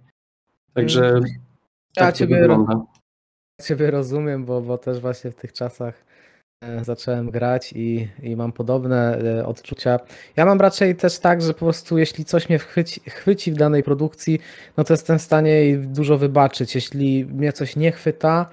Także 0.74 1.20
Ja 1.98 2.04
tak 2.04 2.12
to 2.14 2.18
ciebie-. 2.18 2.48
Ciebie 3.62 3.92
rozumiem, 3.92 4.46
bo, 4.46 4.62
bo 4.62 4.78
też 4.78 5.00
właśnie 5.00 5.32
w 5.32 5.36
tych 5.36 5.54
czasach 5.54 6.06
zacząłem 6.82 7.32
grać 7.32 7.74
i, 7.76 8.08
i 8.24 8.36
mam 8.36 8.52
podobne 8.52 9.20
e, 9.40 9.46
odczucia. 9.46 10.00
Ja 10.36 10.46
mam 10.46 10.62
raczej 10.62 10.96
też 10.96 11.20
tak, 11.20 11.42
że 11.42 11.54
po 11.54 11.60
prostu 11.60 11.98
jeśli 11.98 12.26
coś 12.26 12.50
mnie 12.50 12.60
chwyci, 12.60 13.02
chwyci 13.10 13.52
w 13.52 13.58
danej 13.58 13.84
produkcji, 13.84 14.40
no 14.78 14.84
to 14.84 14.94
jestem 14.94 15.20
w 15.20 15.22
stanie 15.22 15.52
jej 15.52 15.78
dużo 15.78 16.18
wybaczyć. 16.18 16.76
Jeśli 16.76 17.26
mnie 17.26 17.54
coś 17.54 17.76
nie 17.76 17.92
chwyta, 17.92 18.46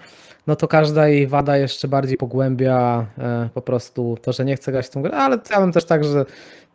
no 0.47 0.57
to 0.57 0.69
każda 0.69 1.09
jej 1.09 1.27
wada 1.27 1.57
jeszcze 1.57 1.89
bardziej 1.89 2.17
pogłębia 2.17 3.07
e, 3.19 3.49
po 3.55 3.63
prostu 3.63 4.17
to, 4.23 4.33
że 4.33 4.45
nie 4.45 4.57
chcę 4.57 4.73
grać 4.73 4.87
w 4.87 4.91
tą 4.91 5.03
grę, 5.03 5.17
ale 5.17 5.39
ja 5.51 5.61
mam 5.61 5.73
też 5.73 5.85
tak, 5.85 6.05
że 6.05 6.25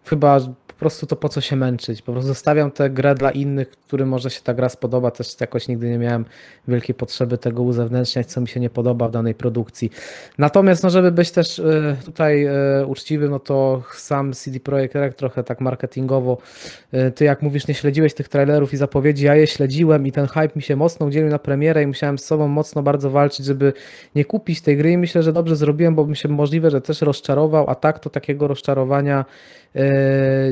chyba 0.05 0.39
prostu 0.80 1.05
to 1.05 1.15
po 1.15 1.30
co 1.30 1.41
się 1.41 1.55
męczyć. 1.55 2.01
Po 2.01 2.11
prostu 2.11 2.27
zostawiam 2.27 2.71
tę 2.71 2.89
grę 2.89 3.15
dla 3.15 3.32
innych, 3.32 3.69
którym 3.69 4.09
może 4.09 4.30
się 4.30 4.41
ta 4.41 4.53
gra 4.53 4.69
spodoba. 4.69 5.11
Też 5.11 5.36
jakoś 5.41 5.67
nigdy 5.67 5.89
nie 5.89 5.97
miałem 5.97 6.25
wielkiej 6.67 6.95
potrzeby 6.95 7.38
tego 7.38 7.63
uzewnętrzniać, 7.63 8.27
co 8.27 8.41
mi 8.41 8.47
się 8.47 8.59
nie 8.59 8.69
podoba 8.69 9.07
w 9.07 9.11
danej 9.11 9.36
produkcji. 9.36 9.91
Natomiast, 10.38 10.84
no 10.84 10.89
żeby 10.89 11.11
być 11.11 11.32
też 11.32 11.59
e, 11.59 11.95
tutaj 12.05 12.45
e, 12.45 12.86
uczciwym, 12.88 13.32
no 13.32 13.39
to 13.39 13.84
sam 13.93 14.34
CD 14.34 14.59
Projekt 14.59 14.95
Red 14.95 15.17
trochę 15.17 15.43
tak 15.43 15.61
marketingowo, 15.61 16.38
e, 16.91 17.11
ty 17.11 17.25
jak 17.25 17.41
mówisz, 17.41 17.67
nie 17.67 17.73
śledziłeś 17.73 18.13
tych 18.13 18.30
trailerów 18.30 18.73
i 18.73 18.77
zapowiedzi, 18.77 19.25
ja 19.25 19.36
je 19.36 19.47
śledziłem 19.47 20.07
i 20.07 20.11
ten 20.11 20.27
hype 20.27 20.51
mi 20.55 20.61
się 20.61 20.75
mocno 20.75 21.05
udzielił 21.05 21.30
na 21.30 21.39
premierę 21.39 21.84
i 21.84 21.88
musiałem 21.88 22.17
z 22.17 22.25
sobą 22.25 22.47
mocno 22.47 22.84
bardzo 22.84 23.09
walczyć, 23.09 23.45
żeby 23.45 23.73
nie 24.15 24.25
kupić 24.25 24.61
tej 24.61 24.77
gry 24.77 24.91
i 24.91 24.97
myślę, 24.97 25.23
że 25.23 25.34
dobrze 25.34 25.55
zrobiłem, 25.55 25.95
bo 25.95 26.05
bym 26.05 26.15
się 26.15 26.30
możliwe, 26.30 26.71
że 26.71 26.82
też 26.82 27.01
rozczarował, 27.01 27.69
a 27.69 27.75
tak 27.75 27.99
to 27.99 28.09
takiego 28.09 28.47
rozczarowania 28.47 29.25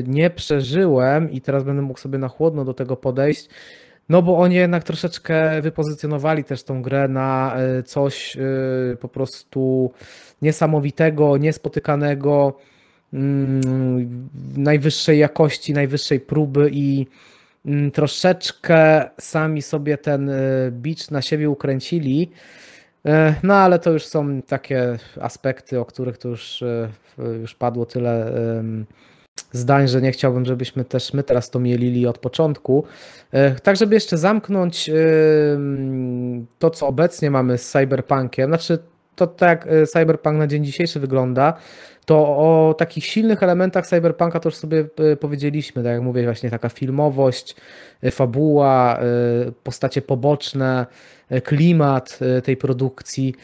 nie 0.06 0.18
nie 0.18 0.30
przeżyłem 0.30 1.30
i 1.30 1.40
teraz 1.40 1.64
będę 1.64 1.82
mógł 1.82 1.98
sobie 2.00 2.18
na 2.18 2.28
chłodno 2.28 2.64
do 2.64 2.74
tego 2.74 2.96
podejść, 2.96 3.48
no 4.08 4.22
bo 4.22 4.38
oni 4.38 4.54
jednak 4.54 4.84
troszeczkę 4.84 5.62
wypozycjonowali 5.62 6.44
też 6.44 6.62
tą 6.62 6.82
grę 6.82 7.08
na 7.08 7.56
e, 7.56 7.82
coś 7.82 8.36
e, 8.36 8.40
po 8.96 9.08
prostu 9.08 9.90
niesamowitego, 10.42 11.36
niespotykanego, 11.36 12.58
mm, 13.12 14.28
najwyższej 14.56 15.18
jakości, 15.18 15.72
najwyższej 15.72 16.20
próby 16.20 16.70
i 16.72 17.06
mm, 17.66 17.90
troszeczkę 17.90 19.10
sami 19.20 19.62
sobie 19.62 19.98
ten 19.98 20.30
e, 20.30 20.34
bicz 20.70 21.10
na 21.10 21.22
siebie 21.22 21.50
ukręcili. 21.50 22.30
No 23.42 23.54
ale 23.54 23.78
to 23.78 23.90
już 23.90 24.06
są 24.06 24.42
takie 24.42 24.98
aspekty, 25.20 25.80
o 25.80 25.84
których 25.84 26.18
to 26.18 26.28
już, 26.28 26.64
już 27.40 27.54
padło 27.54 27.86
tyle 27.86 28.32
zdań, 29.52 29.88
że 29.88 30.02
nie 30.02 30.12
chciałbym, 30.12 30.44
żebyśmy 30.44 30.84
też 30.84 31.12
my 31.12 31.22
teraz 31.22 31.50
to 31.50 31.58
mielili 31.58 32.06
od 32.06 32.18
początku. 32.18 32.84
E, 33.32 33.54
tak, 33.54 33.76
żeby 33.76 33.94
jeszcze 33.94 34.18
zamknąć 34.18 34.90
to, 36.58 36.70
co 36.70 36.86
obecnie 36.86 37.30
mamy 37.30 37.58
z 37.58 37.70
Cyberpunkiem, 37.70 38.50
znaczy 38.50 38.78
to 39.18 39.26
tak 39.26 39.66
e, 39.66 39.86
Cyberpunk 39.86 40.38
na 40.38 40.46
dzień 40.46 40.64
dzisiejszy 40.64 41.00
wygląda, 41.00 41.54
to 42.04 42.18
o 42.18 42.74
takich 42.78 43.04
silnych 43.04 43.42
elementach 43.42 43.86
Cyberpunka 43.86 44.40
to 44.40 44.48
już 44.48 44.56
sobie 44.56 44.88
e, 45.12 45.16
powiedzieliśmy, 45.16 45.82
tak 45.82 45.92
jak 45.92 46.02
mówię, 46.02 46.24
właśnie 46.24 46.50
taka 46.50 46.68
filmowość, 46.68 47.56
fabuła, 48.10 49.00
postacie 49.62 50.02
poboczne, 50.02 50.86
klimat 51.44 52.18
tej 52.44 52.56
produkcji. 52.56 53.34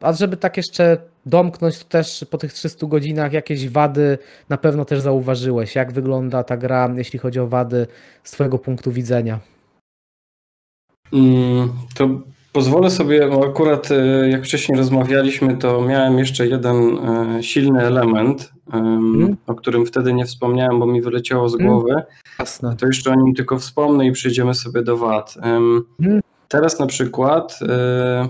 A 0.00 0.12
żeby 0.12 0.36
tak 0.36 0.56
jeszcze 0.56 0.98
domknąć, 1.26 1.78
to 1.78 1.84
też 1.84 2.26
po 2.30 2.38
tych 2.38 2.52
300 2.52 2.86
godzinach 2.86 3.32
jakieś 3.32 3.68
wady 3.68 4.18
na 4.48 4.56
pewno 4.56 4.84
też 4.84 5.00
zauważyłeś. 5.00 5.74
Jak 5.74 5.92
wygląda 5.92 6.44
ta 6.44 6.56
gra, 6.56 6.94
jeśli 6.96 7.18
chodzi 7.18 7.40
o 7.40 7.46
wady 7.46 7.86
z 8.24 8.30
Twojego 8.30 8.58
punktu 8.58 8.92
widzenia? 8.92 9.40
Mm, 11.12 11.72
to 11.94 12.08
pozwolę 12.56 12.90
sobie, 12.90 13.28
bo 13.28 13.46
akurat 13.46 13.90
e, 13.90 14.28
jak 14.30 14.44
wcześniej 14.44 14.78
rozmawialiśmy, 14.78 15.56
to 15.56 15.82
miałem 15.82 16.18
jeszcze 16.18 16.46
jeden 16.46 16.98
e, 16.98 17.42
silny 17.42 17.80
element, 17.80 18.52
hmm? 18.70 19.36
o 19.46 19.54
którym 19.54 19.86
wtedy 19.86 20.12
nie 20.12 20.24
wspomniałem, 20.24 20.78
bo 20.78 20.86
mi 20.86 21.02
wyleciało 21.02 21.48
z 21.48 21.56
hmm? 21.56 21.68
głowy. 21.68 22.02
Jasne. 22.38 22.76
To 22.76 22.86
jeszcze 22.86 23.10
o 23.10 23.14
nim 23.14 23.34
tylko 23.34 23.58
wspomnę 23.58 24.06
i 24.06 24.12
przejdziemy 24.12 24.54
sobie 24.54 24.82
do 24.82 24.96
wad. 24.96 25.34
Hmm? 25.40 25.82
Teraz 26.48 26.78
na 26.78 26.86
przykład 26.86 27.58
e, 27.68 28.28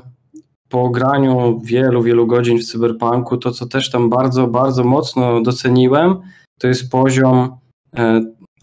po 0.69 0.91
graniu 0.91 1.61
wielu, 1.65 2.03
wielu 2.03 2.27
godzin 2.27 2.59
w 2.59 2.65
cyberpunku, 2.65 3.37
to 3.37 3.51
co 3.51 3.67
też 3.67 3.91
tam 3.91 4.11
bardzo, 4.11 4.47
bardzo 4.47 4.85
mocno 4.85 5.43
doceniłem, 5.43 6.17
to 6.59 6.69
jest 6.69 6.91
poziom 6.91 7.57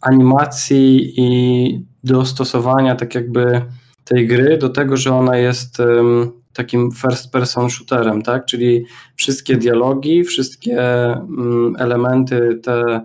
animacji 0.02 1.14
i 1.18 1.86
dostosowania 2.04 2.96
tak 2.96 3.16
jakby 3.16 3.62
tej 4.06 4.28
gry 4.28 4.58
do 4.58 4.70
tego, 4.70 4.98
że 4.98 5.16
ona 5.16 5.38
jest 5.38 5.78
takim 6.54 6.92
first 6.92 7.32
person 7.32 7.70
shooterem, 7.70 8.22
tak? 8.22 8.46
Czyli 8.46 8.86
wszystkie 9.16 9.58
dialogi, 9.58 10.24
wszystkie 10.24 10.82
mm, 11.14 11.76
elementy, 11.80 12.60
te 12.64 13.02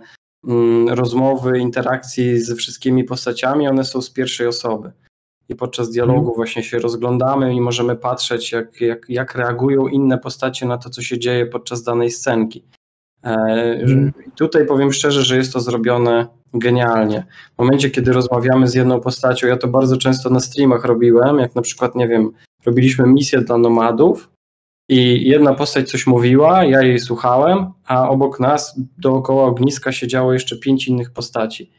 mm, 0.49 0.89
rozmowy, 0.89 1.59
interakcji 1.59 2.41
ze 2.41 2.55
wszystkimi 2.55 3.05
postaciami, 3.05 3.69
one 3.69 3.85
są 3.85 4.03
z 4.03 4.11
pierwszej 4.11 4.47
osoby 4.47 4.93
i 5.49 5.55
podczas 5.55 5.91
dialogu 5.91 6.19
mhm. 6.19 6.37
właśnie 6.37 6.63
się 6.63 6.79
rozglądamy 6.79 7.55
i 7.55 7.61
możemy 7.61 7.97
patrzeć, 7.97 8.53
jak, 8.53 8.81
jak, 8.81 9.07
jak 9.09 9.35
reagują 9.35 9.89
inne 9.89 10.19
postacie 10.19 10.67
na 10.67 10.79
to, 10.79 10.91
co 10.91 11.03
się 11.03 11.19
dzieje 11.19 11.47
podczas 11.47 11.83
danej 11.83 12.11
scenki. 12.11 12.65
E, 13.25 13.31
mhm. 13.83 14.13
Tutaj 14.37 14.67
powiem 14.67 14.93
szczerze, 14.93 15.23
że 15.23 15.37
jest 15.37 15.53
to 15.53 15.61
zrobione 15.61 16.27
genialnie. 16.55 17.27
W 17.55 17.59
momencie, 17.59 17.91
kiedy 17.91 18.13
rozmawiamy 18.13 18.69
z 18.69 18.75
jedną 18.75 19.01
postacią, 19.01 19.47
ja 19.47 19.57
to 19.57 19.69
bardzo 19.69 19.97
często 19.97 20.31
na 20.31 20.41
streamach 20.41 20.85
robiłem, 20.85 21.39
jak 21.39 21.55
na 21.55 21.63
przykład, 21.63 21.95
nie 21.95 22.09
wiem, 22.09 22.31
robiliśmy 22.67 23.07
misję 23.07 23.41
dla 23.41 23.59
nomadów 23.59 24.31
i 24.89 25.29
jedna 25.29 25.55
postać 25.55 25.91
coś 25.91 26.07
mówiła, 26.07 26.65
ja 26.65 26.83
jej 26.83 26.99
słuchałem, 26.99 27.67
a 27.87 28.09
obok 28.09 28.41
nas 28.41 28.81
dookoła 28.99 29.45
ogniska 29.45 29.93
siedziało 29.93 30.33
jeszcze 30.33 30.57
pięć 30.57 30.89
innych 30.89 31.13
postaci. 31.13 31.73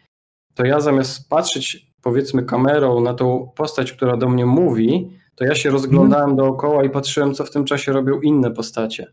To 0.56 0.66
ja 0.66 0.80
zamiast 0.80 1.30
patrzeć 1.30 1.90
powiedzmy 2.02 2.44
kamerą 2.44 3.02
na 3.02 3.14
tą 3.14 3.52
postać, 3.56 3.92
która 3.92 4.18
do 4.18 4.30
mnie 4.30 4.46
mówi, 4.46 5.12
to 5.36 5.46
ja 5.46 5.56
się 5.56 5.70
rozglądałem 5.70 6.26
mm. 6.26 6.36
dookoła 6.36 6.84
i 6.84 6.90
patrzyłem, 6.90 7.34
co 7.34 7.46
w 7.46 7.52
tym 7.52 7.66
czasie 7.66 7.92
robią 7.92 8.22
inne 8.22 8.52
postacie. 8.52 9.12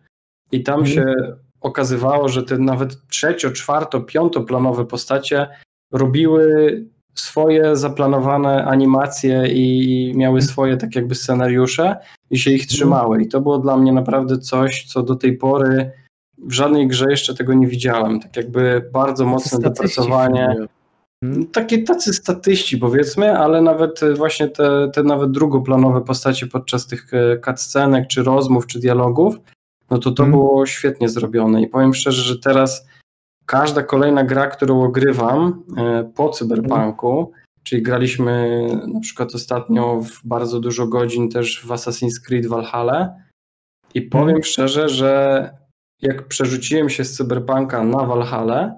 I 0.52 0.62
tam 0.62 0.74
mm. 0.74 0.86
się 0.86 1.04
okazywało, 1.60 2.28
że 2.28 2.42
te 2.42 2.58
nawet 2.58 3.06
trzecio, 3.08 3.50
czwarto, 3.50 4.00
piątoplanowe 4.00 4.84
postacie 4.84 5.48
robiły 5.92 6.84
swoje 7.14 7.76
zaplanowane 7.76 8.64
animacje 8.64 9.46
i 9.48 10.12
miały 10.16 10.42
swoje 10.42 10.76
tak 10.76 10.96
jakby 10.96 11.14
scenariusze 11.14 11.96
i 12.30 12.38
się 12.38 12.50
ich 12.50 12.62
mhm. 12.62 12.68
trzymały. 12.68 13.22
I 13.22 13.28
to 13.28 13.40
było 13.40 13.58
dla 13.58 13.76
mnie 13.76 13.92
naprawdę 13.92 14.38
coś, 14.38 14.84
co 14.84 15.02
do 15.02 15.16
tej 15.16 15.36
pory 15.36 15.90
w 16.38 16.52
żadnej 16.52 16.88
grze 16.88 17.06
jeszcze 17.10 17.34
tego 17.34 17.54
nie 17.54 17.66
widziałem. 17.66 18.20
Tak 18.20 18.36
jakby 18.36 18.90
bardzo 18.92 19.26
mocne 19.26 19.58
dopracowanie. 19.58 20.48
Mhm. 21.22 21.46
Takie 21.46 21.82
tacy 21.82 22.14
statyści 22.14 22.78
powiedzmy, 22.78 23.38
ale 23.38 23.62
nawet 23.62 24.02
e, 24.02 24.14
właśnie 24.14 24.48
te, 24.48 24.90
te 24.94 25.02
nawet 25.02 25.30
drugoplanowe 25.30 26.00
postacie 26.00 26.46
podczas 26.46 26.86
tych 26.86 27.14
e, 27.14 27.38
cutscenek, 27.38 28.06
czy 28.08 28.22
rozmów, 28.22 28.66
czy 28.66 28.80
dialogów, 28.80 29.36
no 29.90 29.98
to 29.98 30.10
to 30.10 30.22
hmm. 30.22 30.30
było 30.30 30.66
świetnie 30.66 31.08
zrobione 31.08 31.62
i 31.62 31.66
powiem 31.66 31.94
szczerze, 31.94 32.22
że 32.22 32.38
teraz 32.38 32.86
każda 33.46 33.82
kolejna 33.82 34.24
gra, 34.24 34.46
którą 34.46 34.82
ogrywam 34.82 35.62
e, 35.76 36.12
po 36.14 36.28
cyberpunku, 36.28 37.24
hmm. 37.24 37.42
czyli 37.62 37.82
graliśmy 37.82 38.66
na 38.94 39.00
przykład 39.00 39.34
ostatnio 39.34 40.00
w 40.00 40.26
bardzo 40.26 40.60
dużo 40.60 40.86
godzin 40.86 41.30
też 41.30 41.66
w 41.66 41.68
Assassin's 41.68 42.20
Creed 42.26 42.46
Valhalla 42.46 43.14
i 43.94 44.02
powiem 44.02 44.26
hmm. 44.26 44.42
szczerze, 44.42 44.88
że 44.88 45.50
jak 46.02 46.28
przerzuciłem 46.28 46.90
się 46.90 47.04
z 47.04 47.16
cyberpunka 47.16 47.84
na 47.84 48.04
Valhalla, 48.04 48.74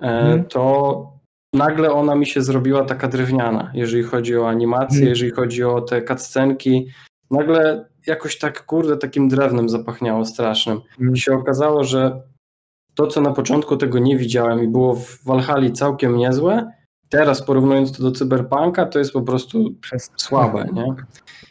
mhm. 0.00 0.44
to 0.44 1.12
nagle 1.54 1.92
ona 1.92 2.14
mi 2.14 2.26
się 2.26 2.42
zrobiła 2.42 2.84
taka 2.84 3.08
drewniana, 3.08 3.70
jeżeli 3.74 4.02
chodzi 4.02 4.36
o 4.36 4.48
animację, 4.48 4.96
hmm. 4.96 5.08
jeżeli 5.08 5.30
chodzi 5.30 5.64
o 5.64 5.80
te 5.80 6.02
cutscenki. 6.02 6.86
Nagle 7.30 7.88
jakoś 8.08 8.38
tak, 8.38 8.66
kurde, 8.66 8.96
takim 8.96 9.28
drewnem 9.28 9.68
zapachniało 9.68 10.24
strasznym. 10.24 10.80
Hmm. 10.96 11.14
I 11.14 11.18
się 11.18 11.34
okazało, 11.34 11.84
że 11.84 12.22
to, 12.94 13.06
co 13.06 13.20
na 13.20 13.32
początku 13.32 13.76
tego 13.76 13.98
nie 13.98 14.16
widziałem 14.16 14.64
i 14.64 14.68
było 14.68 14.94
w 14.94 15.24
Valhalla 15.24 15.70
całkiem 15.70 16.16
niezłe, 16.16 16.72
teraz 17.08 17.42
porównując 17.42 17.92
to 17.96 18.02
do 18.02 18.12
Cyberpunka, 18.12 18.86
to 18.86 18.98
jest 18.98 19.12
po 19.12 19.22
prostu 19.22 19.74
słabe, 20.16 20.66
nie? 20.74 20.94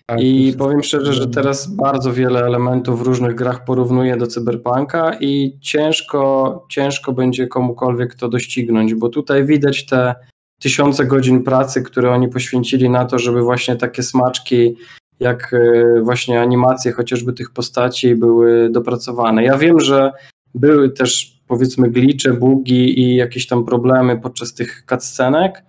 Tak, 0.06 0.22
I 0.22 0.54
powiem 0.58 0.84
szczerze, 0.84 1.14
że 1.14 1.28
teraz 1.28 1.76
bardzo 1.76 2.14
wiele 2.14 2.40
elementów 2.46 3.00
w 3.00 3.02
różnych 3.02 3.36
grach 3.36 3.66
porównuję 3.66 4.18
do 4.18 4.28
Cyberpunka 4.28 5.18
i 5.20 5.58
ciężko, 5.62 6.66
ciężko 6.70 7.14
będzie 7.14 7.48
komukolwiek 7.48 8.16
to 8.16 8.30
doścignąć, 8.30 8.96
bo 8.96 9.10
tutaj 9.10 9.46
widać 9.46 9.86
te 9.86 10.16
tysiące 10.62 11.06
godzin 11.06 11.44
pracy, 11.44 11.82
które 11.82 12.12
oni 12.12 12.30
poświęcili 12.30 12.90
na 12.90 13.06
to, 13.06 13.20
żeby 13.20 13.42
właśnie 13.42 13.76
takie 13.76 14.04
smaczki 14.04 14.78
jak 15.20 15.54
e, 15.54 16.02
właśnie 16.02 16.42
animacje 16.42 16.92
chociażby 16.92 17.34
tych 17.34 17.52
postaci 17.52 18.16
były 18.16 18.70
dopracowane. 18.70 19.44
Ja 19.44 19.58
wiem, 19.58 19.80
że 19.80 20.12
były 20.56 20.90
też 20.90 21.38
powiedzmy 21.48 21.90
glicze, 21.90 22.34
bugi 22.34 23.00
i 23.00 23.16
jakieś 23.16 23.48
tam 23.48 23.66
problemy 23.66 24.22
podczas 24.22 24.54
tych 24.54 24.84
cutscenek. 24.90 25.64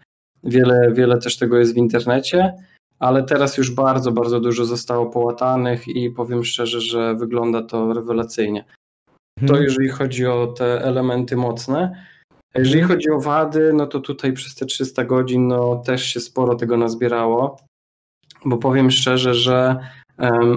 Wiele, 0.44 0.92
wiele 0.92 1.18
też 1.18 1.36
tego 1.36 1.58
jest 1.58 1.74
w 1.74 1.76
internecie, 1.76 2.54
ale 2.98 3.22
teraz 3.22 3.58
już 3.58 3.70
bardzo, 3.70 4.12
bardzo 4.12 4.40
dużo 4.40 4.64
zostało 4.64 5.06
połatanych 5.06 5.88
i 5.88 6.10
powiem 6.10 6.44
szczerze, 6.44 6.80
że 6.80 7.14
wygląda 7.14 7.62
to 7.62 7.92
rewelacyjnie. 7.92 8.64
To 9.38 9.42
mhm. 9.42 9.62
jeżeli 9.62 9.88
chodzi 9.88 10.26
o 10.26 10.46
te 10.46 10.82
elementy 10.82 11.36
mocne. 11.36 12.04
Jeżeli 12.54 12.80
mhm. 12.80 12.98
chodzi 12.98 13.10
o 13.10 13.20
wady, 13.20 13.72
no 13.72 13.86
to 13.86 14.00
tutaj 14.00 14.32
przez 14.32 14.54
te 14.54 14.66
300 14.66 15.04
godzin 15.04 15.48
no, 15.48 15.76
też 15.76 16.02
się 16.02 16.20
sporo 16.20 16.54
tego 16.54 16.76
nazbierało, 16.76 17.56
bo 18.44 18.56
powiem 18.56 18.90
szczerze, 18.90 19.34
że 19.34 19.76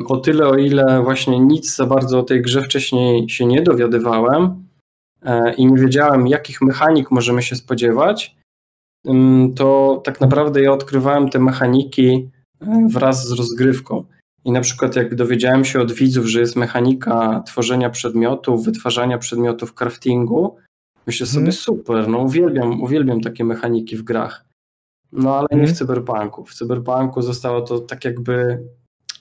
o 0.07 0.17
tyle, 0.17 0.47
o 0.47 0.57
ile 0.57 1.01
właśnie 1.03 1.39
nic 1.39 1.75
za 1.75 1.85
bardzo 1.85 2.19
o 2.19 2.23
tej 2.23 2.41
grze 2.41 2.61
wcześniej 2.61 3.29
się 3.29 3.45
nie 3.45 3.61
dowiadywałem 3.61 4.65
e, 5.21 5.53
i 5.53 5.65
nie 5.65 5.81
wiedziałem, 5.81 6.27
jakich 6.27 6.61
mechanik 6.61 7.11
możemy 7.11 7.43
się 7.43 7.55
spodziewać, 7.55 8.35
to 9.55 10.01
tak 10.03 10.21
naprawdę 10.21 10.61
ja 10.61 10.73
odkrywałem 10.73 11.29
te 11.29 11.39
mechaniki 11.39 12.29
e, 12.61 12.87
wraz 12.91 13.27
z 13.27 13.31
rozgrywką. 13.31 14.03
I 14.45 14.51
na 14.51 14.61
przykład 14.61 14.95
jak 14.95 15.15
dowiedziałem 15.15 15.65
się 15.65 15.81
od 15.81 15.91
widzów, 15.91 16.25
że 16.25 16.39
jest 16.39 16.55
mechanika 16.55 17.43
tworzenia 17.45 17.89
przedmiotów, 17.89 18.65
wytwarzania 18.65 19.17
przedmiotów 19.17 19.73
craftingu, 19.73 20.57
myślę 21.07 21.27
sobie 21.27 21.45
hmm. 21.45 21.53
super, 21.53 22.07
no 22.07 22.17
uwielbiam, 22.17 22.81
uwielbiam 22.81 23.21
takie 23.21 23.43
mechaniki 23.43 23.97
w 23.97 24.03
grach. 24.03 24.45
No 25.11 25.35
ale 25.35 25.47
nie 25.51 25.57
w 25.57 25.69
mhm. 25.69 25.75
cyberpunku. 25.75 26.45
W 26.45 26.53
cyberpunku 26.53 27.21
zostało 27.21 27.61
to 27.61 27.79
tak 27.79 28.05
jakby, 28.05 28.63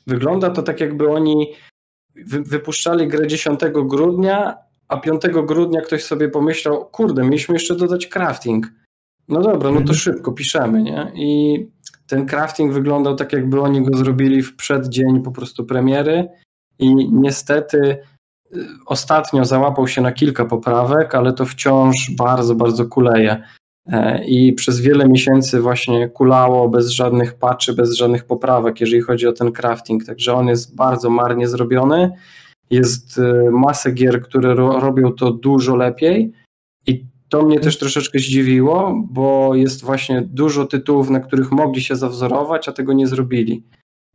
wygląda 0.06 0.50
to 0.50 0.62
tak 0.62 0.80
jakby 0.80 1.10
oni 1.12 1.52
wy, 2.14 2.42
wypuszczali 2.42 3.08
grę 3.08 3.26
10 3.26 3.60
grudnia, 3.72 4.56
a 4.88 4.96
5 4.96 5.22
grudnia 5.44 5.80
ktoś 5.80 6.04
sobie 6.04 6.28
pomyślał, 6.28 6.86
kurde, 6.86 7.24
mieliśmy 7.24 7.54
jeszcze 7.54 7.76
dodać 7.76 8.06
crafting. 8.06 8.66
No 9.28 9.40
dobra, 9.40 9.70
no 9.70 9.76
to 9.76 9.80
Mhm. 9.80 9.98
szybko 9.98 10.32
piszemy, 10.32 10.82
nie? 10.82 11.12
I 11.14 11.66
ten 12.06 12.26
crafting 12.26 12.72
wyglądał 12.72 13.16
tak, 13.16 13.32
jakby 13.32 13.60
oni 13.60 13.82
go 13.82 13.98
zrobili 13.98 14.42
w 14.42 14.56
przeddzień 14.56 15.22
po 15.22 15.30
prostu 15.30 15.64
premiery 15.64 16.28
i 16.78 16.94
niestety 17.12 17.78
y, 18.56 18.66
ostatnio 18.86 19.44
załapał 19.44 19.88
się 19.88 20.02
na 20.02 20.12
kilka 20.12 20.44
poprawek, 20.44 21.14
ale 21.14 21.32
to 21.32 21.46
wciąż 21.46 22.10
bardzo, 22.18 22.54
bardzo 22.54 22.86
kuleje. 22.86 23.42
E, 23.90 24.24
I 24.24 24.52
przez 24.52 24.80
wiele 24.80 25.08
miesięcy 25.08 25.60
właśnie 25.60 26.08
kulało 26.08 26.68
bez 26.68 26.90
żadnych 26.90 27.34
patchy, 27.34 27.72
bez 27.72 27.92
żadnych 27.92 28.24
poprawek, 28.24 28.80
jeżeli 28.80 29.02
chodzi 29.02 29.26
o 29.26 29.32
ten 29.32 29.52
crafting. 29.52 30.04
Także 30.04 30.34
on 30.34 30.46
jest 30.48 30.76
bardzo 30.76 31.10
marnie 31.10 31.48
zrobiony. 31.48 32.12
Jest 32.70 33.18
y, 33.18 33.50
masę 33.50 33.92
gier, 33.92 34.22
które 34.22 34.54
ro, 34.54 34.80
robią 34.80 35.12
to 35.12 35.30
dużo 35.30 35.76
lepiej. 35.76 36.32
I 36.86 37.04
to 37.28 37.42
mnie 37.42 37.60
też 37.60 37.78
troszeczkę 37.78 38.18
zdziwiło, 38.18 39.02
bo 39.10 39.54
jest 39.54 39.84
właśnie 39.84 40.22
dużo 40.22 40.66
tytułów, 40.66 41.10
na 41.10 41.20
których 41.20 41.52
mogli 41.52 41.80
się 41.82 41.96
zawzorować, 41.96 42.68
a 42.68 42.72
tego 42.72 42.92
nie 42.92 43.06
zrobili. 43.06 43.62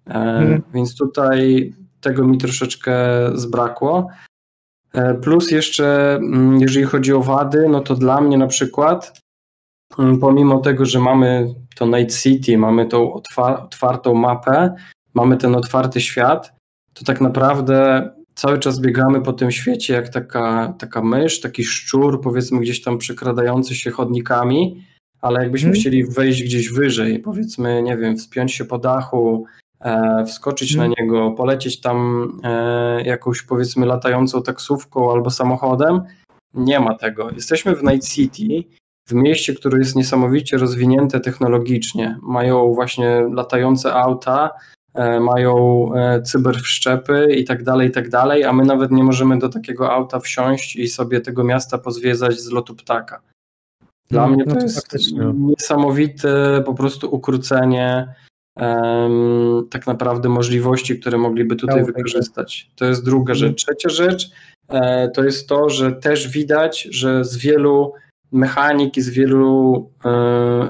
E, 0.07 0.13
Mhm. 0.13 0.61
Więc 0.73 0.95
tutaj 0.97 1.73
tego 2.01 2.27
mi 2.27 2.37
troszeczkę 2.37 2.95
zbrakło. 3.33 4.07
E, 4.93 5.13
Plus 5.13 5.51
jeszcze, 5.51 6.15
mm, 6.15 6.61
jeżeli 6.61 6.85
chodzi 6.85 7.13
o 7.13 7.21
wady, 7.21 7.69
no 7.69 7.81
to 7.81 7.95
dla 7.95 8.21
mnie 8.21 8.37
na 8.37 8.47
przykład, 8.47 9.21
pomimo 10.21 10.59
tego, 10.59 10.85
że 10.85 10.99
mamy 10.99 11.53
to 11.75 11.85
Night 11.85 12.21
City, 12.21 12.57
mamy 12.57 12.85
tą 12.85 13.13
otwa- 13.13 13.63
otwartą 13.65 14.13
mapę, 14.13 14.75
mamy 15.13 15.37
ten 15.37 15.55
otwarty 15.55 16.01
świat, 16.01 16.53
to 16.93 17.05
tak 17.05 17.21
naprawdę 17.21 18.09
cały 18.35 18.59
czas 18.59 18.79
biegamy 18.79 19.21
po 19.21 19.33
tym 19.33 19.51
świecie 19.51 19.93
jak 19.93 20.09
taka, 20.09 20.73
taka 20.79 21.01
mysz, 21.01 21.41
taki 21.41 21.63
szczur, 21.63 22.21
powiedzmy 22.21 22.59
gdzieś 22.59 22.81
tam 22.81 22.97
przekradający 22.97 23.75
się 23.75 23.91
chodnikami, 23.91 24.83
ale 25.21 25.41
jakbyśmy 25.43 25.67
Mhm. 25.69 25.81
chcieli 25.81 26.05
wejść 26.05 26.43
gdzieś 26.43 26.69
wyżej, 26.69 27.19
powiedzmy, 27.19 27.81
nie 27.83 27.97
wiem, 27.97 28.17
wspiąć 28.17 28.53
się 28.53 28.65
po 28.65 28.77
dachu, 28.77 29.45
e, 29.81 30.23
wskoczyć 30.27 30.75
na 30.75 30.85
Mhm. 30.85 31.05
niego, 31.07 31.31
polecieć 31.31 31.81
tam 31.81 32.27
e, 32.43 33.01
jakąś 33.03 33.41
powiedzmy 33.41 33.85
latającą 33.85 34.43
taksówką 34.43 35.11
albo 35.11 35.29
samochodem, 35.29 36.01
nie 36.53 36.79
ma 36.79 36.95
tego. 36.97 37.29
Jesteśmy 37.31 37.75
w 37.75 37.83
Night 37.83 38.07
City, 38.09 38.63
w 39.07 39.13
mieście, 39.13 39.53
które 39.53 39.79
jest 39.79 39.95
niesamowicie 39.95 40.57
rozwinięte 40.57 41.19
technologicznie. 41.19 42.17
Mają 42.21 42.73
właśnie 42.73 43.27
latające 43.33 43.93
auta, 43.93 44.49
e, 44.93 45.19
mają 45.19 45.89
e, 45.95 46.21
cyberwszczepy 46.21 47.27
i 47.37 47.43
tak 47.45 47.63
dalej, 47.63 47.87
i 47.89 47.91
tak 47.91 48.09
dalej, 48.09 48.43
a 48.43 48.53
my 48.53 48.65
nawet 48.65 48.91
nie 48.91 49.03
możemy 49.03 49.39
do 49.39 49.49
takiego 49.49 49.91
auta 49.91 50.19
wsiąść 50.19 50.75
i 50.75 50.87
sobie 50.87 51.21
tego 51.21 51.43
miasta 51.43 51.77
pozwiedzać 51.77 52.39
z 52.39 52.51
lotu 52.51 52.75
ptaka. 52.75 53.21
Dla 54.11 54.23
Mm, 54.23 54.35
mnie 54.35 54.43
no 54.47 54.53
to 54.53 54.59
to 54.59 54.65
jest 54.65 54.75
faktycznie. 54.75 55.33
niesamowite 55.35 56.63
po 56.65 56.73
prostu 56.73 57.15
ukrócenie 57.15 58.07
em, 58.57 59.67
tak 59.71 59.87
naprawdę 59.87 60.29
możliwości, 60.29 60.99
które 60.99 61.17
mogliby 61.17 61.55
tutaj 61.55 61.75
tej 61.75 61.93
wykorzystać. 61.93 62.71
To 62.75 62.85
jest 62.85 63.05
druga 63.05 63.33
Mhm. 63.33 63.49
rzecz. 63.49 63.65
Trzecia 63.65 63.89
rzecz 63.89 64.29
e, 64.69 65.09
to 65.09 65.23
jest 65.23 65.49
to, 65.49 65.69
że 65.69 65.91
też 65.91 66.27
widać, 66.27 66.81
że 66.91 67.23
z 67.25 67.37
wielu 67.37 67.93
mechanik 68.31 68.97
i 68.97 69.01
z 69.01 69.09
wielu 69.09 69.89
e, 70.05 70.09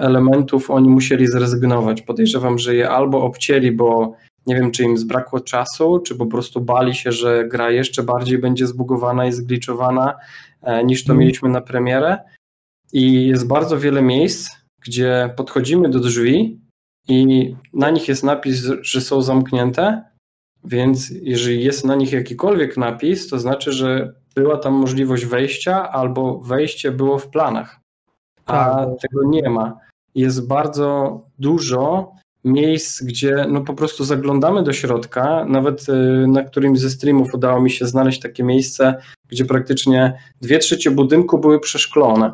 elementów 0.02 0.72
oni 0.72 0.90
musieli 0.90 1.28
zrezygnować. 1.28 2.02
Podejrzewam, 2.02 2.60
że 2.60 2.76
je 2.76 2.90
albo 2.90 3.24
obcięli, 3.24 3.72
bo 3.72 4.16
nie 4.48 4.56
wiem, 4.56 4.72
czy 4.72 4.84
im 4.84 4.98
zbrakło 4.98 5.40
czasu, 5.40 6.00
czy 6.00 6.16
po 6.16 6.26
prostu 6.26 6.62
bali 6.62 6.96
się, 6.96 7.12
że 7.12 7.48
gra 7.48 7.72
jeszcze 7.72 8.04
bardziej 8.04 8.38
będzie 8.38 8.68
zbugowana 8.68 9.26
i 9.26 9.32
zgliczowana 9.32 10.16
e, 10.62 10.84
niż 10.84 11.04
to 11.04 11.14
Mhm. 11.14 11.20
mieliśmy 11.20 11.50
na 11.50 11.62
premierę. 11.62 12.18
I 12.94 13.28
jest 13.28 13.48
bardzo 13.48 13.80
wiele 13.80 14.02
miejsc, 14.02 14.52
gdzie 14.86 15.34
podchodzimy 15.38 15.90
do 15.90 16.00
drzwi 16.00 16.62
i 17.08 17.56
na 17.74 17.90
nich 17.90 18.08
jest 18.08 18.24
napis, 18.24 18.64
że 18.82 19.02
są 19.02 19.22
zamknięte, 19.22 20.04
więc 20.64 21.10
jeżeli 21.22 21.64
jest 21.64 21.86
na 21.86 21.96
nich 21.96 22.12
jakikolwiek 22.12 22.78
napis, 22.78 23.28
to 23.28 23.40
znaczy, 23.40 23.72
że 23.72 24.14
była 24.36 24.58
tam 24.58 24.74
możliwość 24.74 25.26
wejścia 25.26 25.90
albo 25.92 26.40
wejście 26.40 26.92
było 26.92 27.20
w 27.20 27.28
planach. 27.28 27.80
A 28.46 28.76
Tak, 28.76 28.90
tego 29.02 29.24
nie 29.28 29.50
ma. 29.50 29.78
Jest 30.16 30.48
bardzo 30.48 31.22
dużo 31.40 32.12
miejsc, 32.44 33.04
gdzie 33.04 33.46
no 33.50 33.62
po 33.62 33.74
prostu 33.74 34.04
zaglądamy 34.04 34.64
do 34.64 34.74
środka. 34.74 35.46
Nawet 35.46 35.90
y, 35.90 36.28
na 36.28 36.44
którymś 36.44 36.80
ze 36.80 36.90
streamów 36.90 37.34
udało 37.34 37.62
mi 37.62 37.72
się 37.72 37.88
znaleźć 37.88 38.20
takie 38.20 38.44
miejsce, 38.44 38.96
gdzie 39.30 39.46
praktycznie 39.46 40.20
dwie 40.42 40.60
trzecie 40.60 40.92
budynku 40.92 41.38
były 41.38 41.60
przeszklone. 41.60 42.34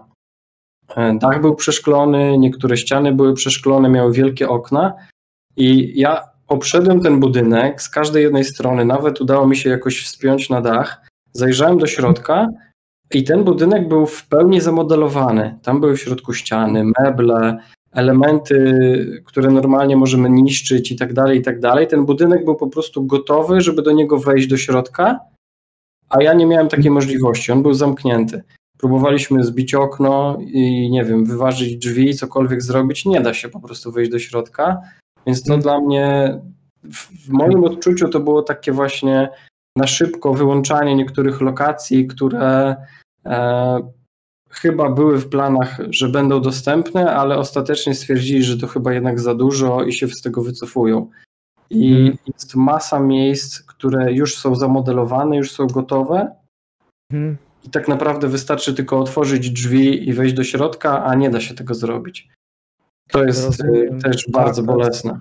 E, 0.95 1.17
Dach 1.17 1.41
był 1.41 1.55
przeszklony, 1.55 2.37
niektóre 2.37 2.77
ściany 2.77 3.11
były 3.11 3.33
przeszklone, 3.33 3.89
miały 3.89 4.13
wielkie 4.13 4.49
okna 4.49 4.93
i 5.57 5.99
ja 5.99 6.21
obszedłem 6.47 7.01
ten 7.01 7.19
budynek 7.19 7.81
z 7.81 7.89
każdej 7.89 8.23
jednej 8.23 8.45
strony, 8.45 8.85
nawet 8.85 9.21
udało 9.21 9.47
mi 9.47 9.55
się 9.55 9.69
jakoś 9.69 10.05
wspiąć 10.05 10.49
na 10.49 10.61
dach, 10.61 11.01
zajrzałem 11.33 11.77
do 11.77 11.87
środka 11.87 12.47
i 13.13 13.23
ten 13.23 13.43
budynek 13.43 13.87
był 13.87 14.05
w 14.05 14.27
pełni 14.27 14.61
zamodelowany. 14.61 15.59
Tam 15.63 15.79
były 15.79 15.97
w 15.97 16.01
środku 16.01 16.33
ściany, 16.33 16.83
meble, 16.99 17.57
elementy, 17.91 19.21
które 19.25 19.51
normalnie 19.51 19.97
możemy 19.97 20.29
niszczyć 20.29 20.91
i 20.91 20.95
tak 20.95 21.13
dalej, 21.13 21.39
i 21.39 21.41
tak 21.41 21.59
dalej. 21.59 21.87
Ten 21.87 22.05
budynek 22.05 22.45
był 22.45 22.55
po 22.55 22.67
prostu 22.67 23.05
gotowy, 23.05 23.61
żeby 23.61 23.81
do 23.81 23.91
niego 23.91 24.17
wejść 24.17 24.47
do 24.47 24.57
środka, 24.57 25.19
a 26.09 26.23
ja 26.23 26.33
nie 26.33 26.45
miałem 26.45 26.67
takiej 26.67 26.91
możliwości, 26.91 27.51
on 27.51 27.61
był 27.61 27.73
zamknięty. 27.73 28.43
Próbowaliśmy 28.77 29.43
zbić 29.43 29.75
okno 29.75 30.37
i 30.41 30.89
nie 30.91 31.05
wiem, 31.05 31.25
wyważyć 31.25 31.77
drzwi, 31.77 32.15
cokolwiek 32.15 32.61
zrobić, 32.61 33.05
nie 33.05 33.21
da 33.21 33.33
się 33.33 33.49
po 33.49 33.59
prostu 33.59 33.91
wejść 33.91 34.11
do 34.11 34.19
środka, 34.19 34.81
więc 35.27 35.43
to 35.43 35.57
dla 35.57 35.79
mnie, 35.79 36.39
w 37.25 37.29
moim 37.29 37.63
odczuciu 37.63 38.09
to 38.09 38.19
było 38.19 38.41
takie 38.41 38.71
właśnie 38.71 39.29
na 39.77 39.87
szybko 39.87 40.33
wyłączanie 40.33 40.95
niektórych 40.95 41.41
lokacji, 41.41 42.07
które 42.07 42.75
e, 43.25 43.79
chyba 44.49 44.89
były 44.89 45.17
w 45.19 45.29
planach, 45.29 45.77
że 45.89 46.09
będą 46.09 46.41
dostępne, 46.41 47.15
ale 47.15 47.37
ostatecznie 47.37 47.95
stwierdzili, 47.95 48.43
że 48.43 48.57
to 48.57 48.67
chyba 48.67 48.93
jednak 48.93 49.19
za 49.19 49.35
dużo 49.35 49.83
i 49.83 49.93
się 49.93 50.07
z 50.07 50.21
tego 50.21 50.41
wycofują. 50.43 51.09
I 51.69 51.91
Mhm. 51.93 52.17
jest 52.27 52.55
masa 52.55 52.99
miejsc, 52.99 53.59
które 53.61 54.13
już 54.13 54.37
są 54.37 54.55
zamodelowane, 54.55 55.37
już 55.37 55.51
są 55.51 55.67
gotowe, 55.67 56.35
Mhm. 57.13 57.37
i 57.63 57.69
tak 57.69 57.87
naprawdę 57.87 58.27
wystarczy 58.27 58.73
tylko 58.73 58.99
otworzyć 58.99 59.49
drzwi 59.49 60.09
i 60.09 60.13
wejść 60.13 60.33
do 60.35 60.43
środka, 60.43 61.03
a 61.05 61.15
nie 61.15 61.29
da 61.29 61.39
się 61.41 61.55
tego 61.55 61.73
zrobić. 61.75 62.29
To 63.11 63.23
jest 63.23 63.45
Rozumiem. 63.45 63.97
y, 63.97 64.01
też 64.01 64.23
Tak, 64.25 64.31
bardzo 64.33 64.61
jest- 64.61 64.67
bolesne. 64.67 65.19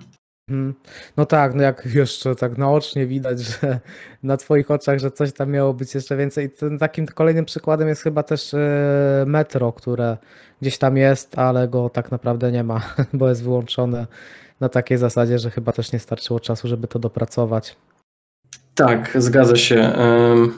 Mhm. 0.51 0.73
No 1.17 1.25
tak, 1.25 1.53
no 1.55 1.63
jak 1.63 1.85
jeszcze 1.85 2.35
tak 2.35 2.57
naocznie 2.57 3.07
widać, 3.07 3.39
że 3.39 3.79
na 4.23 4.37
twoich 4.37 4.71
oczach, 4.71 4.99
że 4.99 5.11
coś 5.11 5.33
tam 5.33 5.51
miało 5.51 5.73
być 5.73 5.95
jeszcze 5.95 6.17
więcej. 6.17 6.49
Tym 6.49 6.79
takim 6.79 7.05
kolejnym 7.07 7.45
przykładem 7.45 7.87
jest 7.87 8.01
chyba 8.01 8.23
też 8.23 8.53
e, 8.53 9.23
metro, 9.27 9.73
które 9.73 10.17
gdzieś 10.61 10.77
tam 10.77 10.97
jest, 10.97 11.39
ale 11.39 11.67
go 11.67 11.89
tak 11.89 12.11
naprawdę 12.11 12.51
nie 12.51 12.63
ma, 12.63 12.81
bo 13.13 13.29
jest 13.29 13.43
wyłączone 13.43 14.07
na 14.59 14.69
takiej 14.69 14.97
zasadzie, 14.97 15.39
że 15.39 15.51
chyba 15.51 15.71
też 15.71 15.91
nie 15.91 15.99
starczyło 15.99 16.39
czasu, 16.39 16.67
żeby 16.67 16.87
to 16.87 16.99
dopracować. 16.99 17.77
Tak, 18.75 19.11
zgadza 19.15 19.55
się. 19.55 19.93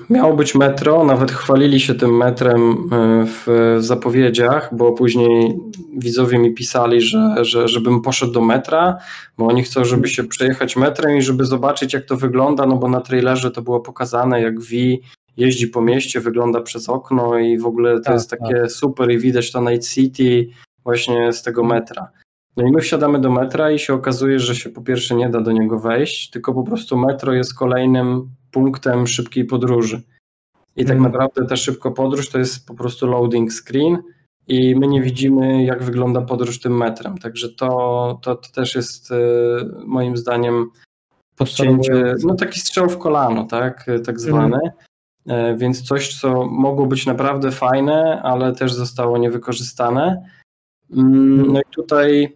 Miało 0.09 0.36
być 0.36 0.55
metro, 0.55 1.03
nawet 1.05 1.32
chwalili 1.32 1.80
się 1.80 1.95
tym 1.95 2.18
metrem 2.18 2.72
y, 2.72 2.78
w, 3.26 3.78
zapowiedziach, 3.80 4.76
bo 4.76 4.91
później 4.91 5.59
widzowie 5.97 6.38
mi 6.38 6.53
pisali, 6.53 7.01
że, 7.01 7.36
że 7.41 7.68
żebym 7.68 8.01
poszedł 8.01 8.32
do 8.32 8.41
metra, 8.41 8.97
bo 9.38 9.47
oni 9.47 9.64
chcą, 9.64 9.86
żeby 9.86 10.07
się 10.07 10.24
przejechać 10.24 10.76
metrem 10.76 11.18
i 11.18 11.22
żeby 11.22 11.45
zobaczyć, 11.45 11.93
jak 11.93 12.05
to 12.05 12.18
wygląda, 12.18 12.66
no 12.66 12.76
bo 12.76 12.89
na 12.89 13.01
trailerze 13.01 13.51
to 13.51 13.61
było 13.61 13.80
pokazane, 13.80 14.41
jak 14.41 14.59
V 14.59 14.68
jeździ 15.38 15.68
po 15.68 15.82
mieście, 15.82 16.20
wygląda 16.20 16.61
przez 16.61 16.89
okno 16.89 17.38
i 17.38 17.57
w 17.57 17.66
ogóle 17.66 17.95
to 17.95 18.03
Tak, 18.03 18.14
jest 18.14 18.30
takie 18.30 18.70
super 18.70 19.11
i 19.11 19.20
widać 19.20 19.51
to 19.51 19.61
Night 19.61 19.88
City 19.88 20.49
właśnie 20.84 21.34
z 21.34 21.43
tego 21.43 21.64
metra. 21.64 22.07
No 22.57 22.67
i 22.67 22.71
my 22.71 22.81
wsiadamy 22.81 23.19
do 23.19 23.31
metra 23.31 23.71
i 23.71 23.79
się 23.79 23.93
okazuje, 23.93 24.39
że 24.39 24.55
się 24.55 24.69
po 24.69 24.81
pierwsze 24.81 25.15
nie 25.15 25.29
da 25.29 25.41
do 25.41 25.51
niego 25.51 25.79
wejść, 25.79 26.29
tylko 26.29 26.53
po 26.53 26.63
prostu 26.63 26.97
metro 26.97 27.33
jest 27.33 27.53
kolejnym 27.57 28.29
punktem 28.51 29.07
szybkiej 29.07 29.45
podróży. 29.45 30.01
I 30.75 30.85
tak 30.85 30.97
Mm. 30.97 31.03
naprawdę 31.03 31.45
ta 31.45 31.55
szybka 31.55 31.91
podróż 31.91 32.29
to 32.29 32.39
jest 32.39 32.67
po 32.67 32.73
prostu 32.73 33.07
loading 33.07 33.51
screen 33.53 33.97
i 34.47 34.75
my 34.75 34.87
nie 34.87 35.01
widzimy, 35.01 35.63
jak 35.63 35.83
wygląda 35.83 36.21
podróż 36.21 36.59
tym 36.59 36.77
metrem. 36.77 37.17
Także 37.17 37.49
to, 37.49 38.19
to, 38.21 38.35
to 38.35 38.49
też 38.51 38.75
jest 38.75 39.11
e, 39.11 39.15
moim 39.85 40.17
zdaniem 40.17 40.69
podcięcie, 41.37 42.15
no 42.23 42.35
taki 42.35 42.59
strzał 42.59 42.89
w 42.89 42.97
kolano, 42.97 43.43
tak, 43.45 43.85
tak 44.05 44.19
zwany. 44.19 44.59
E, 45.27 45.55
Więc 45.57 45.81
coś, 45.81 46.19
co 46.19 46.45
mogło 46.45 46.85
być 46.85 47.05
naprawdę 47.05 47.51
fajne, 47.51 48.21
ale 48.23 48.55
też 48.55 48.73
zostało 48.73 49.17
niewykorzystane. 49.17 50.25
Mm, 50.95 51.51
No 51.53 51.59
i 51.59 51.63
tutaj 51.71 52.33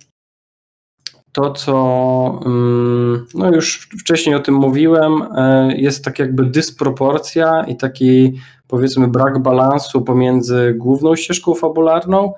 to, 1.37 1.51
co 1.51 2.41
mm, 2.45 3.25
no 3.33 3.51
już 3.51 3.89
wcześniej 3.99 4.35
o 4.35 4.39
tym 4.39 4.55
mówiłem, 4.55 5.21
e, 5.35 5.75
jest 5.77 6.03
tak 6.03 6.19
jakby 6.19 6.45
dysproporcja 6.45 7.65
i 7.67 7.75
taki 7.75 8.33
powiedzmy 8.67 9.07
brak 9.07 9.39
balansu 9.39 10.01
pomiędzy 10.01 10.75
główną 10.77 11.15
ścieżką 11.15 11.55
fabularną, 11.55 12.33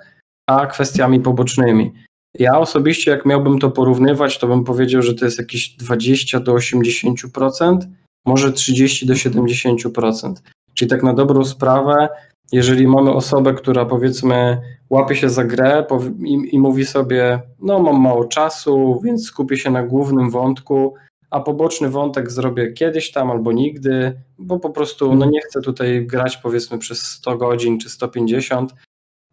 a 0.47 0.68
kwestiami 0.68 1.20
pobocznymi. 1.20 1.93
Ja 2.39 2.60
osobiście, 2.60 3.12
jak 3.12 3.26
miałbym 3.26 3.60
to 3.60 3.72
porównywać, 3.72 4.39
to 4.39 4.47
bym 4.47 4.64
powiedział, 4.64 5.02
że 5.02 5.14
to 5.14 5.26
jest 5.26 5.39
jakieś 5.39 5.70
20 5.70 6.39
do 6.39 6.54
80%, 6.54 7.78
może 8.26 8.52
30 8.52 9.06
do 9.06 9.14
70%. 9.14 10.34
Czyli 10.74 10.89
tak 10.89 11.04
na 11.04 11.14
dobrą 11.14 11.45
sprawę, 11.45 12.10
jeżeli 12.52 12.88
mamy 12.88 13.14
osobę, 13.14 13.54
która 13.54 13.86
powiedzmy 13.86 14.62
łapie 14.90 15.16
się 15.16 15.30
za 15.30 15.44
grę 15.44 15.86
i, 16.26 16.56
i, 16.56 16.60
mówi 16.60 16.86
sobie, 16.86 17.42
no 17.62 17.80
mam 17.80 18.02
mało 18.02 18.26
czasu, 18.26 19.02
więc 19.04 19.26
skupię 19.26 19.58
się 19.58 19.72
na 19.72 19.84
głównym 19.84 20.30
wątku, 20.30 20.94
a 21.30 21.40
poboczny 21.40 21.90
wątek 21.90 22.32
zrobię 22.32 22.74
kiedyś 22.74 23.12
tam 23.12 23.32
albo 23.32 23.52
nigdy, 23.52 24.22
bo 24.38 24.60
po 24.60 24.70
prostu 24.70 25.08
no 25.08 25.14
mhm. 25.14 25.32
nie 25.32 25.42
chcę 25.42 25.62
tutaj 25.62 26.08
grać 26.08 26.38
powiedzmy 26.38 26.78
przez 26.78 27.02
100 27.02 27.38
godzin 27.38 27.80
czy 27.80 27.90
150, 27.90 28.76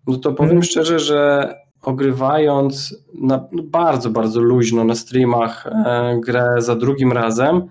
no 0.07 0.17
to 0.17 0.33
powiem 0.33 0.49
hmm. 0.49 0.63
szczerze, 0.63 0.99
że 0.99 1.55
ogrywając 1.83 2.97
na, 3.15 3.49
no 3.53 3.63
bardzo, 3.63 4.11
bardzo 4.11 4.41
luźno 4.41 4.85
na 4.85 4.95
streamach 4.95 5.67
e, 5.67 6.21
grę 6.25 6.55
za 6.59 6.77
drugim 6.77 7.13
razem, 7.13 7.69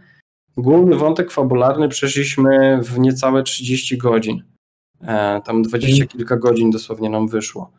główny 0.57 0.95
wątek 0.95 1.31
fabularny 1.31 1.89
przeszliśmy 1.89 2.79
w 2.83 2.99
niecałe 2.99 3.43
30 3.43 3.97
godzin. 3.97 4.54
E, 5.01 5.41
tam 5.45 5.63
20 5.63 5.91
hmm. 5.91 6.07
kilka 6.07 6.37
godzin 6.37 6.71
dosłownie 6.71 7.09
nam 7.09 7.27
wyszło. 7.27 7.71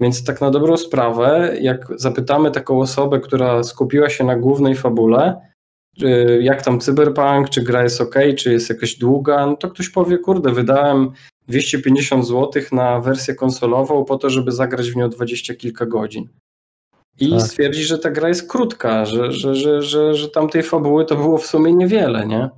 Więc 0.00 0.24
tak 0.24 0.40
na 0.40 0.50
dobrą 0.50 0.76
sprawę, 0.76 1.56
jak 1.60 1.86
zapytamy 1.96 2.50
taką 2.50 2.80
osobę, 2.80 3.20
która 3.20 3.62
skupiła 3.62 4.08
się 4.08 4.24
na 4.24 4.36
głównej 4.36 4.74
fabule, 4.74 5.40
jak 6.40 6.62
tam 6.62 6.80
cyberpunk, 6.80 7.50
czy 7.50 7.62
gra 7.62 7.82
jest 7.82 8.00
ok, 8.00 8.14
czy 8.36 8.52
jest 8.52 8.68
jakaś 8.68 8.94
długa, 8.94 9.46
no 9.46 9.56
to 9.56 9.68
ktoś 9.68 9.88
powie, 9.88 10.18
kurde, 10.18 10.52
wydałem 10.52 11.10
250 11.48 12.26
zł 12.26 12.62
na 12.72 13.00
wersję 13.00 13.34
konsolową 13.34 14.04
po 14.04 14.18
to, 14.18 14.30
żeby 14.30 14.52
zagrać 14.52 14.90
w 14.90 14.96
nią 14.96 15.10
20 15.10 15.54
kilka 15.54 15.86
godzin. 15.86 16.28
I 17.20 17.30
tak. 17.30 17.42
stwierdzi, 17.42 17.84
że 17.84 17.98
ta 17.98 18.10
gra 18.10 18.28
jest 18.28 18.50
krótka, 18.50 19.04
że, 19.04 19.32
że, 19.32 19.54
że, 19.54 19.82
że, 19.82 20.14
że 20.14 20.28
tamtej 20.28 20.62
fabuły 20.62 21.04
to 21.04 21.16
było 21.16 21.38
w 21.38 21.46
sumie 21.46 21.72
niewiele, 21.72 22.26
nie? 22.26 22.48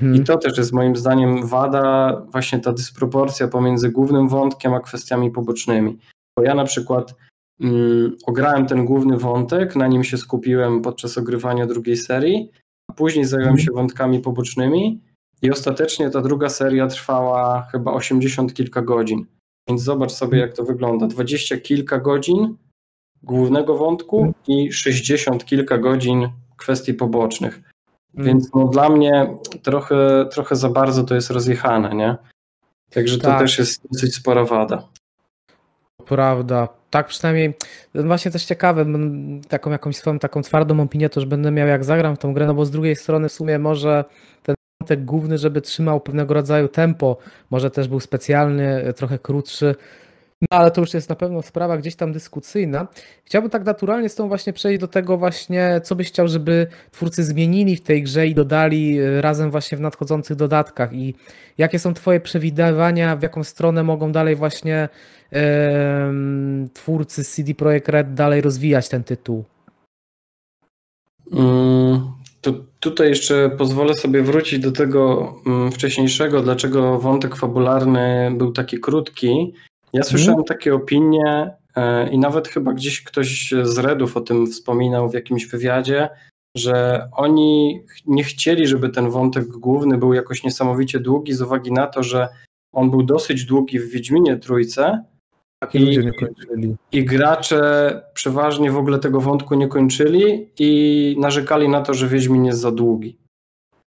Hmm. 0.00 0.16
I 0.16 0.24
to 0.24 0.36
też 0.36 0.58
jest 0.58 0.72
moim 0.72 0.96
zdaniem 0.96 1.46
wada, 1.46 2.16
właśnie 2.32 2.58
ta 2.58 2.72
dysproporcja 2.72 3.48
pomiędzy 3.48 3.90
głównym 3.90 4.28
wątkiem 4.28 4.74
a 4.74 4.80
kwestiami 4.80 5.30
pobocznymi. 5.30 5.98
Bo 6.38 6.44
ja 6.44 6.54
na 6.54 6.64
przykład 6.64 7.14
mm, 7.60 8.16
ograłem 8.26 8.66
ten 8.66 8.84
główny 8.84 9.18
wątek, 9.18 9.76
na 9.76 9.86
nim 9.86 10.04
się 10.04 10.18
skupiłem 10.18 10.82
podczas 10.82 11.18
ogrywania 11.18 11.66
drugiej 11.66 11.96
serii, 11.96 12.50
a 12.90 12.94
później 12.94 13.24
zająłem 13.24 13.56
hmm. 13.56 13.66
się 13.66 13.72
wątkami 13.72 14.20
pobocznymi 14.20 15.00
i 15.42 15.50
ostatecznie 15.50 16.10
ta 16.10 16.20
druga 16.20 16.48
seria 16.48 16.86
trwała 16.86 17.62
chyba 17.72 17.92
80 17.92 18.54
kilka 18.54 18.82
godzin. 18.82 19.26
Więc 19.68 19.82
zobacz 19.82 20.12
sobie, 20.12 20.38
jak 20.38 20.52
to 20.52 20.64
wygląda. 20.64 21.06
20 21.06 21.56
kilka 21.56 21.98
godzin 21.98 22.56
głównego 23.22 23.76
wątku 23.76 24.34
i 24.48 24.72
60 24.72 25.44
kilka 25.44 25.78
godzin 25.78 26.28
kwestii 26.56 26.94
pobocznych. 26.94 27.73
Więc 28.16 28.54
no, 28.54 28.64
dla 28.64 28.88
mnie 28.88 29.36
trochę, 29.62 30.26
trochę 30.32 30.56
za 30.56 30.68
bardzo 30.68 31.04
to 31.04 31.14
jest 31.14 31.30
rozjechane, 31.30 31.94
nie? 31.94 32.16
Także 32.90 33.18
to 33.18 33.28
tak. 33.28 33.38
też 33.38 33.58
jest 33.58 33.82
dosyć 33.92 34.14
spora 34.14 34.44
wada. 34.44 34.88
Prawda. 36.06 36.68
Tak 36.90 37.06
przynajmniej, 37.06 37.54
właśnie 37.94 38.30
też 38.30 38.44
ciekawe, 38.44 38.86
taką 39.48 39.70
jakąś 39.70 39.96
swoją 39.96 40.18
taką 40.18 40.42
twardą 40.42 40.80
opinię 40.80 41.08
to 41.10 41.20
już 41.20 41.28
będę 41.28 41.50
miał 41.50 41.68
jak 41.68 41.84
zagram 41.84 42.16
w 42.16 42.18
tą 42.18 42.34
grę, 42.34 42.46
no 42.46 42.54
bo 42.54 42.66
z 42.66 42.70
drugiej 42.70 42.96
strony 42.96 43.28
w 43.28 43.32
sumie 43.32 43.58
może 43.58 44.04
ten 44.42 44.54
wątek 44.80 45.04
główny, 45.04 45.38
żeby 45.38 45.60
trzymał 45.60 46.00
pewnego 46.00 46.34
rodzaju 46.34 46.68
tempo, 46.68 47.16
może 47.50 47.70
też 47.70 47.88
był 47.88 48.00
specjalny, 48.00 48.92
trochę 48.96 49.18
krótszy, 49.18 49.74
no 50.40 50.58
ale 50.58 50.70
to 50.70 50.80
już 50.80 50.94
jest 50.94 51.08
na 51.08 51.16
pewno 51.16 51.42
sprawa 51.42 51.78
gdzieś 51.78 51.96
tam 51.96 52.12
dyskusyjna. 52.12 52.88
Chciałbym 53.24 53.50
tak 53.50 53.64
naturalnie 53.64 54.08
z 54.08 54.14
tą 54.14 54.28
właśnie 54.28 54.52
przejść 54.52 54.80
do 54.80 54.88
tego 54.88 55.18
właśnie, 55.18 55.80
co 55.84 55.94
byś 55.96 56.08
chciał, 56.08 56.28
żeby 56.28 56.66
twórcy 56.90 57.24
zmienili 57.24 57.76
w 57.76 57.80
tej 57.80 58.02
grze 58.02 58.26
i 58.26 58.34
dodali 58.34 58.98
e, 58.98 59.20
razem 59.20 59.50
właśnie 59.50 59.78
w 59.78 59.80
nadchodzących 59.80 60.36
dodatkach 60.36 60.92
i 60.92 61.14
jakie 61.58 61.78
są 61.78 61.94
twoje 61.94 62.20
przewidywania, 62.20 63.16
w 63.16 63.22
jaką 63.22 63.44
stronę 63.44 63.82
mogą 63.82 64.12
dalej 64.12 64.36
właśnie 64.36 64.88
e, 65.32 66.12
twórcy 66.72 67.24
CD 67.24 67.54
Projekt 67.54 67.88
Red 67.88 68.14
dalej 68.14 68.40
rozwijać 68.40 68.88
ten 68.88 69.04
tytuł? 69.04 69.44
Mm, 71.32 72.12
to 72.40 72.52
tutaj 72.80 73.08
jeszcze 73.08 73.50
pozwolę 73.50 73.94
sobie 73.94 74.22
wrócić 74.22 74.58
do 74.58 74.72
tego 74.72 75.34
mm, 75.46 75.72
wcześniejszego, 75.72 76.42
dlaczego 76.42 76.98
wątek 76.98 77.36
fabularny 77.36 78.32
był 78.38 78.52
taki 78.52 78.80
krótki 78.80 79.54
ja 79.94 80.00
mhm. 80.00 80.04
słyszałem 80.04 80.44
takie 80.44 80.74
opinie 80.74 81.56
e, 81.76 82.10
i 82.10 82.18
nawet 82.18 82.48
chyba 82.48 82.72
gdzieś 82.72 83.02
ktoś 83.02 83.54
z 83.62 83.78
Redów 83.78 84.16
o 84.16 84.20
tym 84.20 84.46
wspominał 84.46 85.08
w 85.08 85.14
jakimś 85.14 85.46
wywiadzie, 85.46 86.08
że 86.56 87.08
oni 87.12 87.80
nie 88.06 88.24
chcieli, 88.24 88.66
żeby 88.66 88.88
ten 88.88 89.10
wątek 89.10 89.46
główny 89.46 89.98
był 89.98 90.14
jakoś 90.14 90.44
niesamowicie 90.44 91.00
długi 91.00 91.32
z 91.32 91.42
uwagi 91.42 91.72
na 91.72 91.86
to, 91.86 92.02
że 92.02 92.28
on 92.72 92.90
był 92.90 93.02
dosyć 93.02 93.44
długi 93.44 93.78
w 93.78 93.90
Wiedźminie 93.90 94.36
Trójce. 94.36 95.04
I, 95.74 95.78
ludzie 95.78 96.04
nie 96.04 96.12
kończyli. 96.12 96.76
I 96.92 97.04
gracze 97.04 98.02
przeważnie 98.14 98.70
w 98.70 98.76
ogóle 98.76 98.98
tego 98.98 99.20
wątku 99.20 99.54
nie 99.54 99.68
kończyli 99.68 100.50
i 100.58 101.16
narzekali 101.20 101.68
na 101.68 101.80
to, 101.82 101.94
że 101.94 102.08
Wiedźmin 102.08 102.44
jest 102.44 102.60
za 102.60 102.70
długi. 102.70 103.18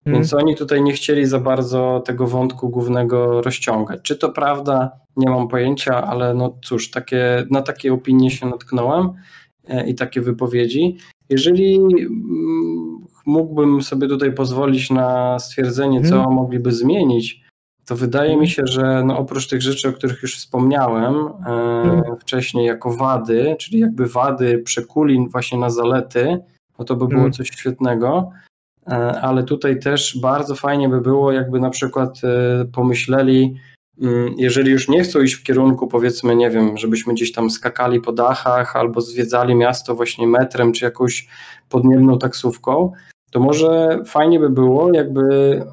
Hmm. 0.05 0.21
Więc 0.21 0.35
oni 0.35 0.57
tutaj 0.57 0.83
nie 0.83 0.93
chcieli 0.93 1.27
za 1.27 1.39
bardzo 1.39 2.03
tego 2.07 2.27
wątku 2.27 2.69
głównego 2.69 3.43
rozciągać. 3.43 4.01
Czy 4.03 4.17
to 4.17 4.29
prawda? 4.29 4.91
Nie 5.17 5.31
mam 5.31 5.49
pojęcia, 5.49 6.05
ale 6.05 6.35
no 6.35 6.59
cóż, 6.65 6.91
takie, 6.91 7.47
na 7.51 7.63
takie 7.63 7.93
opinie 7.93 8.31
się 8.31 8.47
natknąłem 8.47 9.13
e, 9.69 9.89
i 9.89 9.95
takie 9.95 10.21
wypowiedzi. 10.21 10.97
Jeżeli 11.29 11.77
mm, 11.77 13.07
mógłbym 13.27 13.83
sobie 13.83 14.09
tutaj 14.09 14.33
pozwolić 14.33 14.91
na 14.91 15.39
stwierdzenie, 15.39 16.03
co 16.03 16.15
hmm. 16.15 16.35
mogliby 16.35 16.73
zmienić, 16.73 17.49
to 17.87 17.97
wydaje 17.97 18.37
mi 18.37 18.49
się, 18.49 18.63
że 18.67 19.03
no 19.07 19.19
oprócz 19.19 19.49
tych 19.49 19.63
rzeczy, 19.63 19.89
o 19.89 19.93
których 19.93 20.23
już 20.23 20.37
wspomniałem 20.37 21.15
e, 21.17 21.43
hmm. 21.43 22.03
wcześniej, 22.21 22.67
jako 22.67 22.91
wady, 22.91 23.57
czyli 23.59 23.79
jakby 23.79 24.07
wady 24.07 24.59
przekuli 24.59 25.29
właśnie 25.29 25.59
na 25.59 25.71
zalety, 25.71 26.39
no 26.79 26.85
to 26.85 26.97
by 26.97 27.07
było 27.07 27.21
hmm. 27.21 27.33
coś 27.33 27.49
świetnego. 27.49 28.31
E, 28.89 29.21
ale 29.21 29.43
tutaj 29.43 29.79
też 29.79 30.19
bardzo 30.23 30.55
fajnie 30.55 30.89
by 30.89 31.01
było, 31.01 31.33
jakby 31.33 31.61
na 31.61 31.71
przykład 31.71 32.21
e, 32.25 32.65
pomyśleli, 32.65 33.55
mm, 34.03 34.35
jeżeli 34.39 34.71
już 34.71 34.89
nie 34.89 35.03
chcą 35.03 35.21
iść 35.21 35.35
w 35.35 35.43
kierunku, 35.43 35.87
powiedzmy, 35.87 36.37
nie 36.37 36.51
wiem, 36.51 36.79
żebyśmy 36.79 37.15
gdzieś 37.15 37.33
tam 37.33 37.51
skakali 37.51 38.01
po 38.01 38.13
dachach 38.13 38.77
albo 38.77 39.01
zwiedzali 39.01 39.55
miasto 39.55 39.95
właśnie 39.95 40.27
metrem 40.27 40.73
czy 40.73 40.85
jakąś 40.85 41.29
podniebną 41.69 42.19
taksówką, 42.19 42.93
to 43.31 43.41
może 43.41 43.99
fajnie 44.07 44.41
by 44.41 44.51
było, 44.51 44.93
jakby 44.93 45.23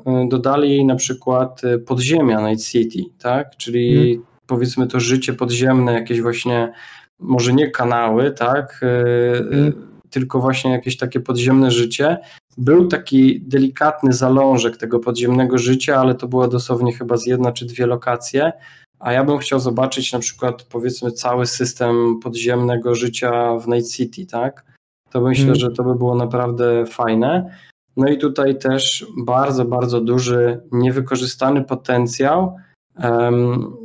e, 0.06 0.28
dodali 0.30 0.86
na 0.86 0.96
przykład 0.96 1.62
podziemia 1.86 2.50
Night 2.50 2.66
City, 2.66 3.04
tak? 3.20 3.58
Czyli 3.58 3.96
hmm. 3.96 4.26
powiedzmy 4.48 4.88
to 4.88 5.00
życie 5.00 5.34
podziemne, 5.34 5.94
jakieś 5.94 6.22
właśnie, 6.22 6.72
może 7.20 7.54
nie 7.54 7.72
kanały, 7.72 8.32
tak? 8.32 8.80
Hmm. 8.80 9.96
Tylko 10.10 10.40
właśnie 10.40 10.72
jakieś 10.72 10.98
takie 10.98 11.20
podziemne 11.20 11.72
życie, 11.72 12.18
był 12.58 12.88
taki 12.88 13.42
delikatny 13.42 14.14
zalążek 14.14 14.78
tego 14.78 15.00
podziemnego 15.00 15.58
życia, 15.58 15.98
ale 15.98 16.16
to 16.16 16.28
była 16.28 16.48
dosłownie 16.48 16.94
chyba 16.94 17.18
z 17.18 17.26
jedna 17.26 17.52
czy 17.52 17.66
dwie 17.66 17.86
lokacje. 17.86 18.52
A 19.00 19.14
ja 19.14 19.24
bym 19.24 19.38
chciał 19.38 19.60
zobaczyć 19.60 20.14
na 20.14 20.20
przykład 20.20 20.64
powiedzmy 20.64 21.12
cały 21.12 21.46
system 21.46 22.20
podziemnego 22.24 22.96
życia 22.96 23.58
w 23.58 23.68
Night 23.68 23.92
City, 23.92 24.26
tak? 24.26 24.64
To 25.10 25.22
myślę, 25.22 25.46
hmm. 25.46 25.60
że 25.60 25.72
to 25.72 25.84
by 25.84 25.96
było 25.96 26.16
naprawdę 26.16 26.86
fajne. 26.86 27.58
No 27.98 28.08
i 28.08 28.18
tutaj 28.18 28.60
też 28.60 29.06
bardzo, 29.26 29.66
bardzo 29.66 30.02
duży 30.02 30.62
niewykorzystany 30.72 31.64
potencjał 31.64 32.56
um, 33.04 33.78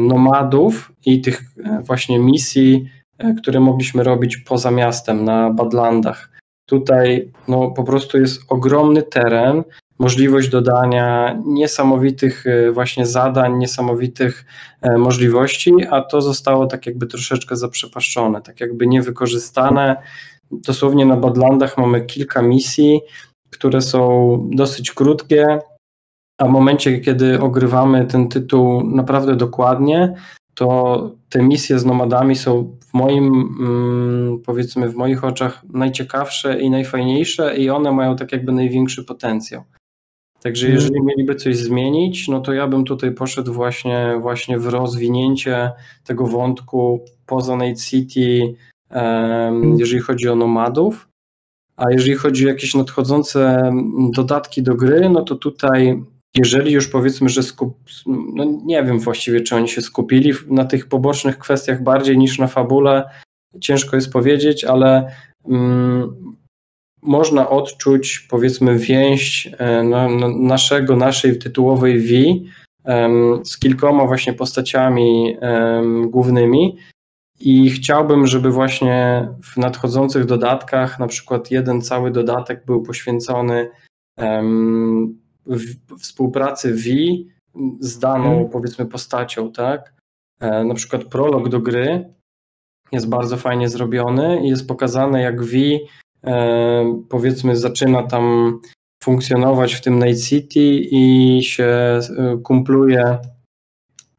nomadów 0.00 0.92
i 1.06 1.20
tych 1.20 1.42
e, 1.64 1.82
właśnie 1.82 2.18
misji, 2.18 2.88
e, 3.18 3.34
które 3.34 3.60
mogliśmy 3.60 4.04
robić 4.04 4.36
poza 4.36 4.70
miastem 4.70 5.24
na 5.24 5.50
Badlandach. 5.50 6.29
Tutaj 6.70 7.32
no, 7.48 7.70
po 7.70 7.84
prostu 7.84 8.18
jest 8.18 8.42
ogromny 8.48 9.02
teren, 9.02 9.64
możliwość 9.98 10.48
dodania 10.48 11.36
niesamowitych 11.46 12.46
e, 12.46 12.72
właśnie 12.72 13.06
zadań, 13.06 13.58
niesamowitych 13.58 14.44
e, 14.82 14.98
możliwości, 14.98 15.72
a 15.90 16.00
to 16.00 16.22
zostało 16.22 16.66
tak 16.66 16.86
jakby 16.86 17.06
troszeczkę 17.06 17.56
zaprzepaszczone, 17.56 18.42
tak 18.42 18.60
jakby 18.60 18.86
niewykorzystane. 18.86 19.96
Dosłownie 20.50 21.06
na 21.06 21.16
Badlandach 21.16 21.78
mamy 21.78 22.00
kilka 22.00 22.42
misji, 22.42 23.00
które 23.50 23.80
są 23.80 24.48
dosyć 24.52 24.92
krótkie, 24.92 25.58
a 26.38 26.46
w 26.46 26.50
momencie, 26.50 27.00
kiedy 27.00 27.40
ogrywamy 27.40 28.06
ten 28.06 28.28
tytuł 28.28 28.86
naprawdę 28.86 29.36
dokładnie, 29.36 30.14
to 30.54 31.10
te 31.28 31.42
misje 31.42 31.78
z 31.78 31.84
nomadami 31.84 32.36
są 32.36 32.76
w 32.80 32.94
moim, 32.94 33.24
mm, 33.60 34.38
powiedzmy, 34.46 34.88
w 34.88 34.94
moich 34.94 35.24
oczach 35.24 35.62
najciekawsze 35.72 36.60
i 36.60 36.70
najfajniejsze, 36.70 37.56
i 37.56 37.70
one 37.70 37.92
mają 37.92 38.16
tak 38.16 38.32
jakby 38.32 38.52
największy 38.52 39.04
potencjał. 39.04 39.62
Także 40.42 40.66
Mhm. 40.66 40.82
jeżeli 40.82 41.02
mieliby 41.02 41.34
coś 41.34 41.56
zmienić, 41.56 42.28
no 42.28 42.40
to 42.40 42.52
ja 42.52 42.68
bym 42.68 42.84
tutaj 42.84 43.12
poszedł 43.12 43.52
właśnie, 43.52 44.18
właśnie 44.20 44.58
w 44.58 44.66
rozwinięcie 44.66 45.70
tego 46.04 46.26
wątku 46.26 47.04
poza 47.26 47.56
Night 47.56 47.84
City, 47.84 48.54
em, 48.90 49.78
jeżeli 49.78 50.00
chodzi 50.02 50.28
o 50.28 50.36
nomadów. 50.36 51.08
A 51.76 51.90
jeżeli 51.90 52.14
chodzi 52.14 52.46
o 52.46 52.48
jakieś 52.48 52.74
nadchodzące 52.74 53.72
dodatki 54.14 54.62
do 54.62 54.74
gry, 54.74 55.10
no 55.10 55.22
to 55.22 55.36
tutaj, 55.36 56.02
jeżeli 56.36 56.72
już 56.72 56.88
powiedzmy, 56.88 57.28
że 57.28 57.42
skup, 57.42 57.78
no 58.06 58.44
nie 58.64 58.82
wiem 58.82 59.00
właściwie, 59.00 59.40
czy 59.40 59.56
oni 59.56 59.68
się 59.68 59.80
skupili 59.80 60.32
na 60.46 60.64
tych 60.64 60.88
pobocznych 60.88 61.38
kwestiach 61.38 61.82
bardziej 61.82 62.18
niż 62.18 62.38
na 62.38 62.46
fabule, 62.46 63.10
ciężko 63.60 63.96
jest 63.96 64.12
powiedzieć, 64.12 64.64
ale 64.64 65.12
mm, 65.48 66.34
można 67.02 67.48
odczuć 67.48 68.26
powiedzmy 68.30 68.78
więź 68.78 69.50
na 69.84 70.08
naszego, 70.38 70.96
naszej 70.96 71.38
tytułowej 71.38 72.00
V 72.00 72.14
em, 72.84 73.40
z 73.44 73.58
kilkoma 73.58 74.06
właśnie 74.06 74.32
postaciami 74.32 75.36
głównymi. 76.06 76.76
I 77.40 77.70
chciałbym, 77.70 78.26
żeby 78.26 78.50
właśnie 78.50 79.28
w 79.42 79.56
nadchodzących 79.56 80.24
dodatkach, 80.24 80.98
na 80.98 81.06
przykład 81.06 81.50
jeden 81.50 81.82
cały 81.82 82.10
dodatek 82.10 82.64
był 82.66 82.82
poświęcony 82.82 83.70
w, 85.50 85.98
współpracy 85.98 86.74
V 86.74 86.82
z 87.80 87.98
daną 87.98 88.30
Mhm. 88.30 88.48
powiedzmy 88.50 88.86
postacią, 88.86 89.52
tak? 89.52 89.94
E, 90.40 90.64
na 90.64 90.74
przykład 90.74 91.04
prolog 91.04 91.48
do 91.48 91.60
gry 91.60 92.14
jest 92.92 93.08
bardzo 93.08 93.36
fajnie 93.36 93.68
zrobiony 93.68 94.40
i 94.46 94.48
jest 94.48 94.68
pokazane 94.68 95.20
jak 95.22 95.42
V 95.44 95.56
e, 96.24 97.02
powiedzmy 97.08 97.56
zaczyna 97.56 98.02
tam 98.02 98.58
funkcjonować 99.04 99.74
w 99.74 99.80
tym 99.80 99.98
Night 100.04 100.24
City 100.24 100.60
i 100.90 101.40
się 101.42 101.64
e, 101.64 102.00
kumpluje 102.42 103.18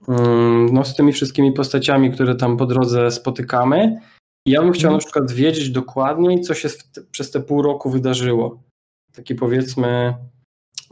mm, 0.08 0.74
no, 0.74 0.86
z 0.86 0.96
tymi 0.96 1.14
wszystkimi 1.14 1.52
postaciami, 1.52 2.12
które 2.12 2.36
tam 2.36 2.58
po 2.58 2.66
drodze 2.66 3.12
spotykamy. 3.12 4.02
I 4.48 4.52
ja 4.52 4.62
bym 4.62 4.72
chciał 4.72 4.88
Mhm. 4.92 4.94
na 4.94 5.00
przykład 5.00 5.32
wiedzieć 5.32 5.70
dokładniej, 5.70 6.42
co 6.42 6.54
się 6.54 6.70
te, 6.70 7.02
przez 7.12 7.32
te 7.32 7.40
pół 7.40 7.62
roku 7.62 7.90
wydarzyło. 7.90 8.64
Taki 9.14 9.36
powiedzmy. 9.36 10.14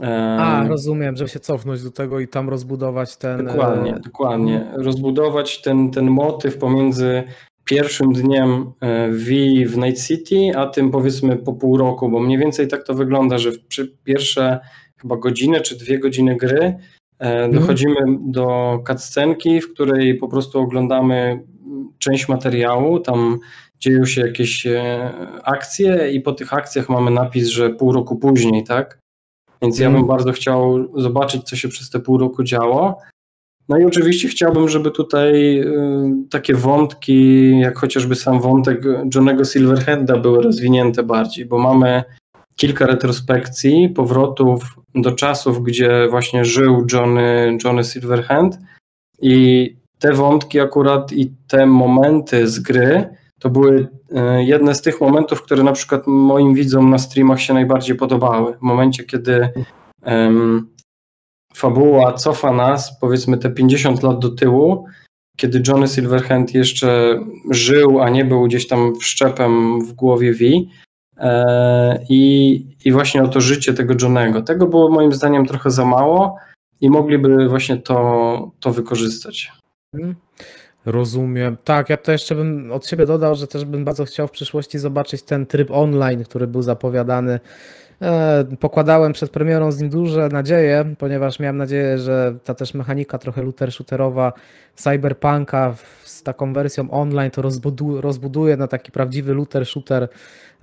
A, 0.08 0.66
rozumiem, 0.68 1.16
żeby 1.16 1.30
się 1.30 1.39
cofnąć 1.39 1.84
do 1.84 1.91
tego 1.91 2.20
i 2.20 2.28
tam 2.28 2.50
rozbudować 2.50 3.18
ten. 3.18 3.45
Dokładnie, 3.45 3.95
e, 3.95 4.00
dokładnie. 4.00 4.72
Rozbudować 4.74 5.62
ten, 5.62 5.91
ten 5.91 6.08
motyw 6.08 6.58
pomiędzy 6.58 7.24
pierwszym 7.66 8.14
dniem 8.14 8.72
e, 8.82 9.10
V 9.12 9.26
w 9.66 9.78
Night 9.78 10.08
City, 10.08 10.52
a 10.56 10.68
tym 10.68 10.91
powiedzmy 10.91 11.36
po 11.36 11.54
pół 11.54 11.78
roku, 11.78 12.10
bo 12.10 12.20
mniej 12.20 12.38
więcej 12.38 12.68
tak 12.68 12.84
to 12.84 12.93
wygląda, 12.93 13.38
że 13.38 13.52
pierwsze 14.04 14.60
chyba 14.97 15.18
godzinę 15.18 15.62
czy 15.62 15.78
dwie 15.78 16.00
godziny 16.00 16.36
gry 16.36 16.78
e, 17.20 17.50
dochodzimy 17.50 17.95
do 18.20 18.80
cutscenki, 18.88 19.62
w 19.62 19.74
której 19.74 20.16
po 20.16 20.28
prostu 20.28 20.60
oglądamy 20.60 21.43
część 21.97 22.28
materiału, 22.28 23.00
tam 23.00 23.39
dzieją 23.80 24.06
się 24.06 24.22
jakieś 24.22 24.68
akcje 25.43 26.12
i 26.12 26.22
po 26.22 26.32
tych 26.32 26.54
akcjach 26.54 26.89
mamy 26.89 27.12
napis, 27.12 27.47
że 27.47 27.70
pół 27.70 27.91
roku 27.91 28.16
później, 28.16 28.64
tak? 28.64 28.99
Więc 29.62 29.80
ja 29.80 29.88
Mhm. 29.88 30.01
bym 30.03 30.07
bardzo 30.16 30.32
chciał 30.32 30.88
zobaczyć, 31.01 31.43
co 31.43 31.55
się 31.55 31.68
przez 31.68 31.89
te 31.89 31.99
pół 31.99 32.18
roku 32.18 32.43
działo. 32.43 32.97
No 33.70 33.78
i 33.78 33.86
oczywiście 33.86 34.28
chciałbym, 34.28 34.70
żeby 34.70 34.91
tutaj 34.91 35.60
y, 35.62 35.68
takie 36.30 36.53
wątki, 36.55 37.60
jak 37.60 37.78
chociażby 37.78 38.16
sam 38.16 38.39
wątek 38.41 38.84
Johnego 39.16 39.45
Silverhanda 39.45 40.18
były 40.18 40.43
rozwinięte 40.43 41.03
bardziej, 41.03 41.45
bo 41.45 41.57
mamy 41.57 42.03
kilka 42.55 42.86
retrospekcji, 42.86 43.89
powrotów 43.89 44.80
do 44.95 45.12
czasów, 45.12 45.64
gdzie 45.64 46.07
właśnie 46.10 46.45
żył 46.45 46.86
Johnny, 46.93 47.57
Johnny 47.64 47.84
Silverhand 47.84 48.57
i 49.22 49.76
te 49.99 50.14
wątki 50.14 50.60
akurat 50.60 51.12
i 51.12 51.32
te 51.47 51.66
momenty 51.66 52.47
z 52.47 52.60
gry 52.60 53.10
to 53.40 53.50
były 53.50 53.88
y, 54.40 54.44
jedne 54.44 54.76
z 54.76 54.82
tych 54.82 55.02
momentów, 55.02 55.42
które 55.42 55.64
na 55.64 55.72
przykład 55.72 56.08
moim 56.08 56.54
widzom 56.54 56.90
na 56.90 56.98
streamach 56.98 57.42
się 57.42 57.54
najbardziej 57.54 57.96
podobały. 57.96 58.58
W 58.58 58.62
momencie, 58.62 59.04
kiedy 59.04 59.50
em, 60.04 60.68
fabuła 61.54 62.14
cofa 62.14 62.52
nas, 62.52 63.00
powiedzmy 63.00 63.38
te 63.38 63.50
50 63.50 64.04
lat 64.04 64.20
do 64.20 64.30
tyłu, 64.30 64.86
kiedy 65.38 65.62
Johnny 65.68 65.88
Silverhand 65.88 66.54
jeszcze 66.54 67.20
żył, 67.52 68.02
a 68.02 68.10
nie 68.10 68.26
był 68.26 68.44
gdzieś 68.44 68.68
tam 68.68 68.96
wszczepem 68.96 69.82
w 69.86 69.94
głowie 69.94 70.34
V. 70.34 70.46
E, 71.18 72.06
I, 72.10 72.66
I 72.86 72.92
właśnie 72.92 73.24
o 73.24 73.28
to 73.28 73.42
życie 73.42 73.74
tego 73.74 73.94
Johnego. 74.02 74.42
Tego 74.42 74.68
było 74.68 74.90
moim 74.90 75.14
zdaniem 75.14 75.46
trochę 75.46 75.72
za 75.72 75.86
mało 75.86 76.36
i 76.82 76.90
mogliby 76.90 77.50
właśnie 77.50 77.78
to, 77.78 78.52
to 78.60 78.72
wykorzystać. 78.72 79.52
Mhm. 79.94 80.16
Rozumiem. 80.92 81.58
Tak, 81.64 81.90
ja 81.90 81.98
to 81.98 82.12
jeszcze 82.12 82.36
bym 82.36 82.72
od 82.72 82.88
siebie 82.88 83.06
dodał, 83.06 83.36
że 83.36 83.48
też 83.48 83.66
bym 83.66 83.86
bardzo 83.86 84.06
chciał 84.06 84.28
w 84.28 84.32
przyszłości 84.32 84.80
zobaczyć 84.80 85.24
ten 85.24 85.46
tryb 85.46 85.72
online, 85.72 86.24
który 86.24 86.48
był 86.48 86.62
zapowiadany. 86.62 87.40
E, 88.02 88.46
Pokładałem 88.60 89.14
przed 89.14 89.30
premierą 89.32 89.72
z 89.72 89.80
nim 89.80 89.90
duże 89.90 90.30
nadzieje, 90.30 90.96
ponieważ 90.98 91.40
miałem 91.40 91.58
nadzieję, 91.58 91.98
że 91.98 92.36
ta 92.44 92.54
też 92.54 92.74
mechanika 92.74 93.18
trochę 93.18 93.44
looter-shooterowa 93.44 94.32
Cyberpunka 94.76 95.76
z 96.04 96.24
taką 96.24 96.54
wersją 96.54 96.92
online 96.92 97.32
to 97.32 97.42
rozbudu- 97.42 98.02
rozbuduje 98.02 98.58
na 98.58 98.68
taki 98.68 98.92
prawdziwy 98.92 99.36
looter-shooter, 99.36 100.08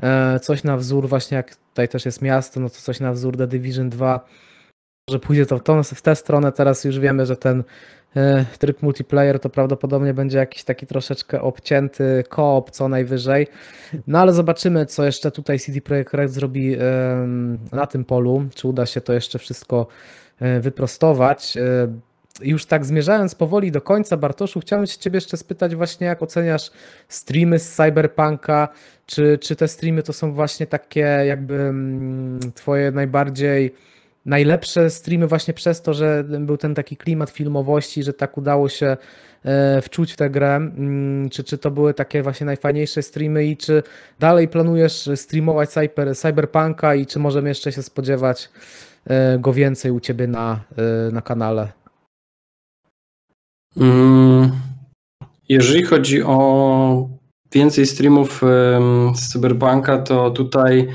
e, 0.02 0.40
coś 0.40 0.64
na 0.64 0.76
wzór 0.76 1.08
właśnie 1.08 1.36
jak 1.36 1.56
tutaj 1.56 1.88
też 1.88 2.04
jest 2.04 2.22
miasto, 2.22 2.60
no 2.60 2.70
to 2.70 2.76
coś 2.76 3.00
na 3.00 3.12
wzór 3.12 3.36
The 3.36 3.46
Division 3.46 3.90
2, 3.90 4.26
że 5.10 5.18
pójdzie 5.18 5.46
to 5.46 5.58
w, 5.84 6.02
tę 6.02 6.16
stronę, 6.16 6.52
teraz 6.52 6.84
już 6.84 6.98
wiemy, 6.98 7.26
że 7.26 7.36
ten 7.36 7.64
tryb 8.58 8.82
multiplayer 8.82 9.40
to 9.40 9.48
prawdopodobnie 9.48 10.14
będzie 10.14 10.38
jakiś 10.38 10.64
taki 10.64 10.86
troszeczkę 10.86 11.40
obcięty 11.40 12.24
koop 12.28 12.70
co 12.70 12.88
najwyżej. 12.88 13.46
No 14.06 14.18
ale 14.18 14.32
zobaczymy, 14.32 14.86
co 14.86 15.04
jeszcze 15.04 15.30
tutaj 15.30 15.58
CD 15.58 15.80
Projekt 15.80 16.14
Red 16.14 16.30
zrobi 16.30 16.76
na 17.72 17.86
tym 17.86 18.04
polu, 18.04 18.44
czy 18.54 18.68
uda 18.68 18.86
się 18.86 19.00
to 19.00 19.12
jeszcze 19.12 19.38
wszystko 19.38 19.86
e, 20.40 20.60
wyprostować. 20.60 21.56
E, 21.56 21.88
Już 22.40 22.66
tak 22.66 22.84
zmierzając 22.84 23.34
powoli 23.34 23.72
do 23.72 23.80
końca, 23.80 24.16
Bartoszu, 24.16 24.60
chciałem 24.60 24.86
się 24.86 24.98
Ciebie 24.98 25.16
jeszcze 25.16 25.36
spytać 25.36 25.74
właśnie, 25.74 26.06
jak 26.06 26.22
oceniasz 26.22 26.70
streamy 27.08 27.58
z 27.58 27.76
Cyberpunka, 27.76 28.68
czy, 29.06 29.38
czy 29.38 29.56
te 29.56 29.68
streamy 29.68 30.02
to 30.02 30.12
są 30.12 30.32
właśnie 30.32 30.66
takie 30.66 31.00
jakby 31.26 31.54
mm, 31.54 32.40
Twoje 32.54 32.90
najbardziej 32.90 33.74
najlepsze 34.26 34.90
streamy 34.90 35.26
właśnie 35.26 35.54
przez 35.54 35.82
to, 35.82 35.94
że 35.94 36.24
był 36.24 36.56
ten 36.56 36.74
taki 36.74 36.96
klimat 36.96 37.30
filmowości, 37.30 38.02
że 38.02 38.12
tak 38.12 38.38
udało 38.38 38.68
się 38.68 38.96
e, 39.44 39.82
wczuć 39.82 40.12
w 40.12 40.16
tę 40.16 40.30
grę. 40.30 40.56
Mm, 40.56 41.30
Czy, 41.30 41.44
czy 41.44 41.58
to 41.58 41.70
były 41.70 41.94
takie 41.94 42.22
właśnie 42.22 42.46
najfajniejsze 42.46 43.02
streamy 43.02 43.44
i 43.44 43.56
czy 43.56 43.82
dalej 44.18 44.48
planujesz 44.48 45.10
streamować 45.14 45.70
cyber, 45.70 46.16
Cyberpunka 46.16 46.94
i 46.94 47.06
czy 47.06 47.18
możemy 47.18 47.48
jeszcze 47.48 47.72
się 47.72 47.82
spodziewać 47.82 48.48
e, 49.06 49.38
go 49.38 49.52
więcej 49.52 49.90
u 49.90 50.00
Ciebie 50.00 50.26
na, 50.26 50.60
e, 50.78 51.12
na 51.12 51.22
kanale? 51.22 51.72
Mm, 53.76 54.50
Jeżeli 55.48 55.82
chodzi 55.82 56.22
o 56.22 57.08
więcej 57.52 57.86
streamów 57.86 58.42
z 59.14 59.32
Cyberpunka, 59.32 59.98
to 59.98 60.30
tutaj 60.30 60.88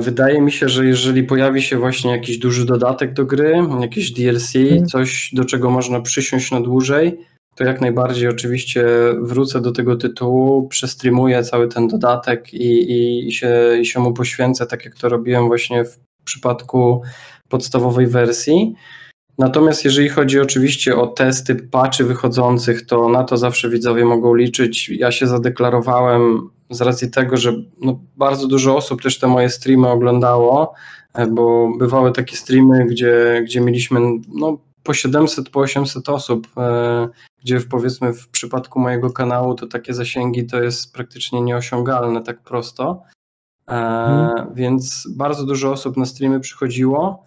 wydaje 0.00 0.40
mi 0.40 0.52
się, 0.52 0.68
że 0.68 0.86
jeżeli 0.86 1.22
pojawi 1.22 1.62
się 1.62 1.78
właśnie 1.78 2.10
jakiś 2.10 2.38
duży 2.38 2.66
dodatek 2.66 3.12
do 3.12 3.24
gry, 3.24 3.54
jakieś 3.80 4.10
DLC, 4.10 4.56
Mhm. 4.56 4.86
coś 4.86 5.30
do 5.32 5.44
czego 5.44 5.70
można 5.70 6.00
przysiąść 6.00 6.50
na 6.50 6.60
dłużej, 6.60 7.18
to 7.54 7.64
jak 7.64 7.80
najbardziej 7.80 8.28
oczywiście 8.28 8.84
wrócę 9.20 9.60
do 9.60 9.72
tego 9.72 9.96
tytułu, 9.96 10.68
przestreamuję 10.68 11.42
cały 11.42 11.68
ten 11.68 11.88
dodatek 11.88 12.54
i, 12.54 13.28
i, 13.28 13.32
się, 13.32 13.78
i 13.80 13.86
się 13.86 14.00
mu 14.00 14.12
poświęcę, 14.12 14.66
tak 14.66 14.84
jak 14.84 14.94
to 14.94 15.08
robiłem 15.08 15.46
właśnie 15.46 15.84
w 15.84 15.98
przypadku 16.24 17.02
podstawowej 17.48 18.06
wersji. 18.06 18.74
Natomiast 19.38 19.84
jeżeli 19.84 20.08
chodzi 20.08 20.40
oczywiście 20.40 20.96
o 20.96 21.06
testy 21.06 21.54
patchy 21.54 22.04
wychodzących, 22.04 22.86
to 22.86 23.08
na 23.08 23.24
to 23.24 23.36
zawsze 23.36 23.68
widzowie 23.68 24.04
mogą 24.04 24.34
liczyć. 24.34 24.88
Ja 24.88 25.12
się 25.12 25.26
zadeklarowałem 25.26 26.50
z 26.70 26.80
racji 26.80 27.10
tego, 27.10 27.36
że 27.36 27.52
no, 27.80 28.00
bardzo 28.16 28.46
dużo 28.46 28.76
osób 28.76 29.02
też 29.02 29.18
te 29.18 29.26
moje 29.26 29.50
streamy 29.50 29.88
oglądało, 29.88 30.74
e, 31.14 31.26
bo 31.26 31.72
bywały 31.78 32.12
takie 32.12 32.36
streamy, 32.36 32.86
gdzie, 32.86 33.42
gdzie 33.44 33.60
mieliśmy 33.60 34.00
no, 34.28 34.58
po 34.82 34.94
700, 34.94 35.50
po 35.50 35.60
800 35.60 36.08
osób, 36.08 36.46
e, 36.56 37.08
gdzie 37.42 37.60
w, 37.60 37.68
powiedzmy 37.68 38.12
w 38.12 38.28
przypadku 38.28 38.80
mojego 38.80 39.10
kanału 39.10 39.54
to 39.54 39.66
takie 39.66 39.94
zasięgi 39.94 40.46
to 40.46 40.62
jest 40.62 40.92
praktycznie 40.92 41.40
nieosiągalne 41.40 42.22
tak 42.22 42.42
prosto. 42.42 43.02
Mhm. 43.66 44.54
Więc 44.54 45.08
bardzo 45.16 45.46
dużo 45.46 45.72
osób 45.72 45.96
na 45.96 46.06
streamy 46.06 46.40
przychodziło 46.40 47.24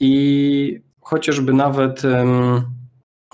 i 0.00 0.82
chociażby 1.02 1.52
nawet 1.52 2.02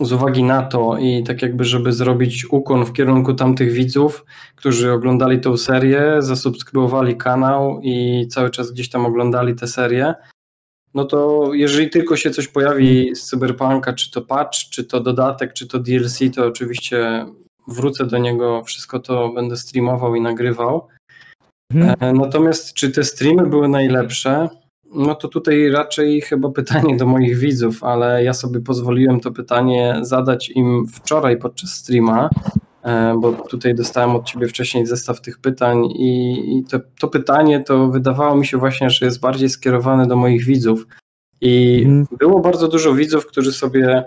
z 0.00 0.12
uwagi 0.12 0.42
na 0.42 0.62
to 0.62 0.96
i 0.98 1.22
tak 1.22 1.42
jakby, 1.42 1.64
żeby 1.64 1.92
zrobić 1.92 2.52
ukłon 2.52 2.84
w 2.84 2.92
kierunku 2.92 3.34
tamtych 3.34 3.72
widzów, 3.72 4.24
którzy 4.56 4.92
oglądali 4.92 5.40
tą 5.40 5.56
serię, 5.56 6.16
zasubskrybowali 6.18 7.16
kanał 7.16 7.80
i 7.82 8.26
cały 8.30 8.50
czas 8.50 8.72
gdzieś 8.72 8.90
tam 8.90 9.06
oglądali 9.06 9.54
tę 9.54 9.66
serię, 9.66 10.14
no 10.94 11.04
to 11.04 11.50
jeżeli 11.52 11.90
tylko 11.90 12.16
się 12.16 12.30
coś 12.30 12.48
pojawi 12.48 13.14
z 13.14 13.22
Cyberpunka, 13.22 13.92
czy 13.92 14.10
to 14.10 14.22
patch, 14.22 14.58
czy 14.70 14.84
to 14.84 15.00
dodatek, 15.00 15.52
czy 15.52 15.66
to 15.66 15.78
DLC, 15.78 16.18
to 16.34 16.46
oczywiście 16.46 17.26
wrócę 17.68 18.06
do 18.06 18.18
niego, 18.18 18.62
wszystko 18.64 19.00
to 19.00 19.28
będę 19.28 19.56
streamował 19.56 20.14
i 20.14 20.20
nagrywał. 20.20 20.88
Mhm. 21.74 21.96
E, 22.00 22.12
Natomiast 22.12 22.74
czy 22.74 22.90
te 22.90 23.04
streamy 23.04 23.46
były 23.46 23.68
najlepsze? 23.68 24.48
No 24.94 25.14
to 25.14 25.28
tutaj 25.28 25.70
raczej 25.70 26.20
chyba 26.20 26.50
pytanie 26.50 26.96
do 26.96 27.06
moich 27.06 27.38
widzów, 27.38 27.84
ale 27.84 28.24
ja 28.24 28.32
sobie 28.32 28.60
pozwoliłem 28.60 29.20
to 29.20 29.30
pytanie 29.30 29.96
zadać 30.02 30.50
im 30.50 30.86
wczoraj 30.86 31.38
podczas 31.38 31.70
streama, 31.70 32.30
e, 32.82 33.14
bo 33.20 33.32
tutaj 33.32 33.74
dostałem 33.74 34.16
od 34.16 34.24
ciebie 34.24 34.48
wcześniej 34.48 34.86
zestaw 34.86 35.20
tych 35.20 35.38
pytań 35.38 35.86
i, 35.86 36.38
i 36.58 36.64
to, 36.64 36.80
to 37.00 37.08
pytanie 37.08 37.60
to 37.60 37.88
wydawało 37.88 38.36
mi 38.36 38.46
się 38.46 38.58
właśnie, 38.58 38.90
że 38.90 39.06
jest 39.06 39.20
bardziej 39.20 39.48
skierowane 39.48 40.06
do 40.06 40.16
moich 40.16 40.44
widzów. 40.44 40.86
I 41.40 41.82
Mhm. 41.86 42.06
było 42.18 42.40
bardzo 42.40 42.68
dużo 42.68 42.94
widzów, 42.94 43.26
którzy 43.26 43.52
sobie 43.52 44.04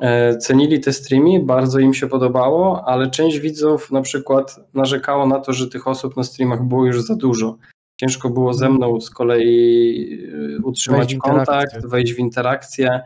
e, 0.00 0.38
cenili 0.38 0.80
te 0.80 0.92
streamy, 0.92 1.40
bardzo 1.44 1.78
im 1.78 1.94
się 1.94 2.06
podobało, 2.06 2.84
ale 2.86 3.10
część 3.10 3.38
widzów 3.38 3.90
na 3.90 4.02
przykład 4.02 4.60
narzekało 4.74 5.26
na 5.26 5.40
to, 5.40 5.52
że 5.52 5.68
tych 5.68 5.88
osób 5.88 6.16
na 6.16 6.24
streamach 6.24 6.62
było 6.62 6.86
już 6.86 7.02
za 7.02 7.16
dużo. 7.16 7.56
Ciężko 8.04 8.30
było 8.30 8.54
ze 8.54 8.68
mną 8.70 9.00
z 9.00 9.10
kolei 9.10 10.18
e, 10.58 10.62
utrzymać 10.62 10.98
Wejść 11.08 11.18
kontakt, 11.18 11.86
wejść 11.86 12.12
w 12.12 12.18
interakcję. 12.18 13.00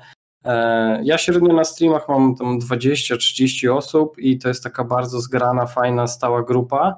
E, 0.44 1.00
Ja 1.04 1.18
średnio 1.18 1.54
na 1.54 1.64
streamach 1.64 2.08
mam 2.08 2.36
tam 2.36 2.58
20-30 2.58 3.72
osób 3.76 4.18
i 4.18 4.38
to 4.38 4.48
jest 4.48 4.62
taka 4.64 4.84
bardzo 4.84 5.20
zgrana, 5.20 5.66
fajna, 5.66 6.06
stała 6.06 6.42
grupa. 6.42 6.96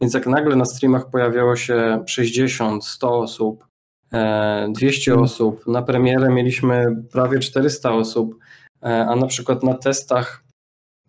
Więc 0.00 0.14
jak 0.14 0.26
nagle 0.26 0.56
na 0.56 0.64
streamach 0.64 1.10
pojawiało 1.10 1.56
się 1.56 2.04
60, 2.06 2.84
100 2.84 3.18
osób, 3.18 3.66
e, 4.12 4.68
200 4.72 5.12
Mm. 5.12 5.24
osób, 5.24 5.66
na 5.66 5.82
premierę 5.82 6.28
mieliśmy 6.30 6.96
prawie 7.12 7.38
400 7.38 7.92
osób, 7.92 8.38
e, 8.82 9.06
a 9.08 9.16
na 9.16 9.26
przykład 9.26 9.62
na 9.62 9.74
testach 9.74 10.44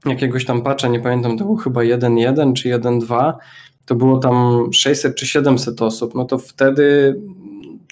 jakiegoś 0.06 0.46
tam 0.46 0.62
patcha, 0.62 0.88
nie 0.88 1.00
pamiętam, 1.00 1.38
to 1.38 1.46
był 1.46 1.56
chyba 1.56 1.82
1.1 1.84 2.54
czy 2.54 2.70
1.2, 2.70 3.34
to 3.90 3.96
było 3.96 4.18
tam 4.18 4.68
600 4.74 5.16
czy 5.16 5.28
700 5.28 5.82
osób, 5.82 6.16
no 6.16 6.26
to 6.26 6.38
wtedy 6.38 7.16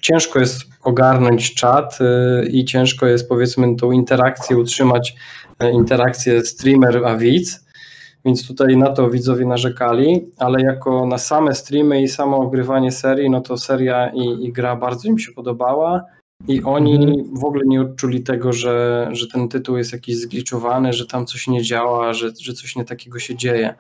ciężko 0.02 0.39
jest 0.39 0.62
ogarnąć 0.84 1.54
czat 1.54 1.98
y, 2.02 2.48
i 2.50 2.66
ciężko 2.66 3.06
jest 3.06 3.30
powiedzmy 3.30 3.76
tą 3.76 3.91
interakcję 3.91 4.58
utrzymać, 4.58 5.16
e, 5.60 5.72
interakcję 5.72 6.45
streamer 6.45 7.06
a 7.06 7.16
widz, 7.18 7.66
więc 8.26 8.48
tutaj 8.48 8.78
na 8.78 8.89
to 8.89 9.10
widzowie 9.10 9.45
narzekali, 9.45 10.32
ale 10.38 10.62
jako 10.62 11.06
na 11.06 11.18
same 11.18 11.56
streamy 11.56 12.02
i 12.02 12.08
samo 12.08 12.38
ogrywanie 12.38 12.91
serii, 12.91 13.30
no 13.30 13.41
to 13.41 13.58
seria 13.58 14.10
i, 14.10 14.45
i 14.45 14.54
gra 14.54 14.76
bardzo 14.76 15.08
im 15.08 15.20
się 15.20 15.32
podobała 15.32 16.04
i 16.48 16.64
oni 16.64 16.95
Mhm. 16.95 17.36
w 17.36 17.45
ogóle 17.45 17.64
nie 17.66 17.82
odczuli 17.82 18.24
tego, 18.24 18.54
że, 18.54 19.08
że 19.12 19.28
ten 19.28 19.50
tytuł 19.50 19.78
jest 19.78 19.93
jakiś 19.93 20.18
zgliczowany, 20.18 20.93
że 20.93 21.06
tam 21.06 21.26
coś 21.26 21.48
nie 21.48 21.64
działa, 21.64 22.14
że, 22.14 22.30
że 22.41 22.54
coś 22.54 22.76
nie 22.76 22.86
takiego 22.86 23.20
się 23.20 23.36
dzieje. 23.36 23.76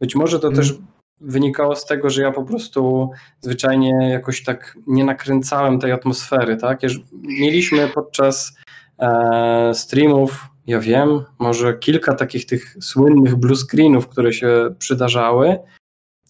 Być 0.00 0.14
może 0.14 0.40
to 0.40 0.48
Mhm. 0.48 0.66
też 0.66 0.78
wynikało 1.20 1.76
z 1.76 1.86
tego, 1.86 2.10
że 2.10 2.22
ja 2.22 2.32
po 2.32 2.42
prostu 2.42 3.10
zwyczajnie 3.40 4.08
jakoś 4.10 4.44
tak 4.44 4.78
nie 4.86 5.04
nakręcałem 5.04 5.78
tej 5.78 5.92
atmosfery, 5.92 6.56
tak? 6.56 6.80
Mieliśmy 7.12 7.88
podczas 7.88 8.56
e, 8.98 9.70
streamów, 9.74 10.46
ja 10.66 10.80
wiem, 10.80 11.24
może 11.38 11.78
kilka 11.78 12.14
takich 12.14 12.46
tych 12.46 12.76
słynnych 12.80 13.36
blue 13.36 13.56
screenów, 13.56 14.08
które 14.08 14.32
się 14.32 14.74
przydarzały. 14.78 15.58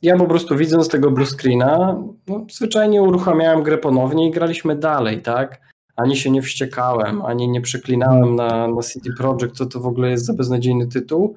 Ja 0.02 0.16
po 0.16 0.26
prostu 0.26 0.56
widząc 0.56 0.88
tego 0.88 1.10
blue 1.10 1.26
screena, 1.26 2.02
no, 2.28 2.46
zwyczajnie 2.50 3.02
uruchamiałem 3.02 3.62
grę 3.62 3.78
ponownie 3.78 4.28
i 4.28 4.30
graliśmy 4.30 4.76
dalej, 4.76 5.22
tak? 5.22 5.60
Ani 5.96 6.16
się 6.16 6.30
nie 6.30 6.42
wściekałem, 6.42 7.22
ani 7.22 7.48
nie 7.48 7.60
przeklinałem 7.60 8.36
na, 8.36 8.68
na 8.68 8.82
CD 8.82 9.10
Projekt, 9.18 9.56
co 9.56 9.66
to 9.66 9.80
w 9.80 9.86
ogóle 9.86 10.10
jest 10.10 10.24
za 10.24 10.34
beznadziejny 10.34 10.86
tytuł, 10.86 11.36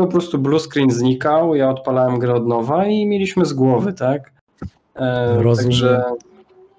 po 0.00 0.06
prostu 0.06 0.38
blue 0.38 0.60
screen 0.60 0.90
znikał, 0.90 1.54
ja 1.54 1.70
odpalałem 1.70 2.18
grę 2.18 2.34
od 2.34 2.46
nowa 2.46 2.86
i 2.86 3.06
mieliśmy 3.06 3.44
z 3.44 3.52
głowy, 3.52 3.92
tak? 3.92 4.32
E, 4.94 5.42
Rozumiem. 5.42 5.70
także, 5.70 6.02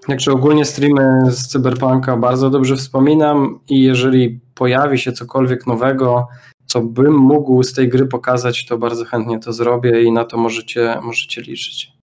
także 0.08 0.32
ogólnie 0.32 0.66
streamy 0.66 1.32
z 1.32 1.48
Cyberpunka 1.48 2.18
bardzo 2.18 2.50
dobrze 2.50 2.76
wspominam 2.76 3.60
i 3.70 3.84
jeżeli 3.84 4.40
pojawi 4.56 5.00
się 5.00 5.12
cokolwiek 5.12 5.68
nowego, 5.68 6.28
co 6.66 6.82
bym 6.82 7.14
mógł 7.14 7.64
z 7.64 7.74
tej 7.74 7.90
gry 7.90 8.06
pokazać, 8.06 8.66
to 8.66 8.78
bardzo 8.78 9.06
chętnie 9.06 9.40
to 9.40 9.54
zrobię 9.54 10.04
i 10.04 10.12
na 10.12 10.26
to 10.26 10.38
możecie, 10.38 11.00
możecie 11.02 11.42
liczyć. 11.42 11.97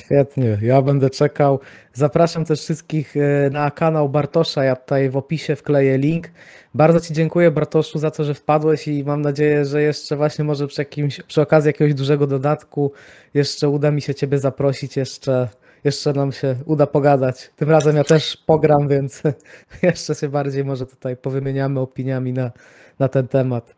Świetnie, 0.00 0.58
ja 0.62 0.82
będę 0.82 1.10
czekał. 1.10 1.60
Zapraszam 1.92 2.44
też 2.44 2.60
wszystkich 2.60 3.16
e, 3.16 3.50
na 3.50 3.70
kanał 3.70 4.08
Bartosza. 4.08 4.64
Ja 4.64 4.76
tutaj 4.76 5.10
w 5.10 5.16
opisie 5.16 5.56
wkleję 5.56 5.98
link. 5.98 6.28
Bardzo 6.74 7.00
Ci 7.00 7.14
dziękuję, 7.14 7.50
Bartoszu, 7.50 7.98
za 7.98 8.10
to, 8.10 8.24
że 8.24 8.34
wpadłeś 8.34 8.88
i 8.88 9.04
mam 9.04 9.22
nadzieję, 9.22 9.64
że 9.64 9.82
jeszcze 9.82 10.16
właśnie 10.16 10.44
może 10.44 10.66
przy, 10.66 10.80
jakimś, 10.80 11.22
przy 11.22 11.40
okazji 11.40 11.68
jakiegoś 11.68 11.94
dużego 11.94 12.26
dodatku 12.26 12.92
jeszcze 13.34 13.68
uda 13.68 13.90
mi 13.90 14.02
się 14.02 14.14
Ciebie 14.14 14.38
zaprosić, 14.38 14.96
jeszcze, 14.96 15.48
jeszcze 15.84 16.12
nam 16.12 16.32
się 16.32 16.56
uda 16.66 16.86
pogadać. 16.86 17.50
Tym 17.56 17.70
razem 17.70 17.96
ja 17.96 18.04
też 18.04 18.36
pogram, 18.46 18.88
więc 18.88 19.22
jeszcze 19.82 20.14
się 20.14 20.28
bardziej 20.28 20.64
może 20.64 20.86
tutaj 20.86 21.16
powymieniamy 21.16 21.80
opiniami 21.80 22.32
na, 22.32 22.50
na 22.98 23.08
ten 23.08 23.28
temat. 23.28 23.74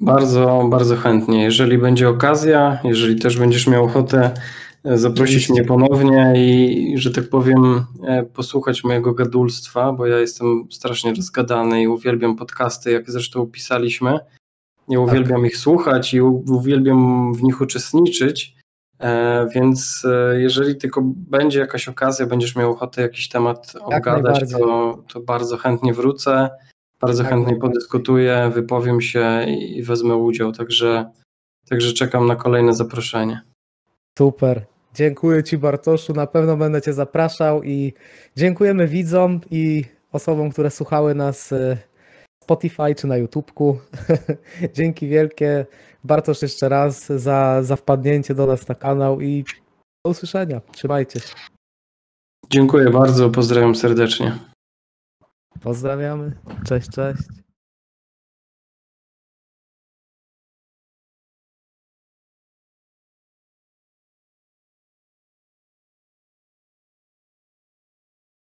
Bardzo, 0.00 0.66
bardzo 0.70 0.96
chętnie. 0.96 1.44
Jeżeli 1.44 1.78
będzie 1.78 2.08
okazja, 2.08 2.78
jeżeli 2.84 3.16
też 3.16 3.38
będziesz 3.38 3.66
miał 3.66 3.84
ochotę 3.84 4.30
zaprosić 4.84 5.50
mnie 5.50 5.64
ponownie 5.64 6.32
i, 6.36 6.98
że 6.98 7.10
tak 7.10 7.28
powiem, 7.28 7.84
e, 8.06 8.22
posłuchać 8.22 8.84
mojego 8.84 9.14
gadulstwa, 9.14 9.92
bo 9.92 10.06
ja 10.06 10.18
jestem 10.18 10.66
strasznie 10.70 11.14
rozgadany 11.14 11.82
i 11.82 11.88
uwielbiam 11.88 12.36
podcasty, 12.36 12.92
jak 12.92 13.10
zresztą 13.10 13.46
pisaliśmy. 13.46 14.18
Ja 14.88 15.00
uwielbiam 15.00 15.46
ich 15.46 15.56
słuchać 15.56 16.14
i 16.14 16.20
uwielbiam 16.20 17.32
w 17.34 17.42
nich 17.42 17.60
uczestniczyć. 17.60 18.56
E, 19.00 19.46
Więc 19.54 20.04
e, 20.04 20.40
jeżeli 20.40 20.76
tylko 20.76 21.02
będzie 21.04 21.58
jakaś 21.60 21.88
okazja, 21.88 22.26
będziesz 22.26 22.56
miał 22.56 22.70
ochotę 22.70 23.02
jakiś 23.02 23.28
temat 23.28 23.74
obgadać, 23.80 24.22
najbardziej. 24.24 24.60
to, 24.60 25.04
to 25.12 25.20
bardzo 25.20 25.56
chętnie 25.56 25.94
wrócę. 25.94 26.50
Bardzo 27.00 27.22
Jak 27.22 27.32
chętnie 27.32 27.56
podyskutuję, 27.56 28.50
wypowiem 28.54 29.00
się 29.00 29.44
i 29.48 29.78
i 29.78 29.82
wezmę 29.82 30.16
udział. 30.16 30.52
Także, 30.52 31.10
także 31.68 31.92
czekam 31.92 32.26
na 32.26 32.36
kolejne 32.36 32.74
zaproszenie. 32.74 33.47
Super. 34.18 34.66
Dziękuję 34.94 35.44
Ci, 35.44 35.58
Bartoszu. 35.58 36.12
Na 36.12 36.26
pewno 36.26 36.56
będę 36.56 36.82
Cię 36.82 36.92
zapraszał 36.92 37.62
i 37.62 37.92
dziękujemy 38.36 38.88
widzom 38.88 39.40
i 39.50 39.84
osobom, 40.12 40.50
które 40.50 40.70
słuchały 40.70 41.14
nas 41.14 41.52
e, 41.52 41.76
Spotify 42.42 42.94
czy 42.96 43.06
na 43.06 43.16
YouTubku. 43.16 43.78
Dzięki 44.76 45.08
wielkie, 45.08 45.66
Bartosz, 46.04 46.42
jeszcze 46.42 46.68
raz 46.68 47.06
za, 47.06 47.62
za 47.62 47.76
wpadnięcie 47.76 48.34
do 48.34 48.46
nas 48.46 48.68
na 48.68 48.74
kanał 48.74 49.20
i 49.20 49.44
do 50.04 50.10
usłyszenia. 50.10 50.60
Trzymajcie 50.72 51.20
się. 51.20 51.34
Dziękuję 52.50 52.90
bardzo, 52.90 53.30
pozdrawiam 53.30 53.74
serdecznie. 53.74 54.38
Pozdrawiamy. 55.62 56.32
Cześć, 56.66 56.88
cześć. 56.90 57.47